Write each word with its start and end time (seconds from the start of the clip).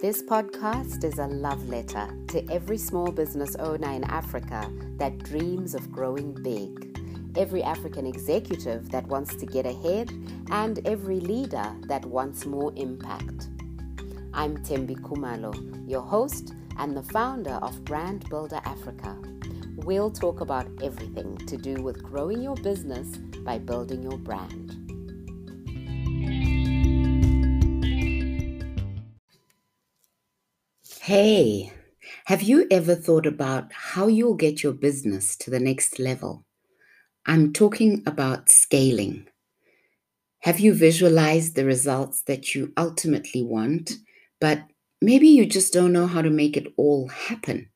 This 0.00 0.22
podcast 0.22 1.04
is 1.04 1.18
a 1.18 1.26
love 1.26 1.70
letter 1.70 2.06
to 2.28 2.46
every 2.52 2.76
small 2.76 3.10
business 3.10 3.56
owner 3.56 3.90
in 3.92 4.04
Africa 4.04 4.70
that 4.98 5.18
dreams 5.20 5.74
of 5.74 5.90
growing 5.90 6.34
big, 6.34 7.00
every 7.34 7.62
African 7.62 8.06
executive 8.06 8.90
that 8.90 9.06
wants 9.06 9.34
to 9.36 9.46
get 9.46 9.64
ahead, 9.64 10.10
and 10.50 10.86
every 10.86 11.18
leader 11.18 11.74
that 11.88 12.04
wants 12.04 12.44
more 12.44 12.74
impact. 12.76 13.48
I'm 14.34 14.58
Tembi 14.58 15.00
Kumalo, 15.00 15.54
your 15.88 16.02
host 16.02 16.52
and 16.78 16.94
the 16.94 17.02
founder 17.02 17.54
of 17.62 17.82
Brand 17.86 18.28
Builder 18.28 18.60
Africa. 18.66 19.16
We'll 19.76 20.10
talk 20.10 20.42
about 20.42 20.66
everything 20.82 21.38
to 21.38 21.56
do 21.56 21.82
with 21.82 22.02
growing 22.02 22.42
your 22.42 22.56
business 22.56 23.16
by 23.16 23.58
building 23.58 24.02
your 24.02 24.18
brand. 24.18 24.75
Hey, 31.06 31.72
have 32.24 32.42
you 32.42 32.66
ever 32.68 32.96
thought 32.96 33.26
about 33.26 33.72
how 33.72 34.08
you'll 34.08 34.34
get 34.34 34.64
your 34.64 34.72
business 34.72 35.36
to 35.36 35.52
the 35.52 35.60
next 35.60 36.00
level? 36.00 36.44
I'm 37.26 37.52
talking 37.52 38.02
about 38.06 38.48
scaling. 38.48 39.28
Have 40.40 40.58
you 40.58 40.74
visualized 40.74 41.54
the 41.54 41.64
results 41.64 42.22
that 42.22 42.56
you 42.56 42.72
ultimately 42.76 43.44
want, 43.44 43.92
but 44.40 44.64
maybe 45.00 45.28
you 45.28 45.46
just 45.46 45.72
don't 45.72 45.92
know 45.92 46.08
how 46.08 46.22
to 46.22 46.28
make 46.28 46.56
it 46.56 46.74
all 46.76 47.06
happen? 47.06 47.70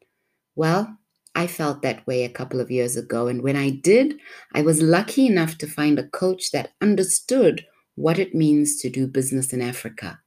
Well, 0.56 0.98
I 1.36 1.46
felt 1.46 1.82
that 1.82 2.04
way 2.08 2.24
a 2.24 2.28
couple 2.28 2.58
of 2.58 2.72
years 2.72 2.96
ago, 2.96 3.28
and 3.28 3.42
when 3.42 3.54
I 3.54 3.70
did, 3.70 4.18
I 4.54 4.62
was 4.62 4.82
lucky 4.82 5.28
enough 5.28 5.56
to 5.58 5.68
find 5.68 6.00
a 6.00 6.08
coach 6.08 6.50
that 6.50 6.72
understood 6.80 7.64
what 7.94 8.18
it 8.18 8.34
means 8.34 8.80
to 8.80 8.90
do 8.90 9.06
business 9.06 9.52
in 9.52 9.62
Africa, 9.62 10.18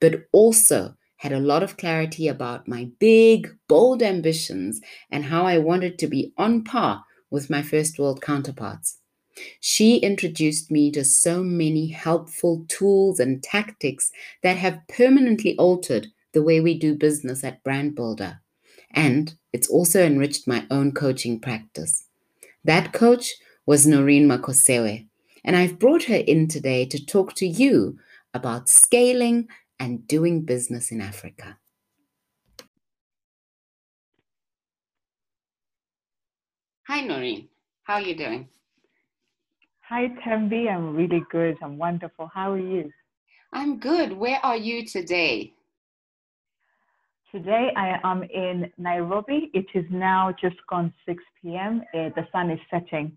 but 0.00 0.26
also 0.30 0.94
had 1.22 1.32
a 1.32 1.38
lot 1.38 1.62
of 1.62 1.76
clarity 1.76 2.26
about 2.26 2.66
my 2.66 2.90
big, 2.98 3.48
bold 3.68 4.02
ambitions 4.02 4.80
and 5.08 5.26
how 5.26 5.46
I 5.46 5.56
wanted 5.56 5.96
to 6.00 6.08
be 6.08 6.32
on 6.36 6.64
par 6.64 7.04
with 7.30 7.48
my 7.48 7.62
first 7.62 7.96
world 7.96 8.20
counterparts. 8.20 8.98
She 9.60 9.98
introduced 9.98 10.72
me 10.72 10.90
to 10.90 11.04
so 11.04 11.44
many 11.44 11.86
helpful 11.86 12.64
tools 12.66 13.20
and 13.20 13.40
tactics 13.40 14.10
that 14.42 14.56
have 14.56 14.80
permanently 14.88 15.56
altered 15.58 16.08
the 16.32 16.42
way 16.42 16.60
we 16.60 16.76
do 16.76 16.96
business 16.96 17.44
at 17.44 17.62
Brand 17.62 17.94
Builder. 17.94 18.40
And 18.90 19.32
it's 19.52 19.70
also 19.70 20.04
enriched 20.04 20.48
my 20.48 20.66
own 20.72 20.90
coaching 20.90 21.38
practice. 21.38 22.04
That 22.64 22.92
coach 22.92 23.30
was 23.64 23.86
Noreen 23.86 24.26
Makosewe, 24.26 25.06
and 25.44 25.54
I've 25.54 25.78
brought 25.78 26.02
her 26.04 26.16
in 26.16 26.48
today 26.48 26.84
to 26.86 27.06
talk 27.06 27.34
to 27.36 27.46
you 27.46 27.96
about 28.34 28.68
scaling 28.68 29.46
and 29.82 30.06
doing 30.06 30.42
business 30.42 30.92
in 30.92 31.00
Africa. 31.00 31.58
Hi, 36.86 37.00
Noreen. 37.00 37.48
How 37.82 37.94
are 37.94 38.00
you 38.00 38.14
doing? 38.14 38.48
Hi, 39.88 40.06
Tembi. 40.24 40.70
I'm 40.70 40.94
really 40.94 41.24
good. 41.32 41.56
I'm 41.60 41.78
wonderful. 41.78 42.30
How 42.32 42.52
are 42.52 42.58
you? 42.58 42.92
I'm 43.52 43.80
good. 43.80 44.12
Where 44.12 44.38
are 44.44 44.56
you 44.56 44.86
today? 44.86 45.52
Today 47.32 47.72
I 47.76 47.98
am 48.04 48.22
in 48.22 48.70
Nairobi. 48.78 49.50
It 49.52 49.66
is 49.74 49.84
now 49.90 50.32
just 50.40 50.56
gone 50.70 50.94
6 51.06 51.24
p.m. 51.42 51.82
Uh, 51.92 52.10
the 52.14 52.28
sun 52.30 52.50
is 52.52 52.60
setting, 52.70 53.16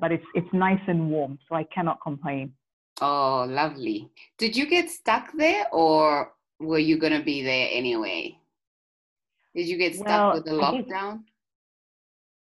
but 0.00 0.10
it's 0.10 0.24
it's 0.34 0.52
nice 0.52 0.80
and 0.88 1.08
warm, 1.08 1.38
so 1.48 1.54
I 1.54 1.64
cannot 1.64 2.00
complain. 2.02 2.52
Oh, 3.00 3.46
lovely. 3.48 4.10
Did 4.38 4.56
you 4.56 4.68
get 4.68 4.90
stuck 4.90 5.32
there 5.36 5.66
or 5.72 6.32
were 6.58 6.78
you 6.78 6.98
going 6.98 7.12
to 7.18 7.24
be 7.24 7.42
there 7.42 7.68
anyway? 7.72 8.36
Did 9.54 9.66
you 9.66 9.78
get 9.78 9.94
stuck 9.94 10.06
well, 10.06 10.34
with 10.34 10.44
the 10.44 10.52
lockdown? 10.52 11.22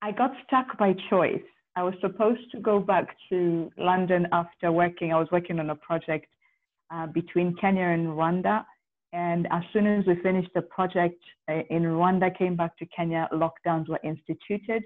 I 0.03 0.13
got 0.13 0.33
stuck 0.47 0.77
by 0.79 0.95
choice. 1.09 1.43
I 1.77 1.83
was 1.83 1.95
supposed 2.01 2.51
to 2.53 2.61
go 2.61 2.81
back 2.81 3.17
to 3.31 3.71
London 3.79 4.27
after 4.33 4.73
working. 4.73 5.13
I 5.13 5.19
was 5.19 5.29
working 5.31 5.61
on 5.61 5.71
a 5.71 5.77
project 5.77 6.27
uh, 6.93 7.07
between 7.07 7.55
Kenya 7.57 7.85
and 7.85 8.09
Rwanda. 8.09 8.65
And 9.13 9.47
as 9.51 9.63
soon 9.73 9.87
as 9.87 10.05
we 10.07 10.17
finished 10.23 10.51
the 10.55 10.63
project 10.63 11.23
uh, 11.49 11.63
in 11.71 11.83
Rwanda, 11.85 12.37
came 12.37 12.57
back 12.57 12.77
to 12.79 12.87
Kenya, 12.87 13.29
lockdowns 13.33 13.89
were 13.89 14.01
instituted 14.03 14.83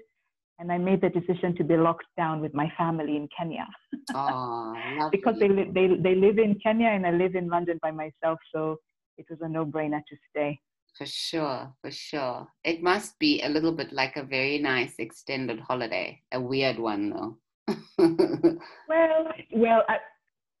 and 0.59 0.71
I 0.71 0.77
made 0.77 1.01
the 1.01 1.09
decision 1.09 1.55
to 1.57 1.63
be 1.63 1.75
locked 1.77 2.05
down 2.17 2.41
with 2.41 2.53
my 2.53 2.71
family 2.77 3.15
in 3.17 3.27
Kenya. 3.37 3.67
Oh, 4.13 5.09
because 5.11 5.35
they, 5.39 5.49
li- 5.49 5.71
they, 5.73 5.87
they 6.01 6.15
live 6.15 6.37
in 6.37 6.55
Kenya 6.63 6.87
and 6.87 7.05
I 7.05 7.11
live 7.11 7.35
in 7.35 7.49
London 7.49 7.79
by 7.81 7.91
myself. 7.91 8.39
So 8.53 8.77
it 9.17 9.25
was 9.29 9.39
a 9.41 9.49
no 9.49 9.65
brainer 9.65 10.01
to 10.09 10.15
stay. 10.29 10.59
For 10.97 11.05
sure, 11.05 11.73
for 11.81 11.91
sure. 11.91 12.47
It 12.63 12.81
must 12.81 13.19
be 13.19 13.41
a 13.41 13.49
little 13.49 13.73
bit 13.73 13.91
like 13.91 14.15
a 14.15 14.23
very 14.23 14.59
nice 14.59 14.93
extended 14.97 15.59
holiday, 15.59 16.21
a 16.31 16.39
weird 16.39 16.79
one 16.79 17.09
though. 17.09 17.37
well, 17.97 19.27
well, 19.53 19.83
I, 19.89 19.97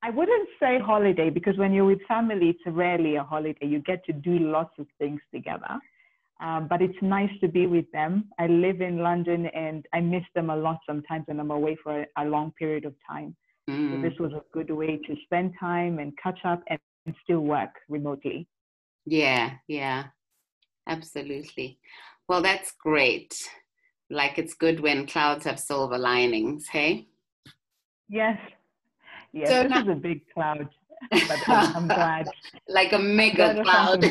I 0.03 0.09
wouldn't 0.09 0.49
say 0.59 0.77
holiday 0.79 1.29
because 1.29 1.57
when 1.57 1.71
you're 1.71 1.85
with 1.85 2.01
family, 2.07 2.49
it's 2.49 2.59
rarely 2.67 3.15
a 3.15 3.23
holiday. 3.23 3.65
You 3.65 3.79
get 3.79 4.03
to 4.05 4.13
do 4.13 4.39
lots 4.39 4.73
of 4.77 4.87
things 4.99 5.21
together. 5.33 5.79
Um, 6.41 6.67
but 6.67 6.81
it's 6.81 6.97
nice 7.01 7.29
to 7.41 7.47
be 7.47 7.65
with 7.65 7.89
them. 7.93 8.25
I 8.39 8.47
live 8.47 8.81
in 8.81 8.99
London 8.99 9.45
and 9.47 9.85
I 9.93 10.01
miss 10.01 10.23
them 10.35 10.49
a 10.49 10.55
lot 10.55 10.79
sometimes 10.85 11.23
when 11.27 11.39
I'm 11.39 11.51
away 11.51 11.77
for 11.81 12.01
a, 12.01 12.07
a 12.17 12.25
long 12.25 12.51
period 12.59 12.83
of 12.85 12.93
time. 13.09 13.35
Mm. 13.69 13.95
So 13.95 14.09
this 14.09 14.19
was 14.19 14.33
a 14.33 14.41
good 14.51 14.69
way 14.69 14.97
to 14.97 15.15
spend 15.23 15.53
time 15.59 15.99
and 15.99 16.11
catch 16.21 16.39
up 16.43 16.61
and, 16.67 16.79
and 17.05 17.15
still 17.23 17.39
work 17.39 17.69
remotely. 17.87 18.47
Yeah, 19.05 19.51
yeah, 19.67 20.05
absolutely. 20.87 21.79
Well, 22.27 22.41
that's 22.41 22.73
great. 22.83 23.33
Like 24.09 24.37
it's 24.37 24.55
good 24.55 24.81
when 24.81 25.07
clouds 25.07 25.45
have 25.45 25.59
silver 25.59 25.97
linings, 25.97 26.67
hey? 26.67 27.07
Yes. 28.09 28.37
Yes, 29.31 29.49
so 29.49 29.63
this 29.63 29.71
now- 29.71 29.81
is 29.83 29.87
a 29.87 29.95
big 29.95 30.21
cloud, 30.33 30.67
but 31.11 31.49
I'm 31.49 31.87
glad. 31.99 32.27
like 32.67 32.93
a 32.93 32.99
mega 32.99 33.61
cloud 33.63 34.01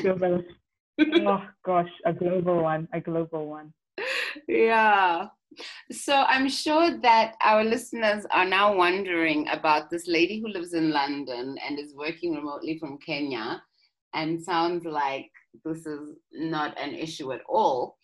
oh 1.00 1.42
gosh, 1.64 1.90
a 2.04 2.12
global 2.12 2.62
one, 2.62 2.88
a 2.92 3.00
global 3.00 3.48
one. 3.48 3.72
Yeah. 4.48 5.28
So 5.92 6.14
I'm 6.14 6.48
sure 6.48 6.98
that 7.00 7.34
our 7.40 7.62
listeners 7.62 8.26
are 8.32 8.44
now 8.44 8.74
wondering 8.74 9.46
about 9.48 9.88
this 9.90 10.08
lady 10.08 10.40
who 10.40 10.48
lives 10.48 10.74
in 10.74 10.90
London 10.90 11.56
and 11.64 11.78
is 11.78 11.94
working 11.94 12.34
remotely 12.34 12.78
from 12.78 12.98
Kenya 12.98 13.62
and 14.14 14.42
sounds 14.42 14.84
like 14.84 15.30
this 15.64 15.86
is 15.86 16.16
not 16.32 16.78
an 16.80 16.94
issue 16.94 17.32
at 17.32 17.42
all 17.48 17.96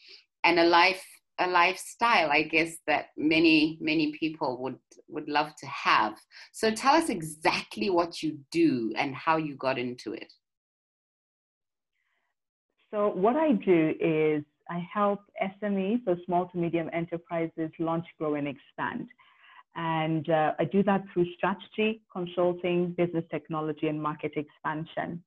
and 0.45 0.59
a 0.59 0.65
life 0.65 1.05
a 1.39 1.47
lifestyle 1.47 2.31
i 2.31 2.43
guess 2.43 2.77
that 2.87 3.07
many 3.17 3.79
many 3.81 4.13
people 4.19 4.59
would 4.61 4.79
would 5.09 5.29
love 5.29 5.55
to 5.57 5.67
have 5.67 6.15
so 6.53 6.71
tell 6.71 6.95
us 6.95 7.09
exactly 7.09 7.89
what 7.89 8.23
you 8.23 8.39
do 8.53 8.93
and 8.97 9.15
how 9.15 9.37
you 9.37 9.55
got 9.57 9.79
into 9.79 10.13
it 10.13 10.31
so 12.91 13.09
what 13.09 13.37
I 13.37 13.53
do 13.53 13.95
is 14.01 14.45
I 14.69 14.87
help 14.93 15.21
SMEs, 15.63 16.05
so 16.05 16.17
small 16.27 16.49
to 16.49 16.59
medium 16.59 16.89
enterprises, 16.93 17.71
launch, 17.79 18.07
grow, 18.19 18.35
and 18.35 18.49
expand. 18.49 19.09
And 19.77 20.29
uh, 20.29 20.53
I 20.59 20.65
do 20.65 20.83
that 20.85 21.05
through 21.13 21.27
strategy, 21.37 22.03
consulting, 22.13 22.93
business 22.93 23.25
technology, 23.31 23.89
and 23.89 24.03
market 24.03 24.33
expansion. 24.37 25.23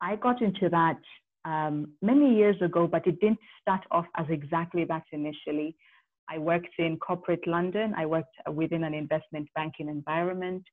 I 0.00 0.16
got 0.16 0.42
into 0.42 0.68
that 0.68 0.98
um, 1.44 1.92
many 2.02 2.34
years 2.34 2.60
ago, 2.60 2.86
but 2.86 3.06
it 3.06 3.20
didn't 3.20 3.38
start 3.60 3.82
off 3.90 4.06
as 4.16 4.26
exactly 4.28 4.84
that 4.84 5.04
initially. 5.12 5.74
I 6.28 6.38
worked 6.38 6.74
in 6.78 6.98
corporate 6.98 7.46
London. 7.46 7.94
I 7.96 8.06
worked 8.06 8.34
within 8.50 8.84
an 8.84 8.94
investment 8.94 9.48
banking 9.54 9.88
environment. 9.88 10.64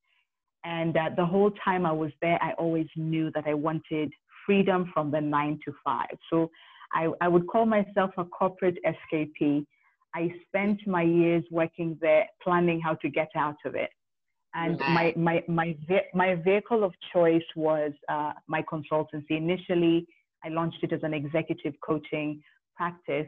And 0.63 0.95
uh, 0.95 1.09
the 1.15 1.25
whole 1.25 1.51
time 1.63 1.85
I 1.85 1.91
was 1.91 2.11
there, 2.21 2.41
I 2.41 2.51
always 2.53 2.87
knew 2.95 3.31
that 3.33 3.45
I 3.47 3.53
wanted 3.53 4.11
freedom 4.45 4.89
from 4.93 5.11
the 5.11 5.21
nine 5.21 5.59
to 5.65 5.73
five. 5.83 6.17
So 6.29 6.49
I, 6.93 7.09
I 7.21 7.27
would 7.27 7.47
call 7.47 7.65
myself 7.65 8.11
a 8.17 8.25
corporate 8.25 8.77
escapee. 8.85 9.65
I 10.15 10.33
spent 10.47 10.85
my 10.87 11.03
years 11.03 11.43
working 11.51 11.97
there, 12.01 12.25
planning 12.43 12.81
how 12.81 12.95
to 12.95 13.09
get 13.09 13.29
out 13.35 13.57
of 13.65 13.75
it. 13.75 13.91
And 14.55 14.79
my, 14.79 15.13
my, 15.15 15.43
my, 15.47 15.77
my 16.15 16.35
vehicle 16.35 16.83
of 16.83 16.91
choice 17.13 17.43
was 17.55 17.91
uh, 18.09 18.33
my 18.47 18.63
consultancy. 18.63 19.31
Initially, 19.37 20.07
I 20.43 20.49
launched 20.49 20.79
it 20.81 20.91
as 20.91 21.01
an 21.03 21.13
executive 21.13 21.75
coaching 21.85 22.41
practice, 22.75 23.27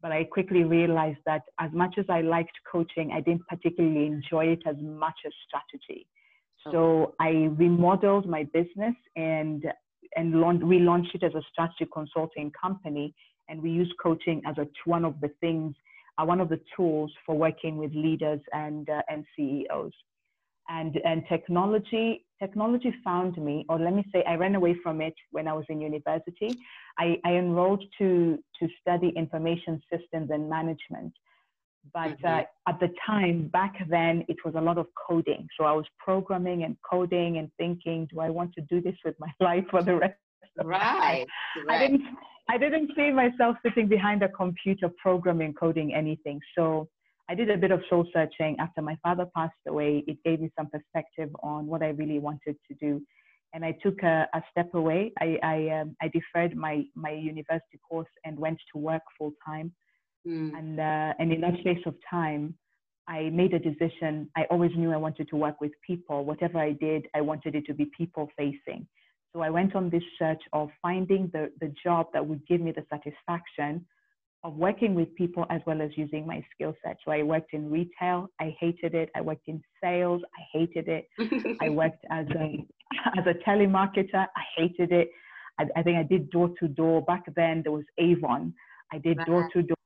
but 0.00 0.10
I 0.10 0.24
quickly 0.24 0.64
realized 0.64 1.18
that 1.26 1.42
as 1.60 1.70
much 1.74 1.96
as 1.98 2.06
I 2.08 2.22
liked 2.22 2.56
coaching, 2.70 3.10
I 3.12 3.20
didn't 3.20 3.46
particularly 3.46 4.06
enjoy 4.06 4.46
it 4.46 4.62
as 4.66 4.76
much 4.80 5.16
as 5.26 5.32
strategy. 5.46 6.06
So 6.72 7.14
I 7.20 7.50
remodeled 7.56 8.26
my 8.26 8.44
business 8.44 8.94
and 9.16 9.64
and 10.16 10.40
launch, 10.40 10.62
we 10.62 10.78
launched 10.78 11.14
it 11.14 11.22
as 11.22 11.34
a 11.34 11.42
strategy 11.52 11.86
consulting 11.92 12.52
company. 12.60 13.14
And 13.48 13.62
we 13.62 13.70
use 13.70 13.92
coaching 14.02 14.42
as 14.46 14.56
a, 14.58 14.66
one 14.86 15.04
of 15.04 15.20
the 15.20 15.30
things, 15.40 15.74
uh, 16.18 16.24
one 16.24 16.40
of 16.40 16.48
the 16.48 16.60
tools 16.76 17.12
for 17.26 17.36
working 17.36 17.76
with 17.76 17.92
leaders 17.94 18.40
and, 18.52 18.88
uh, 18.88 19.02
and 19.08 19.24
CEOs. 19.36 19.92
And, 20.68 20.96
and 21.04 21.24
technology, 21.28 22.24
technology 22.40 22.94
found 23.04 23.36
me, 23.36 23.66
or 23.68 23.78
let 23.78 23.92
me 23.92 24.04
say, 24.12 24.24
I 24.26 24.36
ran 24.36 24.54
away 24.54 24.76
from 24.82 25.02
it 25.02 25.14
when 25.30 25.46
I 25.46 25.52
was 25.52 25.66
in 25.68 25.80
university. 25.80 26.58
I, 26.98 27.18
I 27.24 27.32
enrolled 27.32 27.84
to, 27.98 28.38
to 28.60 28.68
study 28.80 29.12
information 29.14 29.82
systems 29.92 30.30
and 30.30 30.48
management. 30.48 31.12
But 31.92 32.18
mm-hmm. 32.18 32.26
uh, 32.26 32.42
at 32.68 32.80
the 32.80 32.88
time, 33.06 33.48
back 33.48 33.74
then, 33.88 34.24
it 34.28 34.36
was 34.44 34.54
a 34.56 34.60
lot 34.60 34.78
of 34.78 34.86
coding. 35.08 35.46
So 35.58 35.64
I 35.64 35.72
was 35.72 35.84
programming 35.98 36.64
and 36.64 36.76
coding 36.88 37.38
and 37.38 37.50
thinking, 37.58 38.08
do 38.12 38.20
I 38.20 38.30
want 38.30 38.52
to 38.54 38.62
do 38.62 38.80
this 38.80 38.96
with 39.04 39.14
my 39.18 39.32
life 39.40 39.64
for 39.70 39.82
the 39.82 39.96
rest 39.96 40.14
of 40.58 40.66
right, 40.66 41.26
right. 41.66 41.76
I 41.82 41.86
didn't, 41.86 42.02
I 42.48 42.58
didn't 42.58 42.90
see 42.96 43.10
myself 43.10 43.56
sitting 43.64 43.88
behind 43.88 44.22
a 44.22 44.28
computer 44.28 44.90
programming, 45.02 45.54
coding 45.54 45.94
anything. 45.94 46.40
So 46.56 46.88
I 47.28 47.34
did 47.34 47.50
a 47.50 47.56
bit 47.56 47.70
of 47.70 47.80
soul 47.88 48.06
searching 48.12 48.56
after 48.58 48.82
my 48.82 48.96
father 49.02 49.26
passed 49.34 49.54
away. 49.66 50.04
It 50.06 50.18
gave 50.24 50.40
me 50.40 50.50
some 50.58 50.68
perspective 50.68 51.30
on 51.42 51.66
what 51.66 51.82
I 51.82 51.88
really 51.88 52.18
wanted 52.18 52.56
to 52.68 52.74
do. 52.80 53.02
And 53.54 53.64
I 53.64 53.72
took 53.82 54.02
a, 54.02 54.26
a 54.34 54.42
step 54.50 54.74
away. 54.74 55.12
I, 55.20 55.38
I, 55.42 55.80
um, 55.80 55.96
I 56.02 56.08
deferred 56.08 56.56
my, 56.56 56.84
my 56.94 57.10
university 57.10 57.78
course 57.88 58.08
and 58.24 58.38
went 58.38 58.58
to 58.72 58.78
work 58.78 59.02
full 59.16 59.32
time. 59.46 59.72
Mm. 60.26 60.58
And, 60.58 60.80
uh, 60.80 61.14
and 61.18 61.32
in 61.32 61.40
that 61.42 61.58
space 61.60 61.82
of 61.86 61.94
time, 62.08 62.54
I 63.06 63.30
made 63.30 63.52
a 63.52 63.58
decision. 63.58 64.30
I 64.36 64.44
always 64.50 64.70
knew 64.76 64.92
I 64.92 64.96
wanted 64.96 65.28
to 65.28 65.36
work 65.36 65.60
with 65.60 65.72
people. 65.86 66.24
Whatever 66.24 66.58
I 66.58 66.72
did, 66.72 67.06
I 67.14 67.20
wanted 67.20 67.54
it 67.54 67.66
to 67.66 67.74
be 67.74 67.90
people 67.96 68.30
facing. 68.36 68.86
So 69.32 69.40
I 69.42 69.50
went 69.50 69.74
on 69.74 69.90
this 69.90 70.02
search 70.18 70.40
of 70.52 70.70
finding 70.80 71.28
the, 71.32 71.50
the 71.60 71.72
job 71.82 72.06
that 72.12 72.24
would 72.24 72.46
give 72.46 72.60
me 72.60 72.72
the 72.72 72.84
satisfaction 72.88 73.84
of 74.44 74.54
working 74.54 74.94
with 74.94 75.12
people 75.16 75.46
as 75.50 75.60
well 75.66 75.80
as 75.80 75.90
using 75.96 76.26
my 76.26 76.44
skill 76.54 76.74
set. 76.84 76.98
So 77.04 77.10
I 77.10 77.22
worked 77.22 77.54
in 77.54 77.70
retail, 77.70 78.28
I 78.40 78.54
hated 78.60 78.94
it. 78.94 79.10
I 79.16 79.22
worked 79.22 79.48
in 79.48 79.62
sales, 79.82 80.22
I 80.38 80.58
hated 80.58 80.86
it. 80.88 81.08
I 81.60 81.68
worked 81.70 82.04
as 82.10 82.26
a 82.38 82.64
as 83.18 83.24
a 83.26 83.34
telemarketer, 83.48 84.26
I 84.36 84.42
hated 84.56 84.92
it. 84.92 85.10
I, 85.58 85.64
I 85.76 85.82
think 85.82 85.96
I 85.96 86.02
did 86.02 86.30
door 86.30 86.50
to 86.60 86.68
door. 86.68 87.02
Back 87.02 87.24
then 87.34 87.62
there 87.62 87.72
was 87.72 87.84
Avon. 87.98 88.54
I 88.92 88.98
did 88.98 89.18
door 89.26 89.48
to 89.52 89.62
door. 89.62 89.76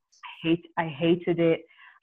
I 0.44 0.48
hate 0.48 0.66
I 0.76 0.86
hated 0.86 1.38
it. 1.38 1.60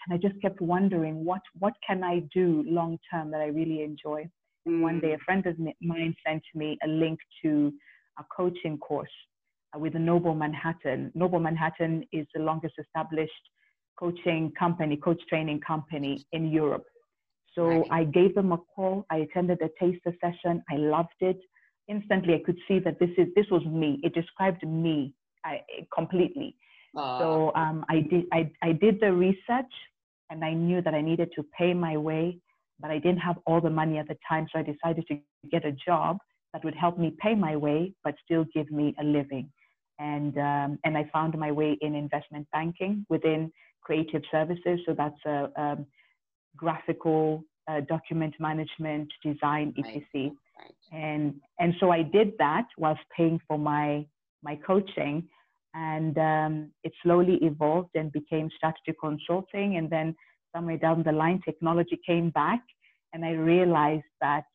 And 0.08 0.14
I 0.14 0.18
just 0.18 0.40
kept 0.42 0.62
wondering 0.62 1.26
what 1.26 1.42
what 1.60 1.74
can 1.88 2.04
I 2.04 2.20
do 2.34 2.64
long 2.68 2.98
term 3.12 3.32
that 3.32 3.42
I 3.42 3.48
really 3.48 3.84
enjoy. 3.84 4.28
And 4.66 4.82
one 4.82 5.00
day 5.00 5.14
a 5.14 5.18
mm. 5.18 5.22
friend 5.22 5.46
of 5.46 5.58
mine 5.82 6.16
sent 6.26 6.44
me 6.54 6.78
a 6.84 6.88
link 6.88 7.20
to 7.44 7.74
a 8.20 8.24
coaching 8.36 8.78
course 8.78 9.10
with 9.76 9.94
Noble 9.96 10.36
Manhattan. 10.36 11.12
Noble 11.16 11.40
Manhattan 11.40 12.06
is 12.12 12.26
the 12.34 12.42
longest 12.42 12.76
established 12.80 13.34
coaching 14.00 14.52
company, 14.58 14.98
coach 14.98 15.22
training 15.30 15.62
company 15.62 16.26
in 16.32 16.50
Europe. 16.50 16.86
So 17.54 17.68
right. 17.68 17.88
I 17.92 18.04
gave 18.04 18.36
them 18.36 18.52
a 18.52 18.58
call. 18.58 19.06
I 19.10 19.18
attended 19.18 19.62
a 19.62 19.70
taster 19.80 20.16
session. 20.22 20.64
I 20.70 20.76
loved 20.76 21.10
it. 21.22 21.40
Instantly, 21.88 22.34
I 22.36 22.42
could 22.46 22.58
see 22.68 22.80
that 22.80 23.00
this 23.00 23.12
is 23.18 23.28
this 23.36 23.46
was 23.52 23.64
me. 23.66 24.00
It 24.04 24.14
described 24.14 24.68
me 24.68 25.14
I, 25.46 25.62
completely. 25.94 26.56
Uh. 26.95 27.19
So 27.19 27.51
um, 27.56 27.86
I 27.89 28.01
did 28.01 28.25
I, 28.31 28.51
I 28.62 28.71
did 28.71 29.00
the 29.00 29.12
research, 29.12 29.74
and 30.30 30.44
I 30.44 30.53
knew 30.53 30.81
that 30.81 30.94
I 30.94 31.01
needed 31.01 31.31
to 31.36 31.44
pay 31.57 31.74
my 31.74 31.97
way, 31.97 32.38
but 32.80 32.92
I 32.92 33.00
didn't 33.00 33.19
have 33.19 33.38
all 33.45 33.62
the 33.62 33.69
money 33.69 33.97
at 33.97 34.07
the 34.07 34.18
time. 34.27 34.47
So 34.51 34.59
I 34.59 34.63
decided 34.63 35.06
to 35.07 35.19
get 35.51 35.65
a 35.65 35.71
job 35.71 36.18
that 36.53 36.63
would 36.63 36.75
help 36.75 36.97
me 36.97 37.13
pay 37.19 37.36
my 37.36 37.56
way, 37.56 37.94
but 38.03 38.15
still 38.25 38.45
give 38.53 38.71
me 38.71 38.95
a 39.00 39.03
living 39.03 39.50
and 40.00 40.38
um, 40.38 40.80
and 40.83 40.97
I 40.97 41.09
found 41.12 41.38
my 41.38 41.51
way 41.51 41.77
in 41.81 41.95
investment 41.95 42.47
banking 42.51 43.06
within 43.09 43.51
creative 43.81 44.24
services. 44.31 44.80
So 44.86 44.94
that's 44.98 45.19
a, 45.25 45.50
um, 45.62 45.86
graphical 46.57 47.44
uh, 47.68 47.81
document 47.81 48.33
management, 48.39 49.09
design, 49.24 49.74
etc. 49.77 50.01
Right. 50.13 50.31
And 50.91 51.36
and 51.59 51.74
so 51.80 51.91
I 51.91 52.01
did 52.01 52.33
that 52.39 52.65
whilst 52.77 53.01
paying 53.15 53.39
for 53.48 53.57
my 53.57 54.06
my 54.44 54.56
coaching, 54.56 55.27
and 55.75 56.18
um, 56.18 56.72
it 56.83 56.94
slowly 57.04 57.36
evolved 57.42 57.92
and 57.95 58.12
became 58.12 58.50
strategy 58.56 58.94
consulting. 59.00 59.75
And 59.75 59.89
then 59.89 60.16
somewhere 60.56 60.77
down 60.77 61.04
the 61.04 61.12
line, 61.12 61.42
technology 61.44 62.00
came 62.07 62.30
back, 62.30 62.62
and 63.13 63.25
I 63.25 63.31
realized 63.31 64.06
that 64.22 64.45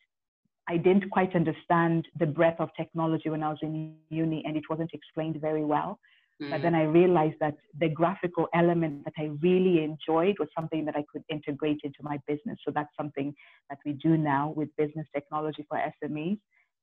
I 0.69 0.77
didn't 0.77 1.11
quite 1.11 1.35
understand 1.35 2.07
the 2.19 2.27
breadth 2.27 2.61
of 2.61 2.71
technology 2.77 3.29
when 3.29 3.43
I 3.43 3.51
was 3.51 3.59
in 3.63 3.97
uni 4.09 4.43
and 4.47 4.57
it 4.57 4.65
wasn't 4.71 4.91
explained 4.95 5.41
very 5.41 5.65
well. 5.65 5.99
Mm. 6.41 6.51
But 6.51 6.63
then 6.63 6.75
I 6.75 6.85
realized 6.85 7.37
that 7.41 7.57
the 7.79 7.89
graphical 7.89 8.47
element 8.55 9.05
that 9.05 9.15
I 9.19 9.31
really 9.43 9.83
enjoyed 9.83 10.37
was 10.39 10.49
something 10.57 10.85
that 10.85 10.97
I 10.97 11.05
could 11.13 11.23
integrate 11.29 11.81
into 11.83 11.99
my 12.03 12.19
business. 12.27 12.59
So 12.65 12.73
that's 12.75 12.95
something 12.97 13.35
that 13.69 13.79
we 13.85 13.93
do 13.93 14.17
now 14.17 14.53
with 14.57 14.69
business 14.77 15.07
technology 15.15 15.67
for 15.69 15.79
SMEs. 16.03 16.39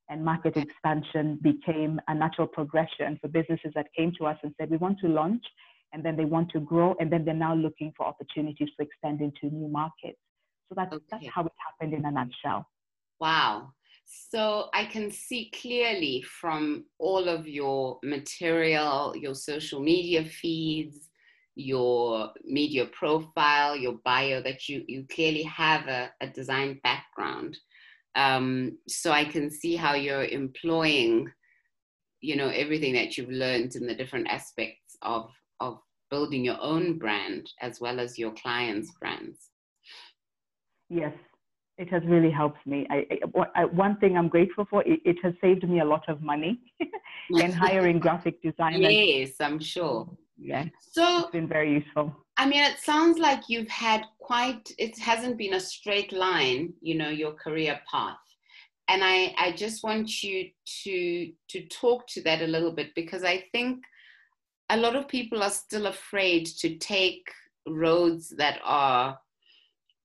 And 0.10 0.24
market 0.24 0.56
expansion 0.56 1.38
became 1.42 2.00
a 2.08 2.16
natural 2.16 2.48
progression 2.48 3.18
for 3.22 3.28
businesses 3.28 3.72
that 3.76 3.88
came 3.98 4.14
to 4.18 4.26
us 4.26 4.38
and 4.44 4.54
said, 4.58 4.70
we 4.70 4.78
want 4.78 5.00
to 5.00 5.08
launch, 5.08 5.44
and 5.94 6.04
then 6.04 6.16
they 6.16 6.26
want 6.26 6.50
to 6.52 6.60
grow, 6.60 6.96
and 7.00 7.12
then 7.12 7.26
they're 7.26 7.34
now 7.34 7.56
looking 7.56 7.94
for 7.96 8.06
opportunities 8.06 8.70
to 8.78 8.86
extend 8.86 9.22
into 9.22 9.54
new 9.54 9.68
markets. 9.68 10.20
So 10.70 10.76
that's, 10.76 10.94
okay. 10.94 11.06
that's 11.12 11.28
how 11.28 11.46
it 11.46 11.52
happened 11.58 11.94
in 11.94 12.06
a 12.06 12.12
nutshell. 12.12 12.66
Wow. 13.20 13.74
So 14.06 14.70
I 14.74 14.86
can 14.86 15.12
see 15.12 15.52
clearly 15.62 16.22
from 16.22 16.86
all 16.98 17.28
of 17.28 17.48
your 17.48 18.00
material, 18.04 19.14
your 19.16 19.36
social 19.36 19.82
media 19.82 20.24
feeds, 20.24 21.10
your 21.56 22.32
media 22.46 22.86
profile, 22.86 23.76
your 23.76 23.98
bio, 24.06 24.42
that 24.42 24.70
you, 24.70 24.84
you 24.88 25.06
clearly 25.12 25.44
have 25.44 25.88
a, 25.88 26.12
a 26.22 26.28
design 26.28 26.80
background. 26.84 27.58
Um, 28.18 28.80
so 28.88 29.12
I 29.12 29.24
can 29.24 29.50
see 29.52 29.76
how 29.76 29.94
you're 29.94 30.26
employing, 30.26 31.32
you 32.20 32.36
know, 32.36 32.50
everything 32.50 32.94
that 32.94 33.16
you've 33.16 33.30
learned 33.30 33.76
in 33.76 33.86
the 33.86 33.94
different 33.94 34.28
aspects 34.28 34.98
of, 35.04 35.30
of 35.60 35.78
building 36.10 36.44
your 36.44 36.60
own 36.60 36.98
brand 36.98 37.48
as 37.62 37.80
well 37.80 38.00
as 38.00 38.18
your 38.18 38.32
clients' 38.32 38.92
brands. 39.00 39.52
Yes, 40.90 41.14
it 41.78 41.90
has 41.90 42.02
really 42.06 42.32
helped 42.32 42.66
me. 42.66 42.88
I, 42.90 43.06
I, 43.56 43.66
one 43.66 43.98
thing 43.98 44.18
I'm 44.18 44.30
grateful 44.30 44.66
for, 44.68 44.82
it, 44.84 45.00
it, 45.06 45.18
has 45.22 45.34
saved 45.40 45.70
me 45.70 45.82
a 45.82 45.86
lot 45.86 46.10
of 46.10 46.24
money 46.24 46.60
in 47.30 47.52
hiring 47.52 48.00
graphic 48.06 48.42
designers. 48.42 48.94
Yes, 48.94 49.34
I'm 49.40 49.60
sure. 49.60 50.10
Yeah. 50.40 50.66
So 50.92 51.20
it's 51.20 51.32
been 51.32 51.48
very 51.48 51.72
useful. 51.72 52.16
I 52.38 52.48
mean, 52.48 52.64
it 52.64 52.80
sounds 52.80 53.18
like 53.18 53.50
you've 53.50 53.70
had 53.70 54.04
quite, 54.20 54.72
it 54.78 54.98
hasn't 55.00 55.38
been 55.38 55.56
a 55.56 55.60
straight 55.60 56.12
line, 56.12 56.74
you 56.82 56.96
know, 56.96 57.10
your 57.10 57.34
career 57.34 57.80
path. 57.90 58.18
And 58.88 59.04
I, 59.04 59.34
I 59.38 59.52
just 59.52 59.84
want 59.84 60.24
you 60.24 60.50
to, 60.84 61.32
to 61.50 61.66
talk 61.68 62.08
to 62.10 62.22
that 62.24 62.42
a 62.42 62.48
little 62.48 62.72
bit 62.72 62.96
because 62.96 63.24
I 63.24 63.46
think 63.52 63.84
a 64.70 64.78
lot 64.78 64.96
of 64.96 65.08
people 65.08 65.42
are 65.44 65.50
still 65.50 65.88
afraid 65.88 66.46
to 66.60 66.78
take 66.78 67.28
roads 67.68 68.30
that 68.38 68.60
are 68.64 69.18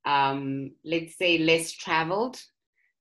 um, 0.04 0.72
let's 0.84 1.16
say, 1.16 1.38
less 1.38 1.72
traveled. 1.72 2.40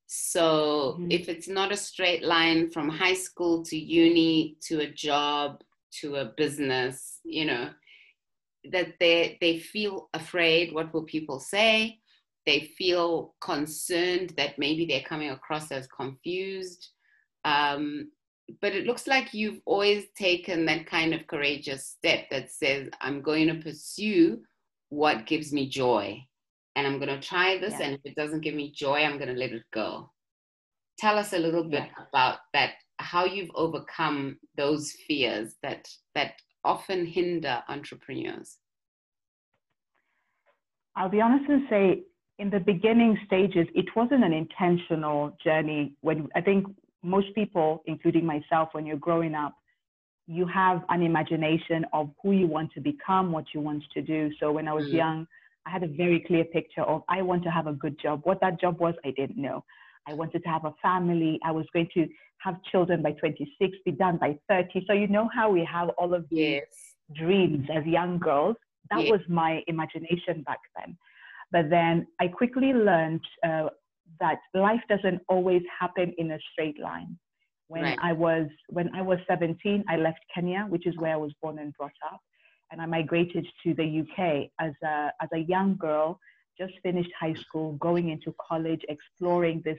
So 0.07 0.97
mm-hmm. 0.99 1.11
if 1.11 1.29
it's 1.29 1.47
not 1.47 1.71
a 1.71 1.77
straight 1.77 2.23
line 2.23 2.69
from 2.69 2.89
high 2.89 3.13
school 3.13 3.63
to 3.65 3.77
uni 3.77 4.57
to 4.67 4.81
a 4.81 4.91
job 4.91 5.61
to 6.01 6.17
a 6.17 6.25
business, 6.25 7.19
you 7.23 7.45
know, 7.45 7.69
that 8.71 8.93
they 8.99 9.37
they 9.41 9.59
feel 9.59 10.09
afraid. 10.13 10.73
What 10.73 10.93
will 10.93 11.03
people 11.03 11.39
say? 11.39 11.99
They 12.45 12.71
feel 12.77 13.35
concerned 13.41 14.33
that 14.37 14.57
maybe 14.57 14.85
they're 14.85 15.01
coming 15.01 15.29
across 15.29 15.71
as 15.71 15.87
confused. 15.87 16.89
Um, 17.45 18.11
but 18.59 18.73
it 18.73 18.85
looks 18.85 19.07
like 19.07 19.33
you've 19.33 19.61
always 19.65 20.05
taken 20.17 20.65
that 20.65 20.85
kind 20.85 21.13
of 21.13 21.27
courageous 21.27 21.85
step 21.85 22.29
that 22.31 22.51
says, 22.51 22.89
I'm 22.99 23.21
going 23.21 23.47
to 23.47 23.63
pursue 23.63 24.41
what 24.89 25.25
gives 25.25 25.53
me 25.53 25.69
joy 25.69 26.21
and 26.75 26.85
I'm 26.87 26.99
going 26.99 27.09
to 27.09 27.25
try 27.25 27.57
this. 27.57 27.75
Yeah. 27.79 27.85
And 27.85 27.93
if 27.95 28.01
it 28.03 28.15
doesn't 28.15 28.41
give 28.41 28.55
me 28.55 28.71
joy, 28.75 29.03
I'm 29.03 29.17
going 29.17 29.29
to 29.29 29.39
let 29.39 29.51
it 29.51 29.63
go. 29.73 30.11
Tell 30.97 31.17
us 31.17 31.33
a 31.33 31.39
little 31.39 31.63
bit 31.63 31.85
yeah. 31.85 32.05
about 32.09 32.39
that, 32.53 32.73
how 32.97 33.25
you've 33.25 33.51
overcome 33.55 34.37
those 34.57 34.91
fears 35.07 35.55
that, 35.63 35.87
that 36.15 36.33
often 36.63 37.05
hinder 37.05 37.63
entrepreneurs. 37.67 38.57
I'll 40.95 41.09
be 41.09 41.21
honest 41.21 41.49
and 41.49 41.63
say, 41.69 42.03
in 42.39 42.49
the 42.49 42.59
beginning 42.59 43.17
stages, 43.25 43.67
it 43.75 43.85
wasn't 43.95 44.23
an 44.23 44.33
intentional 44.33 45.37
journey. 45.43 45.93
When 46.01 46.27
I 46.35 46.41
think 46.41 46.65
most 47.03 47.33
people, 47.35 47.83
including 47.85 48.25
myself, 48.25 48.69
when 48.73 48.85
you're 48.85 48.97
growing 48.97 49.35
up, 49.35 49.55
you 50.27 50.45
have 50.47 50.83
an 50.89 51.01
imagination 51.01 51.85
of 51.93 52.09
who 52.21 52.31
you 52.31 52.47
want 52.47 52.71
to 52.73 52.81
become, 52.81 53.31
what 53.31 53.45
you 53.53 53.59
want 53.59 53.83
to 53.93 54.01
do. 54.01 54.31
So 54.39 54.51
when 54.51 54.67
I 54.67 54.73
was 54.73 54.85
mm. 54.85 54.93
young, 54.93 55.27
I 55.65 55.69
had 55.69 55.83
a 55.83 55.87
very 55.87 56.23
clear 56.25 56.43
picture 56.43 56.81
of 56.81 57.03
I 57.09 57.21
want 57.21 57.43
to 57.43 57.51
have 57.51 57.67
a 57.67 57.73
good 57.73 57.99
job. 57.99 58.21
What 58.23 58.39
that 58.41 58.59
job 58.59 58.79
was, 58.79 58.95
I 59.05 59.11
didn't 59.11 59.37
know. 59.37 59.63
I 60.07 60.13
wanted 60.13 60.43
to 60.43 60.49
have 60.49 60.65
a 60.65 60.73
family. 60.81 61.39
I 61.43 61.51
was 61.51 61.65
going 61.73 61.89
to 61.93 62.07
have 62.39 62.55
children 62.71 63.01
by 63.01 63.11
26, 63.13 63.77
be 63.85 63.91
done 63.91 64.17
by 64.17 64.37
30. 64.49 64.85
So 64.87 64.93
you 64.93 65.07
know 65.07 65.29
how 65.33 65.49
we 65.49 65.63
have 65.71 65.89
all 65.97 66.13
of 66.13 66.25
these 66.29 66.61
yes. 66.61 66.95
dreams 67.15 67.67
as 67.73 67.85
young 67.85 68.17
girls. 68.17 68.55
That 68.89 69.03
yes. 69.03 69.11
was 69.11 69.21
my 69.29 69.61
imagination 69.67 70.43
back 70.45 70.59
then. 70.77 70.97
But 71.51 71.69
then 71.69 72.07
I 72.19 72.27
quickly 72.27 72.73
learned 72.73 73.21
uh, 73.45 73.67
that 74.19 74.39
life 74.53 74.81
doesn't 74.89 75.21
always 75.29 75.61
happen 75.79 76.13
in 76.17 76.31
a 76.31 76.39
straight 76.51 76.79
line. 76.79 77.17
When 77.67 77.83
right. 77.83 77.99
I 78.01 78.11
was 78.11 78.47
when 78.67 78.93
I 78.93 79.01
was 79.01 79.17
17, 79.29 79.85
I 79.87 79.95
left 79.95 80.19
Kenya, 80.33 80.65
which 80.67 80.85
is 80.85 80.97
where 80.97 81.13
I 81.13 81.17
was 81.17 81.31
born 81.41 81.57
and 81.57 81.73
brought 81.77 81.91
up, 82.11 82.19
and 82.69 82.81
I 82.81 82.85
migrated 82.85 83.47
to 83.63 83.73
the 83.73 84.01
UK 84.01 84.49
as 84.59 84.73
a 84.83 85.11
as 85.21 85.29
a 85.33 85.39
young 85.39 85.77
girl, 85.77 86.19
just 86.57 86.73
finished 86.83 87.11
high 87.19 87.33
school, 87.33 87.73
going 87.73 88.09
into 88.09 88.33
college, 88.47 88.81
exploring 88.89 89.61
this 89.65 89.77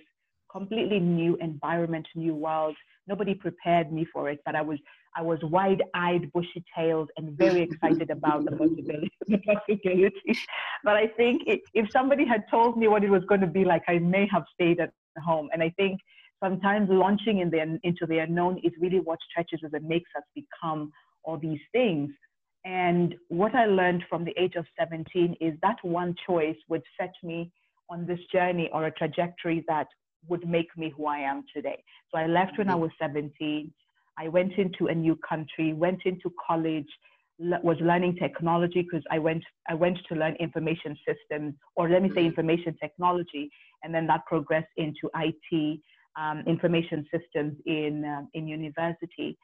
completely 0.50 1.00
new 1.00 1.36
environment, 1.36 2.06
new 2.14 2.34
world. 2.34 2.76
Nobody 3.08 3.34
prepared 3.34 3.92
me 3.92 4.06
for 4.12 4.28
it, 4.30 4.40
but 4.44 4.54
I 4.54 4.62
was 4.62 4.78
I 5.14 5.20
was 5.20 5.38
wide-eyed, 5.42 6.32
bushy-tailed, 6.32 7.10
and 7.16 7.36
very 7.36 7.60
excited 7.68 8.10
about 8.10 8.46
the 8.46 8.52
possibilities. 8.52 9.10
But 10.84 10.96
I 10.96 11.06
think 11.06 11.42
if 11.46 11.90
somebody 11.90 12.24
had 12.26 12.44
told 12.50 12.78
me 12.78 12.88
what 12.88 13.04
it 13.04 13.10
was 13.10 13.22
going 13.24 13.42
to 13.42 13.46
be 13.46 13.64
like, 13.64 13.82
I 13.88 13.98
may 13.98 14.26
have 14.32 14.44
stayed 14.54 14.80
at 14.80 14.92
home. 15.22 15.50
And 15.52 15.62
I 15.62 15.70
think 15.76 16.00
sometimes 16.42 16.88
launching 16.90 17.40
in 17.40 17.50
the, 17.50 17.78
into 17.82 18.06
the 18.06 18.18
unknown 18.18 18.58
is 18.64 18.72
really 18.80 19.00
what 19.00 19.18
stretches 19.30 19.60
us 19.64 19.70
and 19.74 19.86
makes 19.86 20.10
us 20.16 20.22
become 20.34 20.90
all 21.24 21.38
these 21.38 21.60
things. 21.72 22.10
And 22.64 23.14
what 23.28 23.54
I 23.54 23.66
learned 23.66 24.04
from 24.08 24.24
the 24.24 24.34
age 24.40 24.54
of 24.54 24.66
17 24.78 25.36
is 25.40 25.54
that 25.62 25.76
one 25.82 26.14
choice 26.26 26.56
would 26.68 26.82
set 26.98 27.12
me 27.22 27.50
on 27.90 28.06
this 28.06 28.20
journey 28.32 28.70
or 28.72 28.86
a 28.86 28.92
trajectory 28.92 29.64
that 29.68 29.88
would 30.28 30.48
make 30.48 30.68
me 30.76 30.92
who 30.96 31.06
I 31.06 31.18
am 31.18 31.44
today. 31.54 31.82
So 32.10 32.18
I 32.18 32.26
left 32.26 32.58
when 32.58 32.68
I 32.68 32.72
mm-hmm. 32.72 32.82
was 32.82 32.90
17. 33.00 33.72
I 34.18 34.28
went 34.28 34.52
into 34.54 34.86
a 34.86 34.94
new 34.94 35.18
country, 35.28 35.72
went 35.72 36.02
into 36.04 36.32
college, 36.46 36.86
was 37.38 37.76
learning 37.80 38.16
technology 38.16 38.82
because 38.82 39.02
I 39.10 39.18
went 39.18 39.42
I 39.68 39.74
went 39.74 39.98
to 40.08 40.14
learn 40.14 40.36
information 40.36 40.96
systems 41.06 41.54
or 41.74 41.88
let 41.88 42.02
me 42.02 42.10
say 42.10 42.16
mm-hmm. 42.16 42.26
information 42.26 42.76
technology, 42.80 43.50
and 43.82 43.92
then 43.92 44.06
that 44.06 44.24
progressed 44.26 44.68
into 44.76 45.10
IT, 45.16 45.80
um, 46.16 46.44
information 46.46 47.06
systems 47.12 47.56
in 47.66 48.04
um, 48.04 48.28
in 48.34 48.46
university. 48.46 49.36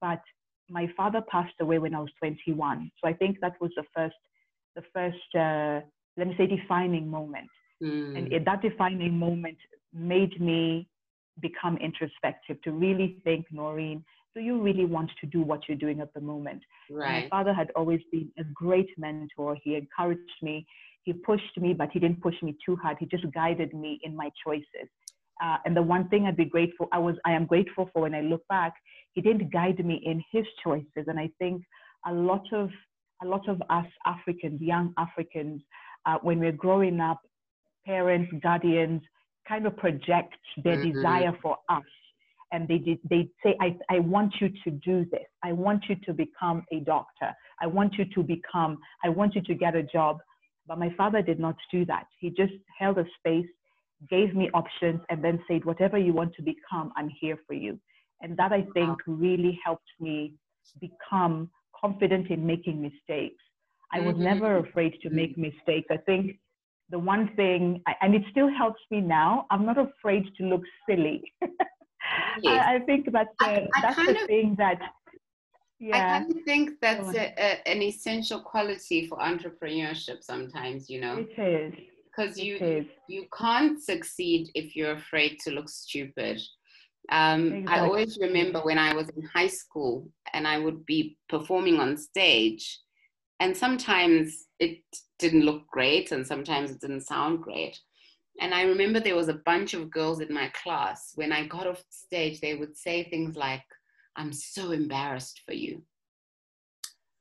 But 0.00 0.20
my 0.68 0.88
father 0.96 1.22
passed 1.30 1.54
away 1.60 1.78
when 1.78 1.94
I 1.94 2.00
was 2.00 2.10
21, 2.18 2.90
so 3.00 3.08
I 3.08 3.12
think 3.12 3.38
that 3.40 3.54
was 3.60 3.70
the 3.76 3.84
first 3.94 4.16
the 4.74 4.82
first 4.92 5.34
uh, 5.34 5.80
let 6.16 6.28
me 6.28 6.34
say 6.36 6.46
defining 6.46 7.08
moment, 7.08 7.48
mm. 7.82 8.16
and 8.16 8.46
that 8.46 8.62
defining 8.62 9.18
moment 9.18 9.58
made 9.92 10.40
me 10.40 10.88
become 11.40 11.76
introspective 11.78 12.60
to 12.62 12.72
really 12.72 13.18
think, 13.24 13.46
Noreen, 13.50 14.04
do 14.34 14.40
you 14.40 14.60
really 14.60 14.84
want 14.84 15.10
to 15.20 15.26
do 15.26 15.40
what 15.40 15.62
you're 15.66 15.78
doing 15.78 16.00
at 16.00 16.12
the 16.14 16.20
moment? 16.20 16.62
Right. 16.90 17.24
My 17.24 17.28
father 17.28 17.54
had 17.54 17.70
always 17.74 18.00
been 18.12 18.30
a 18.38 18.44
great 18.44 18.90
mentor. 18.98 19.56
He 19.62 19.76
encouraged 19.76 20.20
me. 20.42 20.66
He 21.04 21.12
pushed 21.12 21.56
me, 21.58 21.72
but 21.72 21.90
he 21.92 21.98
didn't 21.98 22.20
push 22.20 22.34
me 22.42 22.56
too 22.64 22.76
hard. 22.76 22.96
He 23.00 23.06
just 23.06 23.30
guided 23.32 23.72
me 23.72 24.00
in 24.02 24.14
my 24.14 24.30
choices. 24.44 24.88
Uh, 25.42 25.56
and 25.64 25.76
the 25.76 25.82
one 25.82 26.08
thing 26.08 26.26
I'd 26.26 26.36
be 26.36 26.44
grateful, 26.44 26.88
I 26.92 26.98
was, 26.98 27.16
I 27.24 27.32
am 27.32 27.46
grateful 27.46 27.90
for 27.92 28.02
when 28.02 28.14
I 28.14 28.22
look 28.22 28.46
back, 28.48 28.74
he 29.12 29.20
didn't 29.20 29.52
guide 29.52 29.84
me 29.84 30.02
in 30.04 30.22
his 30.32 30.44
choices. 30.62 31.06
And 31.06 31.18
I 31.18 31.30
think 31.38 31.62
a 32.06 32.12
lot 32.12 32.44
of, 32.52 32.70
a 33.22 33.26
lot 33.26 33.48
of 33.48 33.62
us 33.70 33.86
Africans, 34.06 34.60
young 34.60 34.94
Africans, 34.98 35.62
uh, 36.06 36.18
when 36.22 36.38
we're 36.38 36.52
growing 36.52 37.00
up, 37.00 37.20
parents, 37.84 38.32
guardians 38.42 39.02
kind 39.48 39.66
of 39.66 39.76
project 39.76 40.34
their 40.64 40.76
mm-hmm. 40.76 40.92
desire 40.92 41.36
for 41.42 41.56
us 41.68 41.84
and 42.52 42.68
they 42.68 42.78
did, 42.78 42.98
they 43.08 43.28
say, 43.42 43.56
I, 43.60 43.76
I 43.90 43.98
want 44.00 44.34
you 44.40 44.48
to 44.64 44.70
do 44.70 45.04
this. 45.10 45.26
I 45.42 45.52
want 45.52 45.84
you 45.88 45.96
to 46.06 46.12
become 46.12 46.64
a 46.72 46.80
doctor. 46.80 47.32
I 47.60 47.66
want 47.66 47.94
you 47.94 48.04
to 48.14 48.22
become, 48.22 48.78
I 49.04 49.08
want 49.08 49.34
you 49.34 49.42
to 49.42 49.54
get 49.54 49.74
a 49.74 49.82
job. 49.82 50.18
But 50.66 50.78
my 50.78 50.92
father 50.96 51.22
did 51.22 51.38
not 51.38 51.56
do 51.70 51.84
that. 51.86 52.06
He 52.18 52.30
just 52.30 52.52
held 52.78 52.98
a 52.98 53.04
space, 53.18 53.46
gave 54.10 54.34
me 54.34 54.50
options, 54.54 55.00
and 55.10 55.24
then 55.24 55.40
said, 55.48 55.64
whatever 55.64 55.98
you 55.98 56.12
want 56.12 56.34
to 56.34 56.42
become, 56.42 56.92
I'm 56.96 57.10
here 57.20 57.38
for 57.46 57.54
you. 57.54 57.78
And 58.20 58.36
that 58.36 58.52
I 58.52 58.66
think 58.74 58.98
really 59.06 59.58
helped 59.64 59.88
me 60.00 60.34
become 60.80 61.50
confident 61.78 62.30
in 62.30 62.46
making 62.46 62.80
mistakes. 62.80 63.42
I 63.92 64.00
was 64.00 64.14
mm-hmm. 64.14 64.24
never 64.24 64.58
afraid 64.58 64.94
to 65.02 65.10
make 65.10 65.38
mistakes. 65.38 65.86
I 65.90 65.98
think 65.98 66.38
the 66.90 66.98
one 66.98 67.30
thing, 67.36 67.82
and 68.00 68.14
it 68.14 68.22
still 68.30 68.48
helps 68.48 68.80
me 68.90 69.00
now, 69.00 69.46
I'm 69.50 69.64
not 69.64 69.78
afraid 69.78 70.24
to 70.38 70.44
look 70.44 70.62
silly. 70.88 71.22
yes. 72.42 72.64
I, 72.66 72.76
I, 72.76 72.78
think 72.80 73.10
that's 73.12 73.34
the, 73.40 73.46
I, 73.46 73.68
I 73.76 73.80
that's 73.82 73.96
the 73.96 74.22
of, 74.22 74.26
thing 74.26 74.54
that 74.58 74.78
yeah. 75.78 75.96
I 75.96 76.18
kind 76.18 76.36
of 76.36 76.42
think 76.44 76.70
that's 76.80 77.08
a, 77.08 77.34
a, 77.38 77.68
an 77.68 77.82
essential 77.82 78.40
quality 78.40 79.06
for 79.06 79.18
entrepreneurship 79.18 80.22
sometimes, 80.22 80.88
you 80.88 81.00
know. 81.00 81.24
It 81.28 81.40
is. 81.40 81.74
Because 82.16 82.38
you 82.38 82.86
you 83.08 83.26
can't 83.36 83.82
succeed 83.82 84.48
if 84.54 84.74
you're 84.74 84.92
afraid 84.92 85.38
to 85.40 85.50
look 85.50 85.68
stupid. 85.68 86.40
Um, 87.12 87.52
exactly. 87.52 87.74
I 87.74 87.80
always 87.86 88.18
remember 88.20 88.60
when 88.62 88.78
I 88.78 88.94
was 88.94 89.08
in 89.10 89.22
high 89.22 89.46
school 89.46 90.08
and 90.32 90.48
I 90.48 90.58
would 90.58 90.84
be 90.86 91.18
performing 91.28 91.78
on 91.78 91.96
stage, 91.96 92.80
and 93.38 93.56
sometimes 93.56 94.46
it 94.58 94.78
didn't 95.18 95.44
look 95.44 95.66
great 95.68 96.10
and 96.10 96.26
sometimes 96.26 96.70
it 96.70 96.80
didn't 96.80 97.02
sound 97.02 97.42
great. 97.42 97.78
And 98.40 98.54
I 98.54 98.62
remember 98.62 99.00
there 99.00 99.16
was 99.16 99.28
a 99.28 99.40
bunch 99.46 99.74
of 99.74 99.90
girls 99.90 100.20
in 100.20 100.32
my 100.32 100.50
class. 100.62 101.12
When 101.14 101.32
I 101.32 101.46
got 101.46 101.66
off 101.66 101.82
stage, 101.90 102.40
they 102.40 102.54
would 102.54 102.76
say 102.76 103.04
things 103.04 103.36
like, 103.36 103.64
I'm 104.16 104.32
so 104.32 104.72
embarrassed 104.72 105.42
for 105.46 105.54
you. 105.54 105.82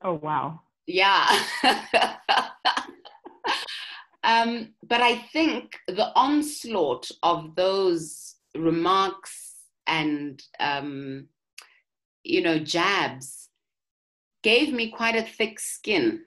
Oh, 0.02 0.14
wow. 0.14 0.62
Yeah. 0.88 1.42
um, 4.26 4.74
but 4.84 5.02
I 5.02 5.18
think 5.18 5.78
the 5.88 6.12
onslaught 6.16 7.10
of 7.22 7.56
those 7.56 8.36
remarks 8.56 9.54
and, 9.86 10.42
um, 10.60 11.28
you 12.24 12.42
know, 12.42 12.58
jabs 12.58 13.50
gave 14.42 14.74
me 14.74 14.90
quite 14.90 15.16
a 15.16 15.22
thick 15.24 15.60
skin 15.60 16.24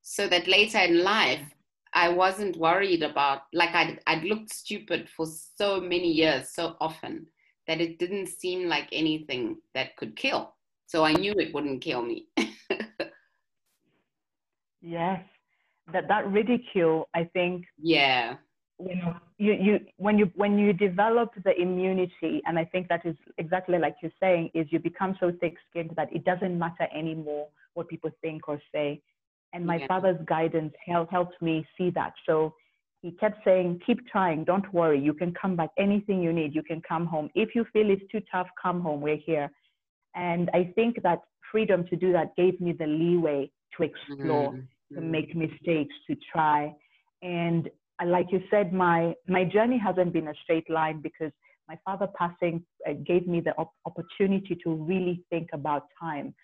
so 0.00 0.26
that 0.28 0.48
later 0.48 0.78
in 0.78 1.04
life, 1.04 1.42
I 1.94 2.08
wasn't 2.08 2.56
worried 2.56 3.02
about 3.02 3.42
like 3.52 3.74
I'd 3.74 4.00
I'd 4.06 4.24
looked 4.24 4.50
stupid 4.50 5.10
for 5.14 5.26
so 5.26 5.78
many 5.78 6.10
years, 6.10 6.48
so 6.54 6.76
often 6.80 7.26
that 7.68 7.82
it 7.82 7.98
didn't 7.98 8.28
seem 8.28 8.66
like 8.66 8.88
anything 8.92 9.58
that 9.74 9.96
could 9.96 10.16
kill. 10.16 10.54
So 10.86 11.04
I 11.04 11.12
knew 11.12 11.34
it 11.36 11.52
wouldn't 11.52 11.82
kill 11.82 12.02
me. 12.02 12.28
yes, 14.80 15.22
that 15.92 16.08
that 16.08 16.30
ridicule, 16.30 17.08
I 17.14 17.24
think. 17.24 17.64
Yeah. 17.80 18.36
You 18.78 18.96
know, 18.96 19.16
you, 19.38 19.52
you 19.52 19.80
when 19.98 20.18
you 20.18 20.30
when 20.34 20.58
you 20.58 20.72
develop 20.72 21.30
the 21.44 21.54
immunity, 21.60 22.42
and 22.46 22.58
I 22.58 22.64
think 22.64 22.88
that 22.88 23.06
is 23.06 23.16
exactly 23.38 23.78
like 23.78 23.96
you're 24.02 24.18
saying, 24.18 24.50
is 24.54 24.66
you 24.70 24.80
become 24.80 25.16
so 25.20 25.32
thick-skinned 25.40 25.92
that 25.96 26.12
it 26.12 26.24
doesn't 26.24 26.58
matter 26.58 26.88
anymore 26.92 27.48
what 27.74 27.88
people 27.88 28.10
think 28.22 28.48
or 28.48 28.60
say 28.72 29.00
and 29.52 29.66
my 29.66 29.76
yeah. 29.76 29.86
father's 29.86 30.18
guidance 30.26 30.72
helped, 30.86 31.12
helped 31.12 31.40
me 31.42 31.66
see 31.76 31.90
that. 31.90 32.14
So 32.26 32.54
he 33.02 33.12
kept 33.12 33.44
saying, 33.44 33.80
keep 33.84 34.06
trying, 34.08 34.44
don't 34.44 34.72
worry, 34.72 35.00
you 35.00 35.12
can 35.12 35.34
come 35.34 35.56
back. 35.56 35.70
Anything 35.78 36.22
you 36.22 36.32
need, 36.32 36.54
you 36.54 36.62
can 36.62 36.80
come 36.80 37.06
home. 37.06 37.30
If 37.34 37.54
you 37.54 37.66
feel 37.72 37.90
it's 37.90 38.02
too 38.10 38.22
tough, 38.30 38.48
come 38.60 38.80
home, 38.80 39.00
we're 39.00 39.16
here. 39.16 39.50
And 40.14 40.50
I 40.54 40.72
think 40.74 41.02
that 41.02 41.20
freedom 41.50 41.84
to 41.88 41.96
do 41.96 42.12
that 42.12 42.34
gave 42.36 42.60
me 42.60 42.72
the 42.72 42.86
leeway 42.86 43.50
to 43.76 43.82
explore, 43.82 44.52
mm-hmm. 44.52 44.60
To 44.94 45.00
make 45.00 45.34
mistakes, 45.34 45.94
to 46.08 46.16
try. 46.32 46.74
And 47.22 47.68
like 48.04 48.26
you 48.32 48.42
said, 48.50 48.72
my, 48.72 49.14
my 49.28 49.44
journey 49.44 49.78
hasn't 49.78 50.12
been 50.12 50.28
a 50.28 50.34
straight 50.42 50.68
line 50.68 51.00
because 51.00 51.32
my 51.68 51.78
father 51.84 52.08
passing 52.18 52.64
uh, 52.88 52.94
gave 53.06 53.26
me 53.26 53.40
the 53.40 53.52
op- 53.56 53.74
opportunity 53.86 54.58
to 54.64 54.74
really 54.74 55.24
think 55.30 55.48
about 55.52 55.84
time 56.00 56.34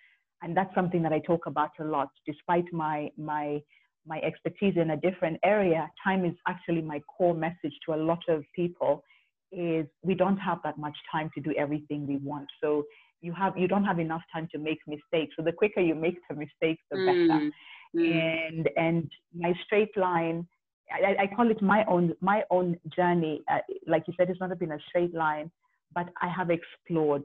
and 0.42 0.56
that's 0.56 0.74
something 0.74 1.02
that 1.02 1.12
I 1.12 1.20
talk 1.20 1.46
about 1.46 1.70
a 1.80 1.84
lot. 1.84 2.08
Despite 2.26 2.72
my 2.72 3.10
my 3.16 3.60
my 4.06 4.20
expertise 4.20 4.74
in 4.76 4.90
a 4.90 4.96
different 4.96 5.38
area, 5.44 5.90
time 6.02 6.24
is 6.24 6.34
actually 6.46 6.80
my 6.80 7.00
core 7.00 7.34
message 7.34 7.74
to 7.86 7.94
a 7.94 7.96
lot 7.96 8.22
of 8.28 8.44
people. 8.54 9.02
Is 9.50 9.86
we 10.02 10.14
don't 10.14 10.36
have 10.36 10.58
that 10.64 10.78
much 10.78 10.96
time 11.10 11.30
to 11.34 11.40
do 11.40 11.52
everything 11.58 12.06
we 12.06 12.18
want. 12.18 12.48
So 12.62 12.84
you 13.20 13.32
have 13.32 13.56
you 13.56 13.66
don't 13.66 13.84
have 13.84 13.98
enough 13.98 14.22
time 14.32 14.48
to 14.52 14.58
make 14.58 14.78
mistakes. 14.86 15.34
So 15.36 15.42
the 15.42 15.52
quicker 15.52 15.80
you 15.80 15.94
make 15.94 16.18
the 16.28 16.36
mistakes, 16.36 16.82
the 16.90 16.98
better. 16.98 17.40
Mm. 17.40 17.50
And 17.94 18.68
and 18.76 19.10
my 19.34 19.54
straight 19.64 19.96
line, 19.96 20.46
I, 20.92 21.22
I, 21.22 21.26
call 21.34 21.50
it 21.50 21.60
my 21.62 21.84
own 21.86 22.14
my 22.20 22.42
own 22.50 22.76
journey. 22.94 23.42
Uh, 23.50 23.58
like 23.86 24.04
you 24.06 24.14
said, 24.16 24.30
it's 24.30 24.40
not 24.40 24.56
been 24.58 24.72
a 24.72 24.78
straight 24.88 25.14
line, 25.14 25.50
but 25.94 26.08
I 26.20 26.28
have 26.28 26.50
explored. 26.50 27.24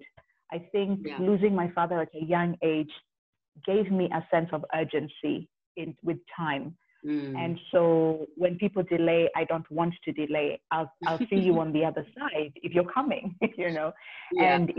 I 0.51 0.59
think 0.71 1.01
yeah. 1.03 1.17
losing 1.19 1.55
my 1.55 1.69
father 1.71 2.01
at 2.01 2.09
a 2.13 2.23
young 2.23 2.55
age 2.63 2.91
gave 3.65 3.91
me 3.91 4.09
a 4.13 4.25
sense 4.31 4.49
of 4.51 4.65
urgency 4.73 5.49
in, 5.77 5.95
with 6.03 6.17
time. 6.35 6.75
Mm. 7.05 7.37
And 7.37 7.59
so 7.71 8.27
when 8.35 8.55
people 8.57 8.83
delay, 8.83 9.29
I 9.35 9.43
don't 9.45 9.69
want 9.69 9.93
to 10.05 10.11
delay. 10.11 10.61
I'll, 10.71 10.91
I'll 11.05 11.19
see 11.29 11.35
you 11.35 11.59
on 11.63 11.73
the 11.73 11.83
other 11.83 12.05
side 12.17 12.53
if 12.55 12.73
you're 12.73 12.91
coming, 12.91 13.35
you 13.57 13.71
know. 13.71 13.91
Yeah. 14.31 14.55
And 14.55 14.71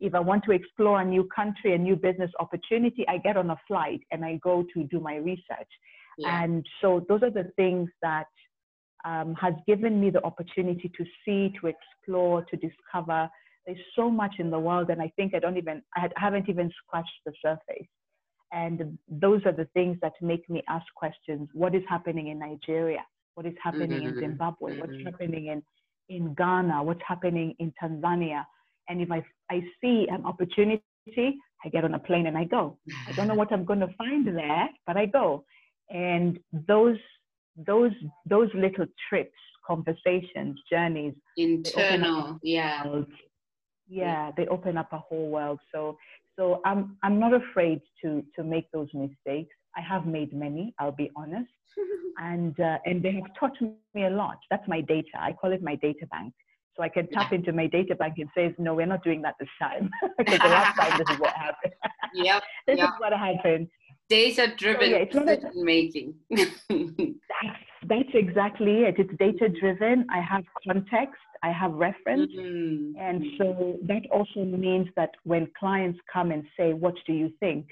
if 0.00 0.14
I 0.14 0.20
want 0.20 0.44
to 0.44 0.52
explore 0.52 1.00
a 1.00 1.04
new 1.04 1.28
country, 1.34 1.74
a 1.74 1.78
new 1.78 1.96
business 1.96 2.30
opportunity, 2.40 3.04
I 3.08 3.18
get 3.18 3.36
on 3.36 3.50
a 3.50 3.60
flight 3.68 4.00
and 4.10 4.24
I 4.24 4.40
go 4.42 4.64
to 4.74 4.84
do 4.84 5.00
my 5.00 5.16
research. 5.16 5.68
Yeah. 6.18 6.42
And 6.42 6.66
so 6.80 7.04
those 7.08 7.22
are 7.22 7.30
the 7.30 7.50
things 7.56 7.90
that 8.02 8.26
um, 9.04 9.34
has 9.34 9.54
given 9.66 10.00
me 10.00 10.10
the 10.10 10.24
opportunity 10.24 10.90
to 10.96 11.04
see, 11.24 11.52
to 11.60 11.68
explore, 11.68 12.44
to 12.44 12.56
discover. 12.56 13.28
There's 13.66 13.78
so 13.94 14.10
much 14.10 14.34
in 14.38 14.50
the 14.50 14.58
world, 14.58 14.90
and 14.90 15.00
I 15.00 15.12
think 15.16 15.34
I 15.34 15.38
don't 15.38 15.56
even, 15.56 15.82
I 15.96 16.08
haven't 16.16 16.48
even 16.48 16.70
scratched 16.82 17.20
the 17.24 17.32
surface. 17.42 17.86
And 18.52 18.98
those 19.08 19.42
are 19.46 19.52
the 19.52 19.68
things 19.74 19.96
that 20.02 20.12
make 20.20 20.48
me 20.50 20.62
ask 20.68 20.86
questions. 20.96 21.48
What 21.52 21.74
is 21.74 21.82
happening 21.88 22.28
in 22.28 22.38
Nigeria? 22.38 23.04
What 23.34 23.46
is 23.46 23.54
happening 23.62 24.00
mm-hmm. 24.00 24.18
in 24.18 24.20
Zimbabwe? 24.20 24.72
Mm-hmm. 24.72 24.80
What's 24.80 25.04
happening 25.04 25.46
in, 25.46 25.62
in 26.08 26.34
Ghana? 26.34 26.82
What's 26.82 27.00
happening 27.06 27.54
in 27.58 27.72
Tanzania? 27.80 28.44
And 28.88 29.00
if 29.00 29.10
I, 29.12 29.24
I 29.50 29.62
see 29.80 30.06
an 30.10 30.24
opportunity, 30.24 30.82
I 31.64 31.68
get 31.70 31.84
on 31.84 31.94
a 31.94 31.98
plane 31.98 32.26
and 32.26 32.38
I 32.38 32.44
go. 32.44 32.78
I 33.08 33.12
don't 33.12 33.28
know 33.28 33.34
what 33.34 33.52
I'm 33.52 33.64
going 33.64 33.80
to 33.80 33.88
find 33.98 34.26
there, 34.26 34.68
but 34.86 34.96
I 34.96 35.06
go. 35.06 35.44
And 35.90 36.38
those 36.68 36.98
those 37.66 37.92
those 38.26 38.48
little 38.54 38.86
trips, 39.08 39.36
conversations, 39.66 40.60
journeys, 40.70 41.14
internal, 41.36 42.38
yeah, 42.42 42.84
yeah, 42.84 43.02
yeah, 43.88 44.30
they 44.36 44.46
open 44.46 44.76
up 44.78 44.92
a 44.92 44.98
whole 44.98 45.28
world. 45.30 45.58
So 45.72 45.98
so 46.38 46.60
I'm 46.64 46.96
I'm 47.02 47.18
not 47.18 47.34
afraid 47.34 47.80
to 48.02 48.22
to 48.36 48.44
make 48.44 48.70
those 48.72 48.88
mistakes. 48.94 49.54
I 49.76 49.80
have 49.80 50.06
made 50.06 50.32
many. 50.32 50.74
I'll 50.78 50.92
be 50.92 51.10
honest, 51.16 51.50
and 52.18 52.58
uh, 52.60 52.78
and 52.86 53.02
they 53.02 53.12
have 53.12 53.34
taught 53.38 53.60
me 53.60 54.04
a 54.04 54.10
lot. 54.10 54.38
That's 54.50 54.66
my 54.68 54.80
data. 54.80 55.16
I 55.18 55.32
call 55.32 55.52
it 55.52 55.62
my 55.62 55.74
data 55.74 56.06
bank. 56.10 56.32
So 56.80 56.84
I 56.84 56.88
can 56.88 57.08
tap 57.08 57.30
into 57.34 57.52
my 57.52 57.66
data 57.66 57.94
bank 57.94 58.14
and 58.16 58.28
say, 58.34 58.54
no, 58.56 58.72
we're 58.72 58.86
not 58.86 59.04
doing 59.04 59.20
that 59.22 59.34
this 59.38 59.50
time 59.60 59.90
because 60.18 60.38
the 60.38 60.48
last 60.48 60.80
time 60.80 60.98
this 60.98 61.14
is 61.14 61.20
what 61.20 61.34
happened. 61.34 61.74
Yep. 62.14 62.42
this 62.66 62.78
yep. 62.78 62.88
is 62.88 62.94
what 62.98 63.12
happened 63.12 63.68
data 64.08 64.52
driven 64.58 64.90
so, 65.12 65.24
yeah, 65.24 65.36
decision 65.36 65.64
making 65.64 66.14
that's, 66.30 67.60
that's 67.86 68.08
exactly 68.14 68.82
it 68.82 68.96
it's 68.98 69.12
data 69.20 69.48
driven 69.48 70.04
i 70.10 70.20
have 70.20 70.42
context 70.66 71.22
i 71.44 71.52
have 71.52 71.70
reference 71.74 72.28
mm-hmm. 72.36 72.98
and 72.98 73.24
so 73.38 73.78
that 73.84 74.02
also 74.10 74.44
means 74.44 74.88
that 74.96 75.10
when 75.22 75.46
clients 75.56 76.00
come 76.12 76.32
and 76.32 76.42
say 76.56 76.72
what 76.72 76.94
do 77.06 77.12
you 77.12 77.32
think 77.38 77.68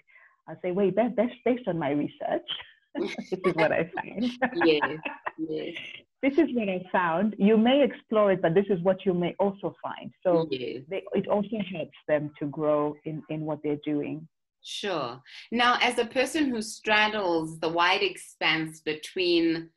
i 0.48 0.54
say 0.62 0.70
wait 0.70 0.94
that's 0.94 1.32
based 1.44 1.66
on 1.66 1.76
my 1.76 1.90
research 1.90 2.48
this 2.94 3.10
is 3.32 3.54
what 3.54 3.72
i 3.72 3.90
find. 3.96 4.30
yes, 4.64 4.80
yes. 5.38 5.76
This 6.22 6.34
is 6.34 6.48
what 6.52 6.68
i 6.68 6.82
found 6.90 7.34
you 7.38 7.56
may 7.56 7.82
explore 7.82 8.32
it 8.32 8.42
but 8.42 8.54
this 8.54 8.66
is 8.70 8.80
what 8.82 9.04
you 9.06 9.14
may 9.14 9.34
also 9.38 9.74
find 9.82 10.12
so 10.22 10.46
yes. 10.50 10.82
they, 10.88 11.02
it 11.12 11.28
also 11.28 11.58
helps 11.72 11.98
them 12.06 12.30
to 12.38 12.46
grow 12.46 12.94
in, 13.04 13.22
in 13.28 13.42
what 13.42 13.58
they're 13.62 13.84
doing 13.84 14.26
Sure. 14.62 15.22
Now, 15.50 15.78
as 15.80 15.98
a 15.98 16.04
person 16.04 16.50
who 16.50 16.60
straddles 16.60 17.58
the 17.58 17.68
wide 17.68 18.02
expanse 18.02 18.80
between 18.80 19.70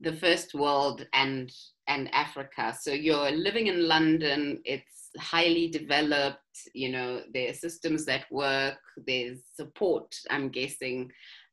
the 0.00 0.12
first 0.12 0.54
world 0.54 1.06
and 1.12 1.50
and 1.86 2.12
Africa, 2.14 2.76
so 2.78 2.92
you're 2.92 3.30
living 3.30 3.68
in 3.68 3.88
London. 3.88 4.60
It's 4.64 5.10
highly 5.18 5.68
developed. 5.68 6.38
You 6.74 6.90
know, 6.90 7.22
there 7.32 7.50
are 7.50 7.54
systems 7.54 8.04
that 8.06 8.30
work. 8.30 8.78
There's 9.06 9.38
support. 9.54 10.14
I'm 10.30 10.48
guessing. 10.48 11.10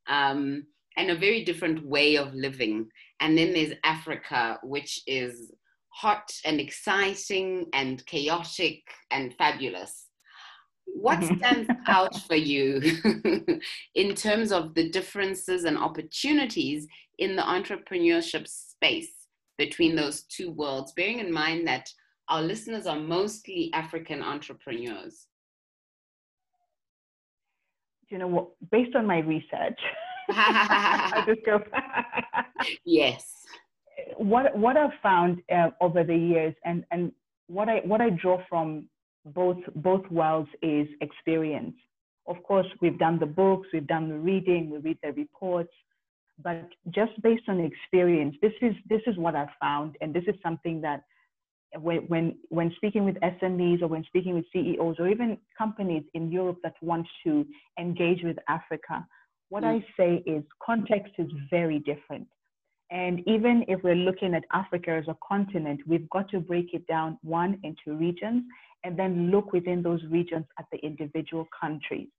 Um, 0.07 0.65
and 0.98 1.12
a 1.12 1.15
very 1.15 1.45
different 1.45 1.86
way 1.86 2.17
of 2.17 2.33
living. 2.33 2.89
And 3.21 3.37
then 3.37 3.53
there's 3.53 3.73
Africa, 3.83 4.59
which 4.63 5.01
is 5.07 5.51
hot 5.89 6.31
and 6.43 6.59
exciting 6.59 7.67
and 7.73 8.05
chaotic 8.05 8.81
and 9.11 9.33
fabulous 9.35 10.07
what 10.93 11.23
stands 11.37 11.69
out 11.87 12.15
for 12.27 12.35
you 12.35 12.81
in 13.95 14.15
terms 14.15 14.51
of 14.51 14.73
the 14.73 14.89
differences 14.89 15.63
and 15.63 15.77
opportunities 15.77 16.87
in 17.17 17.35
the 17.35 17.41
entrepreneurship 17.41 18.47
space 18.47 19.11
between 19.57 19.95
those 19.95 20.23
two 20.23 20.51
worlds, 20.51 20.93
bearing 20.93 21.19
in 21.19 21.31
mind 21.31 21.67
that 21.67 21.89
our 22.29 22.41
listeners 22.41 22.87
are 22.87 22.99
mostly 22.99 23.69
African 23.73 24.21
entrepreneurs? 24.21 25.27
You 28.09 28.17
know 28.17 28.27
what? 28.27 28.48
Based 28.72 28.96
on 28.96 29.05
my 29.05 29.19
research, 29.19 29.79
I 30.29 31.24
just 31.25 31.46
go. 31.46 31.61
Yes. 32.85 33.45
What 34.17 34.55
what 34.57 34.77
I've 34.77 34.97
found 35.03 35.41
uh, 35.53 35.69
over 35.79 36.03
the 36.03 36.15
years, 36.15 36.55
and 36.65 36.83
and 36.91 37.11
what 37.47 37.69
I 37.69 37.81
what 37.85 38.01
I 38.01 38.09
draw 38.09 38.41
from 38.50 38.87
both 39.25 39.57
both 39.75 40.09
worlds 40.09 40.50
is 40.61 40.87
experience. 41.01 41.75
Of 42.27 42.41
course, 42.43 42.67
we've 42.81 42.97
done 43.00 43.19
the 43.19 43.25
books, 43.25 43.67
we've 43.74 43.87
done 43.87 44.09
the 44.09 44.17
reading, 44.17 44.69
we 44.69 44.77
read 44.77 44.97
the 45.03 45.11
reports, 45.13 45.74
but 46.43 46.69
just 46.89 47.19
based 47.21 47.43
on 47.47 47.59
experience, 47.59 48.35
this 48.41 48.53
is 48.61 48.74
this 48.89 49.01
is 49.07 49.17
what 49.17 49.35
I've 49.35 49.55
found, 49.59 49.97
and 50.01 50.13
this 50.13 50.24
is 50.27 50.35
something 50.41 50.81
that 50.81 51.03
when 51.79 52.00
when 52.07 52.37
when 52.50 52.71
speaking 52.75 53.05
with 53.05 53.15
SMEs 53.15 53.81
or 53.81 53.87
when 53.87 54.03
speaking 54.05 54.33
with 54.33 54.45
CEOs 54.51 54.95
or 55.00 55.07
even 55.07 55.37
companies 55.57 56.03
in 56.13 56.31
Europe 56.31 56.57
that 56.63 56.74
want 56.81 57.07
to 57.25 57.45
engage 57.79 58.24
with 58.24 58.37
Africa, 58.50 59.05
what 59.50 59.63
mm. 59.63 59.81
I 59.81 59.85
say 59.97 60.24
is 60.25 60.43
context 60.63 61.13
is 61.17 61.29
very 61.50 61.79
different. 61.79 62.27
And 62.91 63.21
even 63.25 63.63
if 63.69 63.81
we're 63.83 63.95
looking 63.95 64.33
at 64.35 64.43
Africa 64.51 64.91
as 64.91 65.07
a 65.07 65.15
continent, 65.25 65.79
we've 65.87 66.09
got 66.09 66.29
to 66.29 66.39
break 66.39 66.73
it 66.73 66.85
down 66.87 67.17
one 67.23 67.57
into 67.63 67.97
regions 67.97 68.43
and 68.83 68.99
then 68.99 69.31
look 69.31 69.53
within 69.53 69.81
those 69.81 70.01
regions 70.09 70.45
at 70.59 70.65
the 70.73 70.77
individual 70.79 71.47
countries. 71.59 72.09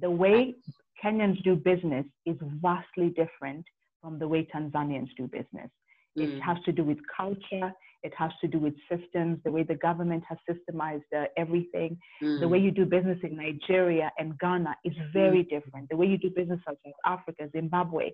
The 0.00 0.10
way 0.10 0.56
Kenyans 1.02 1.42
do 1.44 1.54
business 1.54 2.04
is 2.26 2.36
vastly 2.60 3.10
different 3.10 3.64
from 4.02 4.18
the 4.18 4.26
way 4.26 4.48
Tanzanians 4.52 5.08
do 5.16 5.28
business. 5.28 5.70
Mm. 6.18 6.36
It 6.36 6.40
has 6.40 6.56
to 6.64 6.72
do 6.72 6.82
with 6.82 6.98
culture, 7.16 7.72
it 8.02 8.12
has 8.16 8.30
to 8.40 8.48
do 8.48 8.58
with 8.58 8.74
systems, 8.90 9.38
the 9.44 9.52
way 9.52 9.62
the 9.62 9.74
government 9.74 10.24
has 10.28 10.38
systemized 10.48 11.02
uh, 11.16 11.24
everything. 11.36 11.96
Mm. 12.22 12.40
The 12.40 12.48
way 12.48 12.58
you 12.58 12.70
do 12.72 12.84
business 12.86 13.18
in 13.22 13.36
Nigeria 13.36 14.10
and 14.18 14.38
Ghana 14.38 14.76
is 14.84 14.94
very 15.12 15.44
mm. 15.44 15.50
different. 15.50 15.88
The 15.90 15.96
way 15.96 16.06
you 16.06 16.18
do 16.18 16.30
business 16.30 16.60
in 16.68 16.74
South 16.74 16.94
Africa, 17.04 17.48
Zimbabwe, 17.52 18.10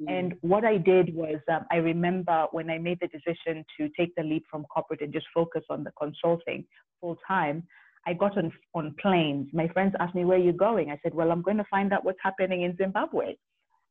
Mm-hmm. 0.00 0.12
And 0.12 0.34
what 0.42 0.64
I 0.64 0.76
did 0.76 1.14
was, 1.14 1.36
um, 1.50 1.64
I 1.70 1.76
remember 1.76 2.46
when 2.52 2.70
I 2.70 2.78
made 2.78 2.98
the 3.00 3.08
decision 3.08 3.64
to 3.78 3.88
take 3.98 4.14
the 4.14 4.22
leap 4.22 4.44
from 4.50 4.64
corporate 4.64 5.00
and 5.00 5.12
just 5.12 5.26
focus 5.34 5.62
on 5.70 5.84
the 5.84 5.92
consulting 5.98 6.64
full 7.00 7.16
time, 7.26 7.62
I 8.06 8.12
got 8.12 8.36
on, 8.38 8.52
on 8.74 8.94
planes. 9.00 9.48
My 9.52 9.68
friends 9.68 9.94
asked 9.98 10.14
me, 10.14 10.24
Where 10.24 10.38
are 10.38 10.42
you 10.42 10.52
going? 10.52 10.90
I 10.90 10.98
said, 11.02 11.14
Well, 11.14 11.32
I'm 11.32 11.42
going 11.42 11.56
to 11.56 11.66
find 11.70 11.92
out 11.92 12.04
what's 12.04 12.18
happening 12.22 12.62
in 12.62 12.76
Zimbabwe. 12.76 13.34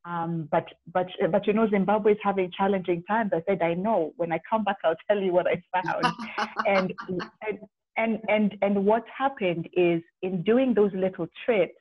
Um, 0.05 0.47
but 0.51 0.67
but 0.93 1.07
but 1.31 1.47
you 1.47 1.53
know 1.53 1.67
Zimbabwe 1.67 2.11
is 2.11 2.19
having 2.21 2.51
challenging 2.55 3.03
times. 3.07 3.31
I 3.33 3.41
said 3.47 3.63
I 3.63 3.73
know. 3.73 4.13
When 4.17 4.31
I 4.31 4.39
come 4.47 4.63
back, 4.63 4.77
I'll 4.83 4.95
tell 5.09 5.19
you 5.19 5.33
what 5.33 5.47
I 5.47 5.61
found. 5.73 6.05
and, 6.67 6.93
and 7.41 7.59
and 7.97 8.19
and 8.29 8.55
and 8.61 8.85
what 8.85 9.03
happened 9.15 9.67
is 9.73 10.03
in 10.21 10.43
doing 10.43 10.75
those 10.75 10.91
little 10.93 11.27
trips, 11.43 11.73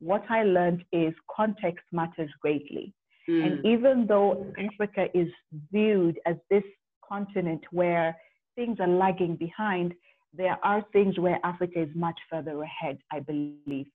what 0.00 0.24
I 0.30 0.44
learned 0.44 0.84
is 0.92 1.12
context 1.34 1.84
matters 1.92 2.30
greatly. 2.40 2.94
Mm. 3.28 3.46
And 3.46 3.66
even 3.66 4.06
though 4.06 4.46
Africa 4.58 5.06
is 5.14 5.28
viewed 5.72 6.18
as 6.26 6.36
this 6.50 6.62
continent 7.06 7.62
where 7.70 8.16
things 8.56 8.78
are 8.80 8.88
lagging 8.88 9.36
behind, 9.36 9.94
there 10.32 10.58
are 10.62 10.84
things 10.92 11.18
where 11.18 11.38
Africa 11.44 11.82
is 11.82 11.88
much 11.94 12.18
further 12.30 12.62
ahead, 12.62 12.98
I 13.12 13.20
believe. 13.20 13.86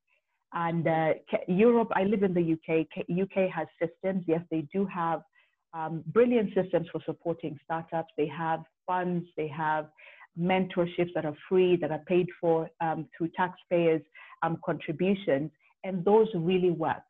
And 0.54 0.88
uh, 0.88 1.14
Europe, 1.48 1.90
I 1.96 2.04
live 2.04 2.24
in 2.24 2.34
the 2.34 2.54
UK. 2.54 2.88
UK 3.10 3.50
has 3.50 3.68
systems. 3.82 4.24
Yes, 4.28 4.42
they 4.52 4.68
do 4.72 4.86
have 4.86 5.22
um, 5.74 6.04
brilliant 6.08 6.54
systems 6.54 6.88
for 6.92 7.02
supporting 7.06 7.58
startups. 7.64 8.14
They 8.18 8.28
have 8.28 8.64
funds. 8.86 9.26
They 9.36 9.48
have 9.48 9.88
mentorships 10.40 11.14
that 11.16 11.26
are 11.26 11.36
free, 11.50 11.76
that 11.78 11.92
are 11.92 12.04
paid 12.08 12.28
for 12.40 12.70
um, 12.82 13.08
through 13.18 13.30
taxpayers' 13.36 14.02
um, 14.44 14.60
contributions, 14.64 15.52
and 15.84 16.04
those 16.06 16.28
really 16.36 16.72
work. 16.72 17.04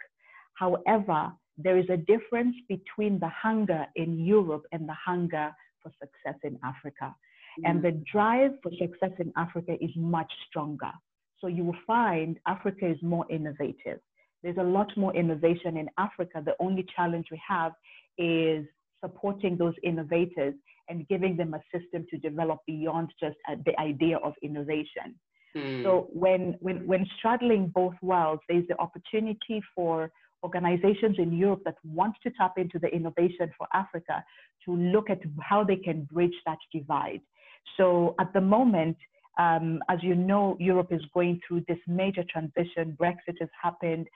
However, 0.56 1.32
there 1.58 1.78
is 1.78 1.86
a 1.90 1.98
difference 1.98 2.56
between 2.68 3.20
the 3.20 3.30
hunger 3.30 3.86
in 3.96 4.26
Europe 4.26 4.64
and 4.72 4.88
the 4.88 4.94
hunger 4.94 5.52
for 5.82 5.92
success 6.00 6.40
in 6.44 6.58
Africa. 6.64 7.14
Mm-hmm. 7.60 7.66
And 7.66 7.84
the 7.84 7.92
drive 8.12 8.52
for 8.62 8.72
success 8.72 9.12
in 9.20 9.32
Africa 9.38 9.74
is 9.80 9.92
much 9.96 10.32
stronger. 10.50 10.92
So 11.40 11.48
you 11.48 11.64
will 11.66 11.78
find 11.86 12.40
Africa 12.48 12.88
is 12.88 12.98
more 13.04 13.26
innovative. 13.30 14.00
There's 14.42 14.58
a 14.58 14.64
lot 14.64 14.96
more 14.98 15.16
innovation 15.16 15.78
in 15.78 15.90
Africa. 15.98 16.42
The 16.44 16.56
only 16.60 16.86
challenge 16.96 17.28
we 17.32 17.42
have 17.48 17.74
is 18.18 18.66
supporting 19.04 19.58
those 19.58 19.74
innovators 19.84 20.54
and 20.90 21.08
giving 21.08 21.38
them 21.38 21.54
a 21.54 21.62
system 21.78 22.06
to 22.10 22.18
develop 22.18 22.60
beyond 22.66 23.10
just 23.20 23.38
uh, 23.50 23.56
the 23.66 23.78
idea 23.80 24.18
of 24.18 24.34
innovation. 24.42 25.16
Mm. 25.56 25.84
So 25.84 26.08
when, 26.12 26.56
when, 26.60 26.86
when 26.88 27.06
straddling 27.18 27.68
both 27.68 27.94
worlds, 28.02 28.42
there's 28.50 28.68
the 28.68 28.80
opportunity 28.80 29.62
for 29.76 30.12
organizations 30.44 31.18
in 31.18 31.34
Europe 31.34 31.62
that 31.66 31.76
want 31.84 32.16
to 32.24 32.32
tap 32.32 32.54
into 32.58 32.80
the 32.80 32.88
innovation 32.88 33.52
for 33.58 33.68
Africa 33.74 34.24
to 34.66 34.76
look 34.76 35.10
at 35.10 35.20
how 35.42 35.64
they 35.64 35.76
can 35.76 36.04
bridge 36.12 36.36
that 36.46 36.58
divide. 36.72 37.22
So 37.78 38.16
at 38.20 38.34
the 38.34 38.42
moment, 38.42 38.98
um, 39.40 39.82
as 39.90 40.00
you 40.02 40.16
know, 40.16 40.58
Europe 40.60 40.92
is 40.92 41.02
going 41.14 41.40
through 41.48 41.64
this 41.68 41.80
major 41.88 42.24
transition. 42.30 42.96
Brexit 43.00 43.40
has 43.40 43.50
happened. 43.62 44.08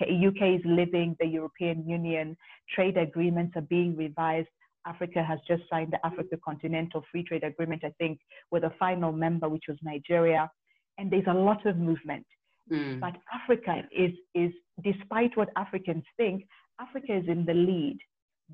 UK 0.00 0.58
is 0.58 0.60
leaving 0.64 1.16
the 1.18 1.26
European 1.26 1.88
Union. 1.88 2.36
Trade 2.74 2.98
agreements 2.98 3.54
are 3.56 3.62
being 3.62 3.96
revised. 3.96 4.48
Africa 4.86 5.24
has 5.24 5.38
just 5.48 5.62
signed 5.70 5.92
the 5.92 6.06
Africa 6.06 6.38
Continental 6.44 7.04
Free 7.10 7.24
Trade 7.24 7.42
Agreement, 7.42 7.82
I 7.84 7.92
think, 7.98 8.20
with 8.50 8.64
a 8.64 8.72
final 8.78 9.12
member, 9.12 9.48
which 9.48 9.64
was 9.68 9.78
Nigeria. 9.82 10.50
And 10.98 11.10
there's 11.10 11.26
a 11.28 11.34
lot 11.34 11.64
of 11.66 11.78
movement. 11.78 12.26
Mm. 12.70 13.00
But 13.00 13.16
Africa 13.32 13.82
is, 13.96 14.12
is, 14.34 14.52
despite 14.82 15.36
what 15.36 15.50
Africans 15.56 16.04
think, 16.16 16.46
Africa 16.80 17.16
is 17.16 17.28
in 17.28 17.44
the 17.44 17.54
lead, 17.54 17.98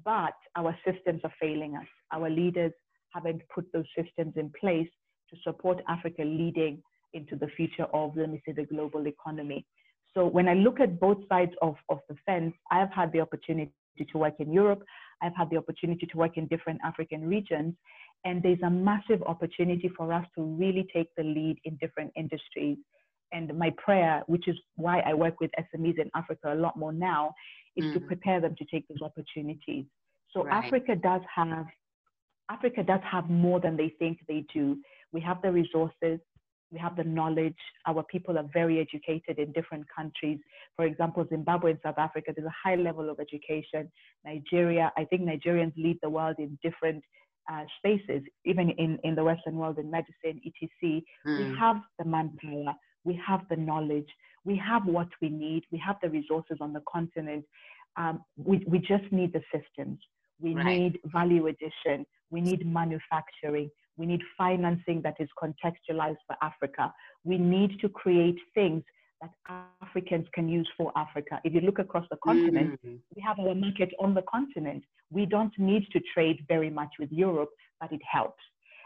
but 0.05 0.35
our 0.57 0.77
systems 0.87 1.21
are 1.25 1.33
failing 1.41 1.77
us. 1.77 1.87
Our 2.13 2.31
leaders 2.31 2.73
haven't 3.15 3.43
put 3.55 3.67
those 3.73 3.87
systems 3.97 4.35
in 4.37 4.53
place 4.59 4.89
to 5.31 5.37
support 5.43 5.83
Africa 5.89 6.23
leading 6.23 6.83
into 7.15 7.37
the 7.37 7.49
future 7.49 7.87
of, 7.93 8.17
let 8.17 8.31
me 8.31 8.43
say, 8.47 8.53
the 8.53 8.65
global 8.65 9.07
economy. 9.07 9.67
So 10.15 10.27
when 10.27 10.49
I 10.49 10.55
look 10.55 10.81
at 10.81 11.01
both 11.01 11.19
sides 11.29 11.53
of, 11.63 11.75
of 11.89 11.99
the 12.09 12.17
fence, 12.27 12.55
I 12.71 12.79
have 12.79 12.93
had 12.93 13.13
the 13.13 13.21
opportunity 13.21 13.73
to 13.99 14.19
work 14.19 14.35
in 14.39 14.53
Europe. 14.53 14.83
I've 15.23 15.37
had 15.37 15.51
the 15.51 15.57
opportunity 15.57 16.07
to 16.07 16.17
work 16.19 16.37
in 16.37 16.47
different 16.49 16.81
African 16.85 17.27
regions. 17.27 17.75
And 18.25 18.43
there's 18.43 18.61
a 18.65 18.71
massive 18.71 19.23
opportunity 19.23 19.91
for 19.97 20.13
us 20.13 20.25
to 20.37 20.43
really 20.43 20.87
take 20.95 21.09
the 21.17 21.25
lead 21.25 21.59
in 21.65 21.77
different 21.77 22.13
industries. 22.17 22.79
And 23.33 23.57
my 23.59 23.73
prayer, 23.83 24.23
which 24.27 24.49
is 24.49 24.57
why 24.77 25.01
I 25.01 25.15
work 25.15 25.41
with 25.41 25.51
SMEs 25.59 25.99
in 25.99 26.11
Africa 26.15 26.53
a 26.53 26.55
lot 26.55 26.77
more 26.77 26.93
now, 26.93 27.35
is 27.77 27.85
mm. 27.85 27.95
to 27.95 28.01
prepare 28.01 28.41
them 28.41 28.55
to 28.59 28.65
take 28.67 28.87
those 28.89 29.03
opportunities. 29.03 29.85
So 30.33 30.45
right. 30.45 30.65
Africa 30.65 30.97
does 30.97 31.23
have 31.35 31.67
Africa 32.51 32.83
does 32.83 33.01
have 33.11 33.31
more 33.31 33.61
than 33.61 33.77
they 33.77 33.95
think 33.99 34.19
they 34.29 34.45
do. 34.53 34.77
We 35.13 35.21
have 35.23 35.41
the 35.43 35.51
resources, 35.51 36.21
we 36.73 36.79
have 36.79 36.97
the 36.97 37.05
knowledge. 37.05 37.57
Our 37.87 38.03
people 38.03 38.39
are 38.39 38.49
very 38.53 38.81
educated 38.81 39.39
in 39.39 39.53
different 39.53 39.87
countries. 39.95 40.39
For 40.77 40.85
example, 40.87 41.25
Zimbabwe 41.29 41.73
and 41.73 41.81
South 41.83 41.99
Africa, 41.99 42.33
there's 42.35 42.47
a 42.47 42.69
high 42.69 42.77
level 42.77 43.11
of 43.11 43.21
education. 43.21 43.91
Nigeria, 44.25 44.91
I 44.97 45.05
think 45.05 45.23
Nigerians 45.23 45.73
lead 45.77 45.99
the 46.03 46.11
world 46.11 46.37
in 46.39 46.59
different 46.63 47.05
uh, 47.51 47.65
spaces, 47.79 48.23
even 48.45 48.71
in, 48.71 48.99
in 49.05 49.15
the 49.15 49.25
Western 49.25 49.57
world, 49.57 49.79
in 49.79 49.91
medicine, 49.91 50.41
etc. 50.47 51.03
Mm. 51.27 51.39
We 51.39 51.59
have 51.59 51.77
the 51.99 52.05
manpower, 52.05 52.75
we 53.05 53.21
have 53.27 53.43
the 53.51 53.57
knowledge, 53.57 54.09
we 54.45 54.57
have 54.57 54.87
what 54.87 55.09
we 55.21 55.29
need, 55.29 55.65
we 55.71 55.79
have 55.79 55.97
the 56.03 56.11
resources 56.11 56.59
on 56.61 56.73
the 56.73 56.83
continent. 56.91 57.45
Um, 57.97 58.25
we, 58.37 58.65
we 58.67 58.79
just 58.79 59.11
need 59.11 59.33
the 59.33 59.43
systems. 59.53 59.99
We 60.41 60.55
right. 60.55 60.65
need 60.65 60.99
value 61.05 61.47
addition. 61.47 62.07
We 62.31 62.41
need 62.41 62.67
manufacturing. 62.67 63.71
We 63.97 64.07
need 64.07 64.23
financing 64.37 65.03
that 65.03 65.17
is 65.21 65.29
contextualized 65.41 66.17
for 66.27 66.37
Africa. 66.43 66.93
We 67.25 67.39
need 67.39 67.79
to 67.81 67.89
create 67.89 68.39
things 68.55 68.83
that 69.21 69.31
Africans 69.83 70.27
can 70.35 70.49
use 70.49 70.69
for 70.77 70.91
Africa. 70.97 71.41
If 71.45 71.53
you 71.55 71.61
look 71.61 71.79
across 71.79 72.07
the 72.11 72.17
continent, 72.25 72.81
mm-hmm. 72.85 72.97
we 73.15 73.23
have 73.23 73.39
our 73.39 73.55
market 73.55 73.93
on 74.01 74.15
the 74.15 74.23
continent. 74.23 74.83
We 75.11 75.27
don't 75.27 75.57
need 75.59 75.87
to 75.93 76.01
trade 76.13 76.45
very 76.49 76.71
much 76.71 76.89
with 76.99 77.13
Europe, 77.13 77.51
but 77.81 77.93
it 77.93 78.01
helps. 78.11 78.43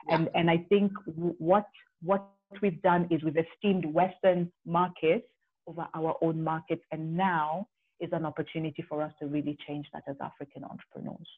Yeah. 0.08 0.16
And, 0.16 0.28
and 0.34 0.50
I 0.50 0.58
think 0.68 0.92
what, 1.38 1.66
what 2.02 2.28
we've 2.62 2.80
done 2.82 3.08
is 3.10 3.22
we've 3.22 3.36
esteemed 3.36 3.86
Western 3.86 4.50
markets 4.64 5.26
over 5.66 5.86
our 5.94 6.16
own 6.22 6.42
markets, 6.42 6.82
and 6.92 7.16
now 7.16 7.66
is 8.00 8.10
an 8.12 8.24
opportunity 8.24 8.84
for 8.88 9.02
us 9.02 9.12
to 9.20 9.26
really 9.26 9.56
change 9.66 9.86
that 9.92 10.02
as 10.08 10.16
African 10.20 10.64
entrepreneurs. 10.64 11.28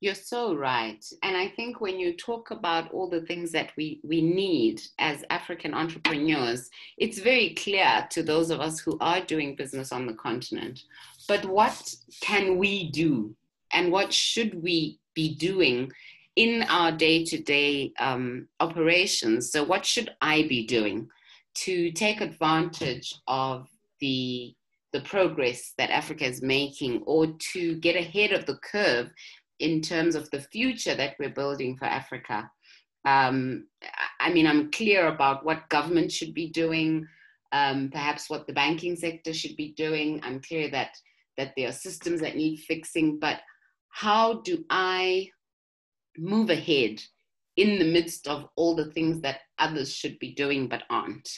You're 0.00 0.14
so 0.14 0.54
right. 0.54 1.02
And 1.22 1.36
I 1.36 1.48
think 1.48 1.80
when 1.80 1.98
you 1.98 2.14
talk 2.16 2.50
about 2.50 2.92
all 2.92 3.08
the 3.08 3.22
things 3.22 3.50
that 3.52 3.72
we, 3.78 4.00
we 4.04 4.20
need 4.20 4.82
as 4.98 5.24
African 5.30 5.72
entrepreneurs, 5.72 6.68
it's 6.98 7.18
very 7.18 7.54
clear 7.54 8.06
to 8.10 8.22
those 8.22 8.50
of 8.50 8.60
us 8.60 8.78
who 8.78 8.98
are 9.00 9.22
doing 9.22 9.56
business 9.56 9.92
on 9.92 10.06
the 10.06 10.12
continent. 10.12 10.82
But 11.26 11.46
what 11.46 11.94
can 12.20 12.58
we 12.58 12.90
do? 12.90 13.34
And 13.72 13.90
what 13.90 14.12
should 14.12 14.62
we 14.62 15.00
be 15.14 15.34
doing 15.34 15.90
in 16.36 16.62
our 16.68 16.92
day 16.92 17.24
to 17.24 17.42
day 17.42 17.92
operations? 18.60 19.50
So, 19.50 19.64
what 19.64 19.84
should 19.84 20.10
I 20.20 20.42
be 20.42 20.66
doing 20.66 21.08
to 21.54 21.90
take 21.92 22.20
advantage 22.20 23.14
of 23.26 23.68
the 24.00 24.54
the 24.92 25.00
progress 25.02 25.74
that 25.76 25.90
Africa 25.90 26.24
is 26.24 26.40
making 26.42 27.02
or 27.06 27.26
to 27.52 27.74
get 27.80 27.96
ahead 27.96 28.32
of 28.32 28.46
the 28.46 28.56
curve 28.58 29.10
in 29.58 29.80
terms 29.80 30.14
of 30.14 30.30
the 30.30 30.40
future 30.40 30.94
that 30.94 31.14
we're 31.18 31.30
building 31.30 31.76
for 31.76 31.86
Africa. 31.86 32.50
Um, 33.04 33.66
I 34.20 34.32
mean, 34.32 34.46
I'm 34.46 34.70
clear 34.70 35.08
about 35.08 35.44
what 35.44 35.68
government 35.68 36.10
should 36.10 36.34
be 36.34 36.50
doing, 36.50 37.06
um, 37.52 37.90
perhaps 37.90 38.28
what 38.28 38.46
the 38.46 38.52
banking 38.52 38.96
sector 38.96 39.32
should 39.32 39.56
be 39.56 39.72
doing. 39.72 40.20
I'm 40.22 40.40
clear 40.40 40.70
that 40.70 40.96
that 41.36 41.52
there 41.56 41.68
are 41.68 41.72
systems 41.72 42.22
that 42.22 42.36
need 42.36 42.56
fixing, 42.60 43.18
but 43.18 43.40
how 43.90 44.40
do 44.40 44.64
I 44.70 45.28
move 46.18 46.50
ahead 46.50 47.00
in 47.56 47.78
the 47.78 47.84
midst 47.84 48.28
of 48.28 48.48
all 48.56 48.74
the 48.74 48.90
things 48.92 49.20
that 49.22 49.40
others 49.58 49.92
should 49.92 50.18
be 50.18 50.32
doing 50.34 50.68
but 50.68 50.82
aren't? 50.90 51.28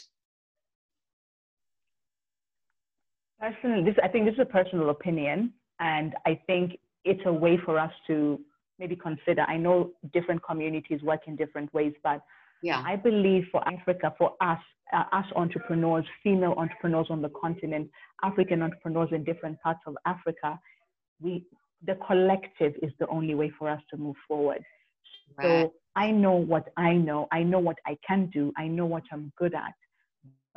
Personally, 3.40 3.84
this, 3.84 3.94
I 4.02 4.08
think 4.08 4.24
this 4.24 4.34
is 4.34 4.40
a 4.40 4.44
personal 4.44 4.90
opinion, 4.90 5.52
and 5.78 6.14
I 6.26 6.40
think 6.46 6.78
it's 7.04 7.22
a 7.24 7.32
way 7.32 7.56
for 7.64 7.78
us 7.78 7.92
to 8.08 8.40
maybe 8.80 8.96
consider. 8.96 9.42
I 9.42 9.56
know 9.56 9.92
different 10.12 10.42
communities 10.42 11.02
work 11.02 11.20
in 11.26 11.36
different 11.36 11.72
ways, 11.72 11.92
but 12.02 12.20
yeah. 12.62 12.82
I 12.84 12.96
believe 12.96 13.44
for 13.52 13.66
Africa, 13.68 14.12
for 14.18 14.34
us, 14.40 14.58
uh, 14.92 15.04
us 15.12 15.24
entrepreneurs, 15.36 16.04
female 16.24 16.54
entrepreneurs 16.56 17.06
on 17.10 17.22
the 17.22 17.28
continent, 17.28 17.90
African 18.24 18.62
entrepreneurs 18.62 19.10
in 19.12 19.22
different 19.22 19.60
parts 19.60 19.80
of 19.86 19.96
Africa, 20.04 20.58
we 21.20 21.44
the 21.86 21.96
collective 22.06 22.74
is 22.82 22.92
the 22.98 23.06
only 23.08 23.34
way 23.34 23.50
for 23.58 23.68
us 23.68 23.80
to 23.90 23.96
move 23.96 24.16
forward. 24.26 24.62
Right. 25.36 25.62
So 25.62 25.74
I 25.96 26.10
know 26.10 26.32
what 26.34 26.68
I 26.76 26.94
know. 26.94 27.28
I 27.32 27.42
know 27.42 27.58
what 27.58 27.76
I 27.86 27.96
can 28.06 28.30
do. 28.32 28.52
I 28.56 28.66
know 28.66 28.86
what 28.86 29.04
I'm 29.12 29.32
good 29.38 29.54
at 29.54 29.74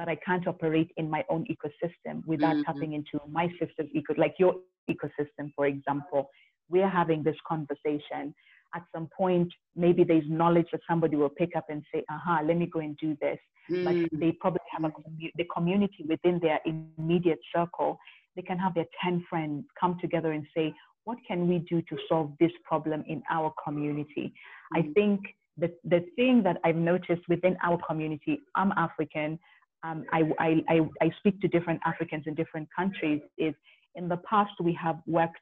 but 0.01 0.09
I 0.09 0.15
can't 0.15 0.47
operate 0.47 0.89
in 0.97 1.07
my 1.11 1.23
own 1.29 1.45
ecosystem 1.45 2.25
without 2.25 2.55
mm-hmm. 2.55 2.63
tapping 2.63 2.93
into 2.93 3.19
my 3.29 3.47
sister's 3.59 3.87
eco, 3.93 4.15
like 4.17 4.33
your 4.39 4.55
ecosystem, 4.89 5.51
for 5.55 5.67
example. 5.67 6.27
We're 6.69 6.89
having 6.89 7.21
this 7.21 7.35
conversation. 7.47 8.33
At 8.73 8.83
some 8.95 9.09
point, 9.15 9.53
maybe 9.75 10.03
there's 10.03 10.23
knowledge 10.27 10.65
that 10.71 10.81
somebody 10.89 11.17
will 11.17 11.29
pick 11.29 11.55
up 11.55 11.65
and 11.69 11.83
say, 11.93 12.03
aha, 12.09 12.41
let 12.43 12.57
me 12.57 12.65
go 12.65 12.79
and 12.79 12.97
do 12.97 13.15
this. 13.21 13.37
Mm-hmm. 13.69 13.83
But 13.83 14.19
they 14.19 14.31
probably 14.31 14.61
have 14.71 14.85
a, 14.85 14.91
the 15.37 15.45
community 15.55 16.03
within 16.09 16.39
their 16.39 16.59
immediate 16.65 17.39
circle. 17.55 17.99
They 18.35 18.41
can 18.41 18.57
have 18.57 18.73
their 18.73 18.85
10 19.03 19.25
friends 19.29 19.65
come 19.79 19.97
together 19.99 20.31
and 20.31 20.45
say, 20.55 20.73
what 21.03 21.17
can 21.27 21.47
we 21.47 21.59
do 21.59 21.81
to 21.81 21.97
solve 22.07 22.33
this 22.39 22.51
problem 22.63 23.03
in 23.07 23.23
our 23.29 23.53
community? 23.63 24.33
I 24.73 24.83
think 24.93 25.21
the, 25.57 25.71
the 25.83 26.05
thing 26.15 26.41
that 26.43 26.57
I've 26.63 26.75
noticed 26.75 27.27
within 27.27 27.57
our 27.63 27.79
community, 27.87 28.39
I'm 28.55 28.71
African, 28.73 29.39
um, 29.83 30.05
I, 30.11 30.23
I, 30.39 30.81
I, 31.01 31.11
speak 31.17 31.41
to 31.41 31.47
different 31.47 31.81
Africans 31.85 32.25
in 32.27 32.35
different 32.35 32.67
countries 32.75 33.19
is 33.37 33.55
in 33.95 34.07
the 34.07 34.17
past 34.17 34.51
we 34.61 34.77
have 34.81 34.99
worked 35.07 35.37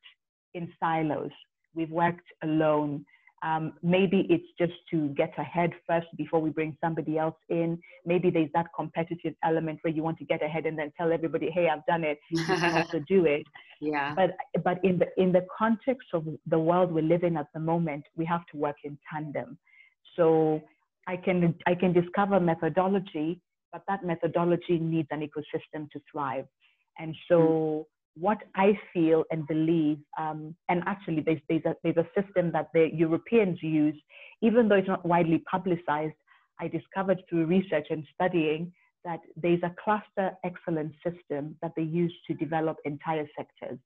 in 0.54 0.72
silos. 0.80 1.32
We've 1.76 1.92
worked 1.92 2.26
alone. 2.44 3.06
Um, 3.42 3.74
maybe 3.82 4.28
it's 4.30 4.48
just 4.58 4.74
to 4.92 5.08
get 5.10 5.34
ahead 5.38 5.72
first 5.88 6.08
before 6.18 6.42
we 6.42 6.50
bring 6.50 6.78
somebody 6.82 7.18
else 7.18 7.38
in. 7.50 7.80
Maybe 8.06 8.30
there's 8.30 8.50
that 8.54 8.68
competitive 8.76 9.34
element 9.44 9.80
where 9.82 9.94
you 9.94 10.04
want 10.04 10.18
to 10.20 10.26
get 10.26 10.44
ahead 10.44 10.66
and 10.66 10.78
then 10.78 10.92
tell 10.98 11.12
everybody, 11.12 11.50
"Hey, 11.50 11.70
I've 11.70 11.86
done 11.86 12.04
it. 12.04 12.20
You 12.30 12.44
can 12.46 12.78
also 12.78 13.00
do 13.08 13.26
it." 13.26 13.44
Yeah. 13.82 14.14
But 14.14 14.36
but 14.62 14.84
in 14.84 15.00
the 15.00 15.08
in 15.16 15.32
the 15.32 15.48
context 15.58 16.10
of 16.12 16.28
the 16.48 16.60
world 16.60 16.92
we 16.92 17.02
live 17.02 17.24
in 17.24 17.38
at 17.38 17.48
the 17.54 17.62
moment, 17.62 18.04
we 18.18 18.26
have 18.26 18.46
to 18.52 18.58
work 18.58 18.76
in 18.84 18.98
tandem. 19.10 19.58
So 20.18 20.62
I 21.08 21.16
can 21.16 21.56
I 21.66 21.76
can 21.76 21.94
discover 21.94 22.42
methodology 22.42 23.42
but 23.72 23.84
that 23.88 24.04
methodology 24.04 24.80
needs 24.80 25.08
an 25.12 25.22
ecosystem 25.22 25.90
to 25.92 26.02
thrive. 26.12 26.46
And 26.98 27.16
so, 27.28 27.38
mm. 27.38 27.86
What 28.16 28.40
I 28.56 28.78
feel 28.94 29.24
and 29.32 29.48
believe, 29.48 30.00
um, 30.20 30.56
and 30.68 30.84
actually, 30.86 31.22
there's, 31.22 31.40
there's, 31.48 31.66
a, 31.66 31.76
there's 31.84 31.98
a 31.98 32.22
system 32.22 32.52
that 32.52 32.70
the 32.74 32.90
Europeans 32.94 33.60
use, 33.62 33.96
even 34.42 34.68
though 34.68 34.76
it's 34.76 34.88
not 34.88 35.06
widely 35.06 35.44
publicized. 35.50 36.16
I 36.60 36.68
discovered 36.68 37.24
through 37.30 37.46
research 37.46 37.88
and 37.90 38.04
studying 38.14 38.74
that 39.06 39.20
there's 39.38 39.62
a 39.64 39.74
cluster 39.84 40.32
excellence 40.44 40.94
system 41.04 41.56
that 41.62 41.72
they 41.76 41.84
use 41.84 42.14
to 42.28 42.34
develop 42.34 42.78
entire 42.84 43.28
sectors. 43.38 43.80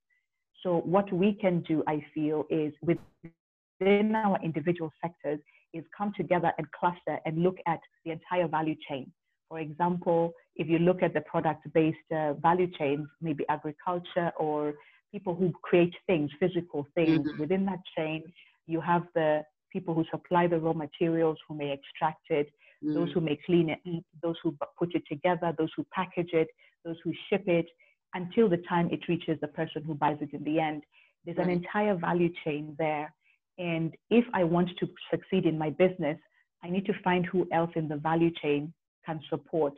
So, 0.64 0.78
what 0.80 1.12
we 1.12 1.34
can 1.34 1.62
do, 1.62 1.84
I 1.88 2.04
feel, 2.14 2.46
is 2.50 2.74
within 2.82 4.16
our 4.16 4.40
individual 4.44 4.92
sectors, 5.02 5.40
is 5.74 5.84
come 5.96 6.14
together 6.16 6.52
and 6.58 6.68
cluster 6.72 7.20
and 7.26 7.44
look 7.44 7.58
at 7.68 7.80
the 8.06 8.12
entire 8.12 8.48
value 8.48 8.76
chain. 8.88 9.12
For 9.54 9.60
example, 9.60 10.34
if 10.56 10.68
you 10.68 10.80
look 10.80 11.04
at 11.04 11.14
the 11.14 11.22
product-based 11.22 12.12
uh, 12.12 12.34
value 12.42 12.72
chains, 12.76 13.08
maybe 13.22 13.46
agriculture 13.50 14.32
or 14.36 14.74
people 15.12 15.36
who 15.36 15.54
create 15.62 15.94
things, 16.08 16.32
physical 16.40 16.88
things 16.96 17.20
mm-hmm. 17.20 17.40
within 17.40 17.64
that 17.68 17.78
chain, 17.96 18.24
you 18.66 18.82
have 18.82 19.04
the 19.14 19.44
people 19.72 19.94
who 19.94 20.06
supply 20.10 20.48
the 20.48 20.60
raw 20.60 20.74
materials, 20.74 21.38
who 21.48 21.54
may 21.56 21.72
extract 21.72 22.24
it, 22.32 22.48
mm. 22.84 22.96
those 22.96 23.12
who 23.12 23.22
may 23.22 23.38
clean 23.46 23.70
it, 23.70 23.78
those 24.24 24.38
who 24.42 24.58
put 24.80 24.96
it 24.96 25.04
together, 25.08 25.54
those 25.56 25.70
who 25.78 25.86
package 25.94 26.32
it, 26.34 26.48
those 26.84 26.98
who 27.04 27.14
ship 27.30 27.44
it, 27.46 27.68
until 28.16 28.50
the 28.50 28.64
time 28.68 28.90
it 28.92 29.08
reaches 29.08 29.38
the 29.40 29.50
person 29.50 29.84
who 29.84 29.94
buys 29.94 30.18
it 30.20 30.34
in 30.34 30.44
the 30.46 30.60
end. 30.60 30.82
There's 31.26 31.38
right. 31.38 31.46
an 31.46 31.54
entire 31.54 31.94
value 31.94 32.32
chain 32.44 32.76
there. 32.80 33.14
And 33.60 33.94
if 34.10 34.26
I 34.34 34.46
want 34.46 34.72
to 34.80 34.90
succeed 35.12 35.46
in 35.46 35.60
my 35.60 35.70
business, 35.70 36.18
I 36.64 36.72
need 36.72 36.88
to 36.88 36.94
find 37.04 37.24
who 37.24 37.48
else 37.52 37.70
in 37.76 37.88
the 37.88 37.98
value 37.98 38.32
chain 38.42 38.74
can 39.06 39.20
support 39.30 39.74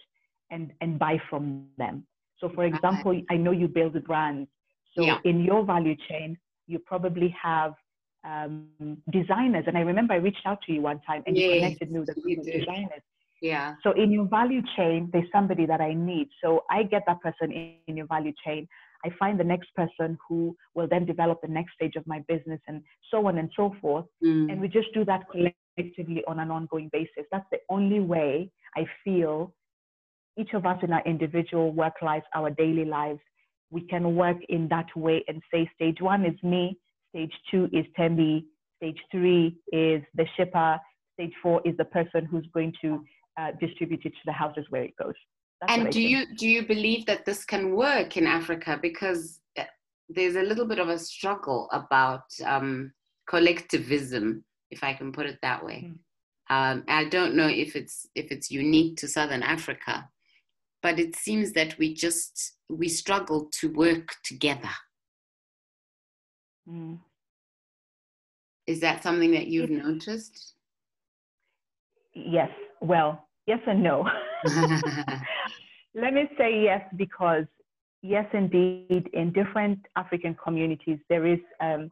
and, 0.52 0.72
and 0.82 1.00
buy 1.00 1.22
from 1.30 1.68
them. 1.78 2.06
So, 2.40 2.50
for 2.50 2.66
example, 2.66 3.20
I 3.30 3.38
know 3.38 3.52
you 3.52 3.68
build 3.68 4.02
brands. 4.06 4.50
So, 4.96 5.04
yeah. 5.04 5.18
in 5.24 5.44
your 5.44 5.66
value 5.66 5.96
chain, 6.08 6.38
you 6.68 6.80
probably 6.80 7.36
have 7.42 7.74
um, 8.26 8.68
designers. 9.12 9.66
And 9.68 9.78
I 9.78 9.82
remember 9.82 10.14
I 10.14 10.18
reached 10.18 10.46
out 10.46 10.60
to 10.66 10.74
you 10.74 10.82
one 10.82 11.00
time 11.02 11.24
and 11.28 11.38
yes, 11.38 11.46
you 11.46 11.60
connected 11.60 11.92
me 11.92 12.00
with 12.00 12.10
a 12.10 12.60
designers. 12.60 13.02
Yeah. 13.42 13.76
So 13.84 13.92
in 13.92 14.12
your 14.12 14.26
value 14.26 14.62
chain, 14.76 15.10
there's 15.12 15.30
somebody 15.32 15.66
that 15.66 15.82
I 15.82 15.94
need. 15.94 16.30
So 16.44 16.64
I 16.70 16.84
get 16.84 17.04
that 17.08 17.22
person 17.22 17.52
in, 17.52 17.76
in 17.88 17.98
your 17.98 18.08
value 18.08 18.34
chain. 18.46 18.68
I 19.06 19.10
find 19.20 19.40
the 19.40 19.44
next 19.44 19.70
person 19.76 20.18
who 20.28 20.56
will 20.74 20.88
then 20.88 21.06
develop 21.06 21.42
the 21.42 21.48
next 21.48 21.74
stage 21.74 21.96
of 21.96 22.08
my 22.08 22.24
business 22.28 22.60
and 22.68 22.82
so 23.12 23.28
on 23.28 23.38
and 23.38 23.52
so 23.56 23.76
forth. 23.82 24.06
Mm. 24.24 24.52
And 24.52 24.62
we 24.62 24.68
just 24.68 24.88
do 24.94 25.06
that 25.06 25.30
collectively 25.30 25.56
on 26.28 26.40
an 26.40 26.52
ongoing 26.52 26.90
basis. 26.92 27.26
That's 27.32 27.46
the 27.52 27.60
only 27.70 28.00
way 28.00 28.52
I 28.76 28.86
feel 29.04 29.54
each 30.38 30.54
of 30.54 30.66
us 30.66 30.78
in 30.84 30.92
our 30.92 31.04
individual 31.06 31.72
work 31.72 31.96
lives, 32.02 32.26
our 32.36 32.50
daily 32.50 32.86
lives, 32.86 33.20
we 33.72 33.82
can 33.82 34.16
work 34.16 34.38
in 34.50 34.68
that 34.70 34.88
way 34.96 35.24
and 35.28 35.42
say 35.52 35.70
stage 35.76 35.98
one 36.00 36.26
is 36.26 36.42
me, 36.44 36.78
stage 37.10 37.34
two 37.50 37.68
is 37.74 37.86
Tembi, 37.98 38.46
stage 38.78 39.00
three 39.12 39.58
is 39.72 40.02
the 40.16 40.26
shipper, 40.38 40.80
stage 41.14 41.34
four 41.42 41.62
is 41.66 41.76
the 41.78 41.86
person 41.86 42.26
who's 42.26 42.46
going 42.54 42.74
to 42.82 43.04
uh, 43.40 43.52
distribute 43.60 44.02
it 44.06 44.12
to 44.12 44.26
the 44.26 44.32
houses 44.32 44.66
where 44.70 44.84
it 44.84 44.94
goes. 45.02 45.14
That's 45.62 45.74
and 45.74 45.92
do 45.92 46.02
you 46.02 46.26
do 46.36 46.48
you 46.48 46.66
believe 46.66 47.06
that 47.06 47.26
this 47.26 47.46
can 47.46 47.76
work 47.76 48.18
in 48.18 48.28
Africa? 48.28 48.78
Because 48.82 49.40
uh, 49.58 49.64
there's 50.10 50.36
a 50.36 50.42
little 50.42 50.66
bit 50.66 50.80
of 50.80 50.90
a 50.90 51.00
struggle 51.00 51.70
about 51.72 52.26
um, 52.46 52.92
collectivism, 53.28 54.44
if 54.76 54.84
I 54.84 54.94
can 54.94 55.12
put 55.12 55.26
it 55.26 55.40
that 55.42 55.66
way. 55.66 55.90
Mm. 55.90 55.98
Um, 56.48 56.84
I 56.88 57.06
don't 57.06 57.36
know 57.36 57.48
if 57.48 57.76
it's 57.76 58.08
if 58.14 58.32
it's 58.32 58.52
unique 58.52 58.98
to 58.98 59.08
Southern 59.08 59.42
Africa, 59.42 60.10
but 60.84 61.00
it 61.00 61.16
seems 61.16 61.54
that 61.54 61.76
we 61.80 61.94
just 61.96 62.54
we 62.70 62.88
struggle 62.88 63.50
to 63.60 63.72
work 63.72 64.10
together. 64.24 64.76
Mm. 66.70 67.00
Is 68.68 68.80
that 68.82 69.02
something 69.02 69.32
that 69.32 69.48
you've 69.48 69.72
it, 69.72 69.84
noticed? 69.84 70.54
Yes. 72.14 72.50
Well, 72.82 73.28
yes 73.48 73.60
and 73.66 73.82
no. 73.82 74.08
Let 75.96 76.14
me 76.14 76.30
say 76.38 76.62
yes 76.62 76.82
because 76.96 77.46
yes, 78.04 78.26
indeed, 78.34 79.10
in 79.14 79.32
different 79.34 79.80
African 79.96 80.36
communities, 80.44 81.00
there 81.10 81.26
is. 81.26 81.40
Um, 81.60 81.90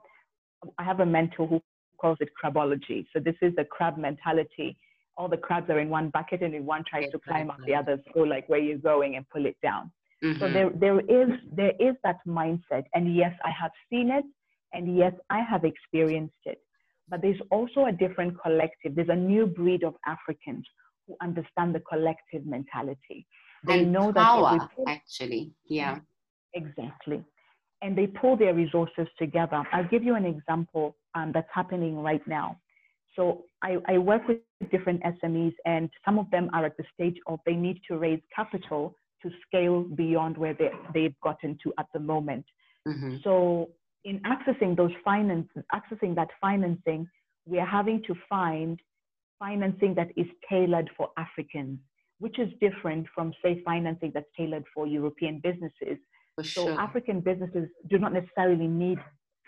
I 0.77 0.83
have 0.83 1.01
a 1.01 1.05
mentor 1.05 1.47
who 1.47 1.61
calls 2.03 2.17
it 2.19 2.29
crabology. 2.41 3.05
So 3.13 3.19
this 3.27 3.35
is 3.41 3.55
the 3.55 3.63
crab 3.63 3.97
mentality. 3.97 4.77
All 5.15 5.29
the 5.29 5.37
crabs 5.37 5.69
are 5.69 5.79
in 5.79 5.89
one 5.89 6.09
bucket, 6.09 6.41
and 6.41 6.53
if 6.53 6.63
one 6.63 6.83
tries 6.89 7.09
to 7.11 7.19
climb 7.19 7.49
up, 7.49 7.59
the 7.65 7.75
others 7.75 7.99
go 8.13 8.21
like 8.21 8.49
where 8.49 8.59
you're 8.59 8.85
going 8.93 9.15
and 9.15 9.25
pull 9.29 9.45
it 9.45 9.55
down. 9.63 9.91
Mm-hmm. 10.23 10.39
So 10.39 10.51
there, 10.51 10.69
there 10.83 10.99
is 10.99 11.29
there 11.59 11.73
is 11.79 11.95
that 12.03 12.17
mindset, 12.27 12.83
and 12.93 13.15
yes, 13.15 13.33
I 13.45 13.51
have 13.61 13.71
seen 13.89 14.11
it, 14.19 14.25
and 14.73 14.97
yes, 14.97 15.13
I 15.29 15.39
have 15.51 15.63
experienced 15.63 16.43
it. 16.45 16.59
But 17.09 17.21
there's 17.21 17.43
also 17.51 17.85
a 17.85 17.91
different 17.91 18.33
collective. 18.41 18.95
There's 18.95 19.15
a 19.19 19.23
new 19.33 19.45
breed 19.45 19.83
of 19.83 19.93
Africans 20.05 20.65
who 21.05 21.15
understand 21.21 21.75
the 21.75 21.83
collective 21.91 22.45
mentality. 22.45 23.19
They 23.65 23.79
and 23.81 23.93
know 23.93 24.11
power, 24.11 24.57
that 24.57 24.69
put, 24.75 24.87
actually, 24.89 25.53
yeah, 25.69 25.99
exactly, 26.53 27.23
and 27.83 27.95
they 27.97 28.07
pull 28.07 28.37
their 28.37 28.53
resources 28.53 29.07
together. 29.19 29.61
I'll 29.73 29.87
give 29.87 30.03
you 30.03 30.15
an 30.15 30.25
example 30.25 30.95
um, 31.13 31.31
that's 31.33 31.49
happening 31.53 31.99
right 31.99 32.25
now. 32.25 32.57
So 33.15 33.43
I, 33.61 33.77
I 33.87 33.97
work 33.99 34.27
with 34.27 34.37
different 34.71 35.03
SMEs, 35.03 35.53
and 35.65 35.89
some 36.03 36.17
of 36.17 36.31
them 36.31 36.49
are 36.53 36.65
at 36.65 36.77
the 36.77 36.85
stage 36.93 37.17
of 37.27 37.39
they 37.45 37.53
need 37.53 37.81
to 37.89 37.97
raise 37.97 38.21
capital 38.35 38.95
to 39.21 39.29
scale 39.45 39.83
beyond 39.83 40.37
where 40.37 40.53
they, 40.53 40.71
they've 40.93 41.19
gotten 41.21 41.59
to 41.63 41.73
at 41.77 41.87
the 41.93 41.99
moment. 41.99 42.45
Mm-hmm. 42.87 43.17
So 43.23 43.69
in 44.05 44.21
accessing 44.21 44.75
those 44.75 44.91
finances, 45.03 45.63
accessing 45.73 46.15
that 46.15 46.29
financing, 46.41 47.07
we 47.45 47.59
are 47.59 47.67
having 47.67 48.01
to 48.07 48.15
find 48.29 48.79
financing 49.39 49.93
that 49.95 50.09
is 50.15 50.25
tailored 50.49 50.89
for 50.97 51.09
Africans, 51.17 51.79
which 52.19 52.39
is 52.39 52.49
different 52.61 53.07
from, 53.13 53.33
say, 53.43 53.61
financing 53.65 54.11
that's 54.13 54.25
tailored 54.37 54.63
for 54.73 54.87
European 54.87 55.39
businesses. 55.43 55.97
For 56.35 56.43
so 56.43 56.65
sure. 56.65 56.79
African 56.79 57.21
businesses 57.21 57.69
do 57.89 57.97
not 57.97 58.13
necessarily 58.13 58.67
need 58.67 58.97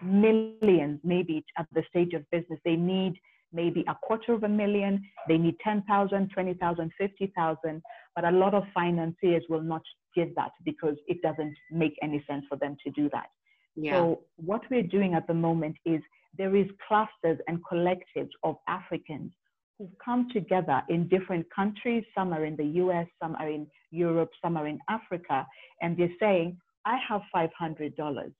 millions, 0.03 0.99
maybe 1.03 1.43
at 1.57 1.67
the 1.73 1.83
stage 1.89 2.13
of 2.13 2.29
business. 2.31 2.59
They 2.63 2.75
need 2.75 3.13
maybe 3.53 3.83
a 3.87 3.95
quarter 4.03 4.33
of 4.33 4.43
a 4.43 4.49
million, 4.49 5.01
they 5.27 5.37
need 5.37 5.55
10,000, 5.63 6.29
20,000, 6.33 6.91
50,000, 6.97 7.81
but 8.15 8.25
a 8.25 8.31
lot 8.31 8.53
of 8.53 8.63
financiers 8.73 9.43
will 9.49 9.61
not 9.61 9.81
give 10.13 10.35
that 10.35 10.51
because 10.65 10.95
it 11.07 11.21
doesn't 11.21 11.55
make 11.71 11.93
any 12.03 12.23
sense 12.27 12.43
for 12.49 12.57
them 12.57 12.75
to 12.85 12.91
do 12.91 13.09
that. 13.13 13.27
Yeah. 13.75 13.93
So 13.93 14.21
what 14.35 14.61
we're 14.69 14.83
doing 14.83 15.13
at 15.13 15.27
the 15.27 15.33
moment 15.33 15.77
is 15.85 16.01
there 16.37 16.55
is 16.55 16.67
clusters 16.87 17.39
and 17.47 17.59
collectives 17.71 18.29
of 18.43 18.57
Africans 18.67 19.31
who've 19.77 19.97
come 20.03 20.27
together 20.33 20.81
in 20.89 21.07
different 21.07 21.45
countries. 21.53 22.03
Some 22.15 22.33
are 22.33 22.45
in 22.45 22.55
the 22.55 22.65
US, 22.83 23.07
some 23.21 23.35
are 23.35 23.49
in 23.49 23.67
Europe, 23.91 24.31
some 24.41 24.57
are 24.57 24.67
in 24.67 24.79
Africa, 24.89 25.45
and 25.81 25.97
they're 25.97 26.09
saying, 26.19 26.57
I 26.85 26.97
have 27.07 27.21
$500. 27.35 28.31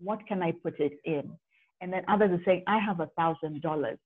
What 0.00 0.26
can 0.26 0.42
I 0.42 0.52
put 0.52 0.78
it 0.80 0.98
in? 1.04 1.30
And 1.80 1.92
then 1.92 2.02
others 2.08 2.30
are 2.32 2.42
saying, 2.44 2.64
I 2.66 2.78
have 2.78 2.98
$1,000. 2.98 3.96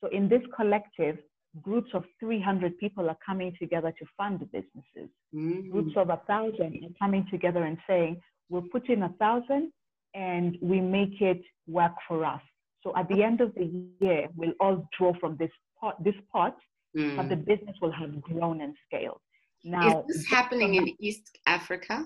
So 0.00 0.08
in 0.08 0.28
this 0.28 0.42
collective, 0.54 1.18
groups 1.60 1.90
of 1.94 2.04
300 2.20 2.78
people 2.78 3.08
are 3.08 3.18
coming 3.24 3.54
together 3.58 3.92
to 3.98 4.06
fund 4.16 4.40
businesses. 4.52 5.10
Mm-hmm. 5.34 5.70
Groups 5.70 5.92
of 5.96 6.08
1,000 6.08 6.60
are 6.60 6.98
coming 6.98 7.26
together 7.30 7.64
and 7.64 7.78
saying, 7.86 8.20
we'll 8.48 8.68
put 8.72 8.88
in 8.88 9.02
a 9.02 9.08
1,000 9.08 9.70
and 10.14 10.58
we 10.60 10.80
make 10.80 11.20
it 11.20 11.42
work 11.66 11.92
for 12.06 12.24
us. 12.24 12.42
So 12.82 12.92
at 12.96 13.08
the 13.08 13.22
end 13.22 13.40
of 13.40 13.54
the 13.54 13.88
year, 14.00 14.28
we'll 14.36 14.54
all 14.60 14.88
draw 14.98 15.12
from 15.20 15.36
this 15.36 15.50
pot, 15.80 16.02
this 16.02 16.14
pot, 16.32 16.56
mm. 16.96 17.16
but 17.16 17.28
the 17.28 17.36
business 17.36 17.76
will 17.80 17.92
have 17.92 18.20
grown 18.20 18.60
and 18.60 18.74
scaled. 18.86 19.20
Now, 19.64 20.04
is 20.08 20.16
this 20.16 20.26
happening 20.26 20.74
in 20.74 20.94
East 20.98 21.38
Africa? 21.46 22.04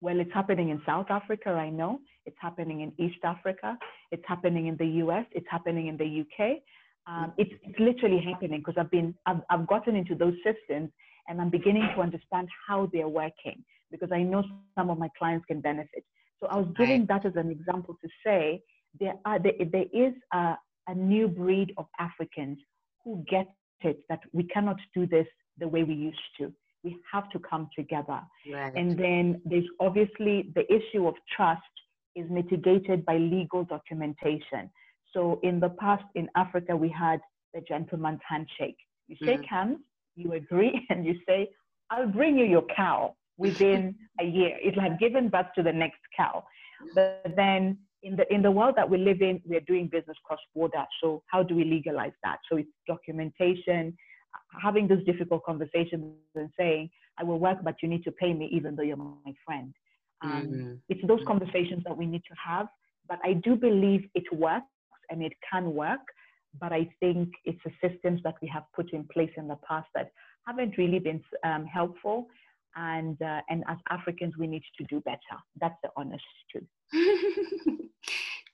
Well, 0.00 0.18
it's 0.18 0.32
happening 0.32 0.70
in 0.70 0.80
South 0.86 1.06
Africa, 1.10 1.50
I 1.50 1.68
know. 1.68 2.00
It's 2.24 2.36
happening 2.40 2.80
in 2.80 2.92
East 3.04 3.18
Africa. 3.24 3.76
It's 4.10 4.22
happening 4.26 4.66
in 4.66 4.76
the 4.76 4.86
US. 5.04 5.26
It's 5.32 5.46
happening 5.50 5.88
in 5.88 5.96
the 5.96 6.22
UK. 6.22 6.58
Um, 7.06 7.32
it's, 7.36 7.50
it's 7.62 7.78
literally 7.78 8.22
happening 8.22 8.60
because 8.60 8.74
I've 8.78 8.90
been, 8.90 9.14
I've, 9.26 9.40
I've 9.50 9.66
gotten 9.66 9.96
into 9.96 10.14
those 10.14 10.34
systems 10.44 10.90
and 11.28 11.40
I'm 11.40 11.50
beginning 11.50 11.88
to 11.94 12.02
understand 12.02 12.48
how 12.66 12.88
they're 12.92 13.08
working 13.08 13.62
because 13.90 14.10
I 14.12 14.22
know 14.22 14.42
some 14.76 14.90
of 14.90 14.98
my 14.98 15.08
clients 15.18 15.44
can 15.46 15.60
benefit. 15.60 16.04
So 16.40 16.46
I 16.46 16.56
was 16.56 16.68
giving 16.78 17.06
that 17.06 17.26
as 17.26 17.32
an 17.36 17.50
example 17.50 17.96
to 18.00 18.08
say 18.24 18.62
there 18.98 19.14
are 19.24 19.38
there, 19.38 19.52
there 19.70 19.86
is 19.92 20.14
a, 20.32 20.56
a 20.88 20.94
new 20.94 21.28
breed 21.28 21.72
of 21.76 21.86
Africans 21.98 22.58
who 23.04 23.24
get 23.28 23.46
it 23.82 24.00
that 24.08 24.20
we 24.32 24.44
cannot 24.44 24.76
do 24.94 25.06
this 25.06 25.26
the 25.58 25.68
way 25.68 25.84
we 25.84 25.94
used 25.94 26.18
to. 26.38 26.52
We 26.82 26.96
have 27.12 27.28
to 27.30 27.38
come 27.38 27.68
together. 27.76 28.20
Right. 28.52 28.72
And 28.74 28.98
then 28.98 29.42
there's 29.44 29.68
obviously 29.80 30.50
the 30.54 30.64
issue 30.72 31.06
of 31.06 31.14
trust 31.36 31.60
is 32.16 32.28
mitigated 32.30 33.04
by 33.04 33.18
legal 33.18 33.64
documentation. 33.64 34.70
So 35.12 35.40
in 35.42 35.60
the 35.60 35.70
past 35.70 36.04
in 36.14 36.28
Africa, 36.36 36.76
we 36.76 36.88
had 36.88 37.20
the 37.54 37.60
gentleman's 37.62 38.20
handshake. 38.28 38.76
You 39.08 39.16
shake 39.24 39.42
mm. 39.42 39.48
hands, 39.48 39.78
you 40.16 40.32
agree, 40.32 40.86
and 40.90 41.04
you 41.04 41.16
say, 41.26 41.48
I'll 41.90 42.06
bring 42.06 42.38
you 42.38 42.46
your 42.46 42.64
cow 42.74 43.16
within 43.36 43.96
a 44.20 44.24
year. 44.24 44.56
It'll 44.62 44.82
have 44.82 45.00
given 45.00 45.28
birth 45.28 45.46
to 45.56 45.62
the 45.62 45.72
next 45.72 46.00
cow. 46.16 46.44
But 46.94 47.22
then 47.36 47.78
in 48.02 48.16
the 48.16 48.32
in 48.32 48.42
the 48.42 48.50
world 48.50 48.74
that 48.76 48.88
we 48.88 48.98
live 48.98 49.20
in, 49.20 49.40
we're 49.44 49.60
doing 49.60 49.88
business 49.88 50.16
cross 50.24 50.38
border. 50.54 50.84
So 51.02 51.22
how 51.26 51.42
do 51.42 51.54
we 51.54 51.64
legalize 51.64 52.12
that? 52.22 52.38
So 52.50 52.56
it's 52.56 52.68
documentation, 52.86 53.96
having 54.62 54.88
those 54.88 55.04
difficult 55.04 55.44
conversations 55.44 56.14
and 56.34 56.50
saying, 56.58 56.90
I 57.18 57.24
will 57.24 57.38
work, 57.38 57.58
but 57.62 57.76
you 57.82 57.88
need 57.88 58.04
to 58.04 58.12
pay 58.12 58.32
me 58.32 58.48
even 58.52 58.76
though 58.76 58.82
you're 58.82 58.96
my 58.96 59.34
friend. 59.44 59.74
Um, 60.22 60.30
mm-hmm. 60.30 60.74
It's 60.88 61.06
those 61.06 61.20
conversations 61.26 61.82
that 61.86 61.96
we 61.96 62.06
need 62.06 62.22
to 62.28 62.34
have. 62.44 62.66
But 63.08 63.18
I 63.24 63.34
do 63.34 63.56
believe 63.56 64.08
it 64.14 64.32
works 64.32 64.66
and 65.10 65.22
it 65.22 65.32
can 65.50 65.74
work. 65.74 66.00
But 66.60 66.72
I 66.72 66.88
think 67.00 67.30
it's 67.44 67.60
the 67.64 67.72
systems 67.86 68.20
that 68.24 68.34
we 68.42 68.48
have 68.48 68.64
put 68.74 68.92
in 68.92 69.04
place 69.12 69.30
in 69.36 69.48
the 69.48 69.58
past 69.66 69.88
that 69.94 70.10
haven't 70.46 70.76
really 70.78 70.98
been 70.98 71.22
um, 71.44 71.64
helpful 71.64 72.28
and 72.76 73.20
uh, 73.22 73.40
and 73.48 73.64
as 73.68 73.78
Africans, 73.90 74.34
we 74.38 74.46
need 74.46 74.62
to 74.78 74.84
do 74.84 75.00
better. 75.00 75.18
That's 75.60 75.74
the 75.82 75.90
honest 75.96 76.24
truth. 76.50 76.68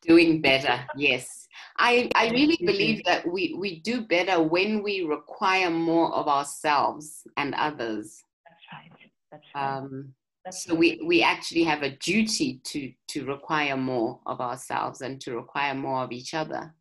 Doing 0.02 0.40
better, 0.40 0.84
yes. 0.96 1.45
I, 1.78 2.10
I 2.14 2.30
really 2.30 2.58
believe 2.64 3.04
that 3.04 3.26
we, 3.30 3.54
we 3.58 3.80
do 3.80 4.02
better 4.02 4.42
when 4.42 4.82
we 4.82 5.02
require 5.02 5.70
more 5.70 6.12
of 6.14 6.28
ourselves 6.28 7.26
and 7.36 7.54
others. 7.54 8.22
That's 8.48 8.64
right. 8.72 9.10
That's 9.30 9.44
right. 9.54 9.76
Um, 9.76 10.14
That's 10.44 10.64
so 10.64 10.74
we, 10.74 11.00
we 11.04 11.22
actually 11.22 11.64
have 11.64 11.82
a 11.82 11.96
duty 11.96 12.60
to 12.64 12.92
to 13.08 13.26
require 13.26 13.76
more 13.76 14.20
of 14.26 14.40
ourselves 14.40 15.00
and 15.02 15.20
to 15.22 15.34
require 15.34 15.74
more 15.74 16.02
of 16.02 16.12
each 16.12 16.34
other. 16.34 16.74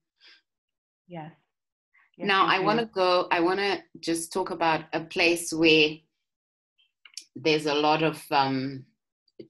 Yes. 1.07 1.31
yes 2.17 2.27
now 2.27 2.45
I 2.45 2.59
want 2.59 2.79
to 2.79 2.85
go. 2.85 3.27
I 3.31 3.41
want 3.41 3.59
to 3.59 3.83
just 3.99 4.31
talk 4.31 4.51
about 4.51 4.85
a 4.93 5.01
place 5.01 5.51
where 5.51 5.89
there's 7.35 7.65
a 7.65 7.73
lot 7.73 8.01
of 8.01 8.23
um, 8.31 8.85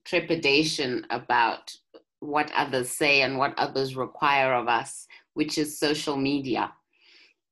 trepidation 0.04 1.06
about 1.10 1.72
what 2.20 2.50
others 2.56 2.90
say 2.90 3.22
and 3.22 3.38
what 3.38 3.54
others 3.58 3.96
require 3.96 4.54
of 4.54 4.68
us, 4.68 5.06
which 5.36 5.58
is 5.58 5.78
social 5.78 6.16
media. 6.16 6.72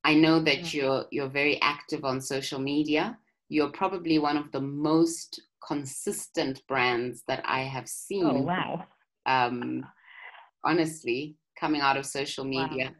I 0.05 0.14
know 0.14 0.40
that 0.40 0.61
mm-hmm. 0.61 0.77
you're 0.77 1.05
you're 1.11 1.29
very 1.42 1.61
active 1.61 2.03
on 2.05 2.20
social 2.20 2.59
media. 2.59 3.18
You're 3.51 3.73
probably 3.73 4.18
one 4.18 4.38
of 4.38 4.51
the 4.53 4.61
most 4.61 5.40
consistent 5.68 6.66
brands 6.66 7.23
that 7.29 7.42
I 7.44 7.61
have 7.61 7.87
seen. 7.87 8.25
Oh 8.25 8.40
wow! 8.40 8.87
Um, 9.27 9.85
honestly, 10.64 11.37
coming 11.61 11.83
out 11.83 11.99
of 11.99 12.07
social 12.07 12.44
media, 12.44 12.87
wow. 12.87 12.94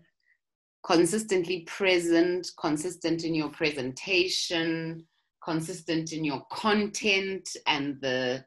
consistently 0.85 1.61
present, 1.61 2.51
consistent 2.61 3.25
in 3.25 3.35
your 3.35 3.49
presentation, 3.49 5.07
consistent 5.43 6.13
in 6.13 6.25
your 6.25 6.43
content, 6.53 7.49
and 7.67 7.99
the 8.03 8.45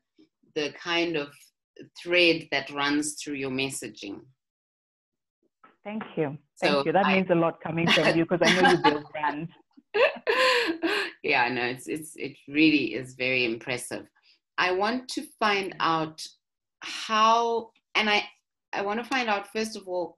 the 0.54 0.72
kind 0.74 1.16
of 1.16 1.30
thread 2.00 2.48
that 2.52 2.70
runs 2.70 3.16
through 3.16 3.36
your 3.36 3.52
messaging. 3.52 4.20
Thank 5.88 6.04
you. 6.18 6.38
Thank 6.60 6.74
so 6.74 6.86
you. 6.86 6.92
That 6.92 7.06
I, 7.06 7.16
means 7.16 7.30
a 7.30 7.36
lot 7.36 7.62
coming 7.62 7.90
from 7.90 8.18
you 8.18 8.26
because 8.26 8.42
I 8.42 8.62
know 8.62 8.72
you 8.72 8.78
build 8.84 9.06
brands. 9.14 9.50
yeah, 11.24 11.48
no, 11.48 11.64
it's 11.64 11.88
it's 11.88 12.12
it 12.18 12.36
really 12.50 12.94
is 12.94 13.14
very 13.14 13.46
impressive. 13.46 14.06
I 14.58 14.74
want 14.74 15.08
to 15.10 15.24
find 15.40 15.74
out 15.80 16.22
how, 16.82 17.72
and 17.96 18.10
I 18.10 18.26
I 18.74 18.82
want 18.82 19.00
to 19.00 19.06
find 19.06 19.30
out 19.30 19.54
first 19.54 19.78
of 19.78 19.88
all, 19.88 20.18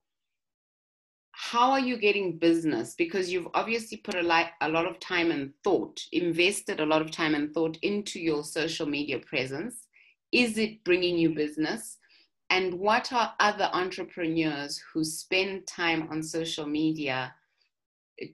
how 1.33 1.69
are 1.69 1.79
you 1.79 1.97
getting 1.97 2.39
business? 2.39 2.95
Because 2.97 3.31
you've 3.31 3.49
obviously 3.53 3.99
put 3.99 4.15
a 4.15 4.23
lot 4.23 4.47
a 4.61 4.69
lot 4.69 4.87
of 4.87 4.99
time 4.99 5.29
and 5.29 5.53
thought, 5.63 5.99
invested 6.11 6.79
a 6.79 6.85
lot 6.85 7.03
of 7.03 7.11
time 7.11 7.35
and 7.35 7.53
thought 7.53 7.77
into 7.83 8.19
your 8.19 8.43
social 8.43 8.87
media 8.87 9.19
presence. 9.19 9.85
Is 10.31 10.57
it 10.57 10.83
bringing 10.83 11.19
you 11.19 11.35
business? 11.35 11.98
And 12.49 12.73
what 12.79 13.13
are 13.13 13.33
other 13.39 13.69
entrepreneurs 13.73 14.81
who 14.91 15.03
spend 15.03 15.67
time 15.67 16.07
on 16.11 16.23
social 16.23 16.65
media 16.65 17.33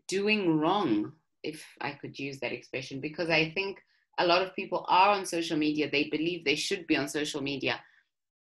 doing 0.08 0.58
wrong, 0.58 1.12
if 1.44 1.66
I 1.82 1.92
could 1.92 2.18
use 2.18 2.40
that 2.40 2.54
expression? 2.54 3.02
Because 3.02 3.30
I 3.30 3.52
think 3.52 3.80
a 4.18 4.26
lot 4.26 4.42
of 4.42 4.56
people 4.56 4.86
are 4.88 5.10
on 5.10 5.26
social 5.26 5.58
media, 5.58 5.90
they 5.92 6.06
believe 6.06 6.46
they 6.46 6.56
should 6.56 6.88
be 6.88 6.96
on 6.96 7.10
social 7.10 7.42
media, 7.42 7.80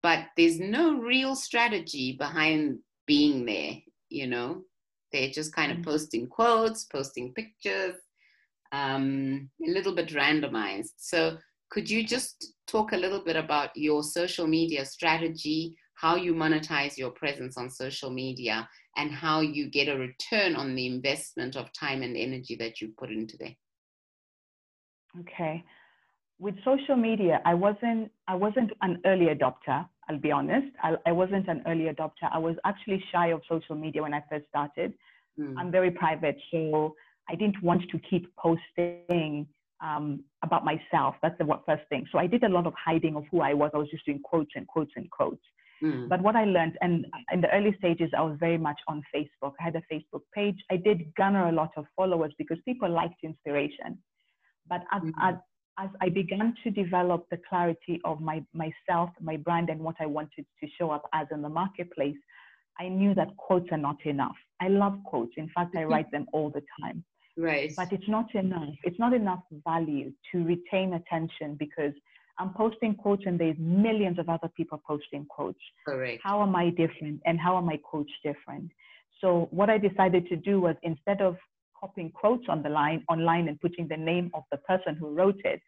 but 0.02 0.26
there's 0.36 0.58
no 0.58 0.98
real 0.98 1.34
strategy 1.34 2.16
behind 2.18 2.78
being 3.06 3.44
there, 3.44 3.74
you 4.08 4.26
know? 4.26 4.62
They're 5.12 5.30
just 5.30 5.54
kind 5.54 5.72
of 5.72 5.78
mm-hmm. 5.78 5.90
posting 5.90 6.26
quotes, 6.28 6.84
posting 6.84 7.34
pictures, 7.34 7.96
um, 8.72 9.50
a 9.66 9.70
little 9.70 9.94
bit 9.94 10.10
randomized. 10.10 10.92
So, 10.96 11.36
could 11.70 11.88
you 11.88 12.04
just 12.04 12.54
talk 12.66 12.92
a 12.92 12.96
little 12.96 13.22
bit 13.24 13.36
about 13.36 13.70
your 13.76 14.02
social 14.02 14.46
media 14.46 14.84
strategy, 14.84 15.76
how 15.94 16.16
you 16.16 16.34
monetize 16.34 16.98
your 16.98 17.10
presence 17.10 17.56
on 17.56 17.70
social 17.70 18.10
media, 18.10 18.68
and 18.96 19.12
how 19.12 19.40
you 19.40 19.70
get 19.70 19.88
a 19.88 19.96
return 19.96 20.56
on 20.56 20.74
the 20.74 20.86
investment 20.86 21.56
of 21.56 21.72
time 21.72 22.02
and 22.02 22.16
energy 22.16 22.56
that 22.56 22.80
you 22.80 22.92
put 22.98 23.10
into 23.10 23.36
there? 23.38 23.54
Okay. 25.20 25.64
With 26.38 26.54
social 26.64 26.96
media, 26.96 27.40
I 27.44 27.54
wasn't 27.54 28.10
I 28.26 28.34
wasn't 28.34 28.72
an 28.82 29.00
early 29.04 29.26
adopter. 29.26 29.86
I'll 30.08 30.18
be 30.18 30.32
honest. 30.32 30.68
I, 30.82 30.96
I 31.06 31.12
wasn't 31.12 31.46
an 31.48 31.62
early 31.66 31.84
adopter. 31.84 32.28
I 32.32 32.38
was 32.38 32.56
actually 32.64 33.04
shy 33.12 33.28
of 33.28 33.42
social 33.48 33.76
media 33.76 34.02
when 34.02 34.14
I 34.14 34.22
first 34.28 34.46
started. 34.48 34.92
Mm. 35.38 35.54
I'm 35.56 35.70
very 35.70 35.90
private, 35.90 36.36
so 36.50 36.96
I 37.28 37.36
didn't 37.36 37.62
want 37.62 37.82
to 37.90 37.98
keep 37.98 38.34
posting 38.36 39.46
um, 39.82 40.24
about 40.42 40.64
myself. 40.64 41.14
That's 41.22 41.38
the 41.38 41.46
first 41.66 41.82
thing. 41.88 42.06
So 42.12 42.18
I 42.18 42.26
did 42.26 42.44
a 42.44 42.48
lot 42.48 42.66
of 42.66 42.74
hiding 42.74 43.16
of 43.16 43.24
who 43.30 43.40
I 43.40 43.54
was. 43.54 43.70
I 43.74 43.78
was 43.78 43.90
just 43.90 44.04
doing 44.06 44.20
quotes 44.22 44.50
and 44.54 44.66
quotes 44.66 44.92
and 44.96 45.10
quotes. 45.10 45.42
Mm. 45.82 46.08
But 46.08 46.22
what 46.22 46.36
I 46.36 46.44
learned, 46.44 46.76
and 46.82 47.06
in 47.32 47.40
the 47.40 47.50
early 47.54 47.74
stages, 47.78 48.10
I 48.16 48.22
was 48.22 48.36
very 48.38 48.58
much 48.58 48.78
on 48.86 49.02
Facebook. 49.14 49.52
I 49.60 49.64
had 49.64 49.76
a 49.76 49.82
Facebook 49.92 50.22
page. 50.34 50.56
I 50.70 50.76
did 50.76 51.14
garner 51.14 51.48
a 51.48 51.52
lot 51.52 51.70
of 51.76 51.86
followers 51.96 52.32
because 52.36 52.58
people 52.66 52.90
liked 52.90 53.24
inspiration. 53.24 53.98
But 54.68 54.82
as, 54.92 55.02
mm. 55.02 55.12
as, 55.22 55.34
as 55.78 55.88
I 56.02 56.10
began 56.10 56.54
to 56.64 56.70
develop 56.70 57.26
the 57.30 57.38
clarity 57.48 58.00
of 58.04 58.20
my 58.20 58.44
myself, 58.52 59.10
my 59.20 59.36
brand, 59.36 59.70
and 59.70 59.80
what 59.80 59.96
I 60.00 60.06
wanted 60.06 60.44
to 60.62 60.68
show 60.78 60.90
up 60.90 61.08
as 61.14 61.26
in 61.30 61.40
the 61.40 61.48
marketplace, 61.48 62.16
I 62.78 62.88
knew 62.88 63.14
that 63.14 63.36
quotes 63.38 63.68
are 63.72 63.78
not 63.78 64.04
enough. 64.04 64.36
I 64.60 64.68
love 64.68 64.98
quotes. 65.04 65.32
In 65.38 65.48
fact, 65.54 65.76
I 65.76 65.84
write 65.90 66.10
them 66.10 66.26
all 66.32 66.50
the 66.50 66.62
time. 66.82 67.04
Right. 67.36 67.72
But 67.76 67.92
it's 67.92 68.08
not 68.08 68.34
enough. 68.34 68.74
It's 68.84 68.98
not 68.98 69.12
enough 69.12 69.42
value 69.64 70.12
to 70.32 70.44
retain 70.44 70.94
attention 70.94 71.56
because 71.58 71.92
I'm 72.38 72.54
posting 72.54 72.94
quotes 72.94 73.22
and 73.26 73.38
there's 73.38 73.56
millions 73.58 74.18
of 74.18 74.28
other 74.28 74.48
people 74.56 74.82
posting 74.86 75.26
quotes. 75.26 75.60
Correct. 75.86 76.22
How 76.24 76.42
am 76.42 76.56
I 76.56 76.70
different 76.70 77.20
and 77.26 77.38
how 77.38 77.54
are 77.56 77.62
my 77.62 77.76
quotes 77.76 78.12
different? 78.24 78.70
So 79.20 79.48
what 79.50 79.68
I 79.68 79.78
decided 79.78 80.26
to 80.28 80.36
do 80.36 80.60
was 80.60 80.76
instead 80.82 81.20
of 81.20 81.36
copying 81.78 82.10
quotes 82.10 82.44
on 82.48 82.62
the 82.62 82.68
line 82.68 83.04
online 83.08 83.48
and 83.48 83.60
putting 83.60 83.88
the 83.88 83.96
name 83.96 84.30
of 84.34 84.44
the 84.50 84.58
person 84.58 84.96
who 84.96 85.14
wrote 85.14 85.40
it, 85.44 85.60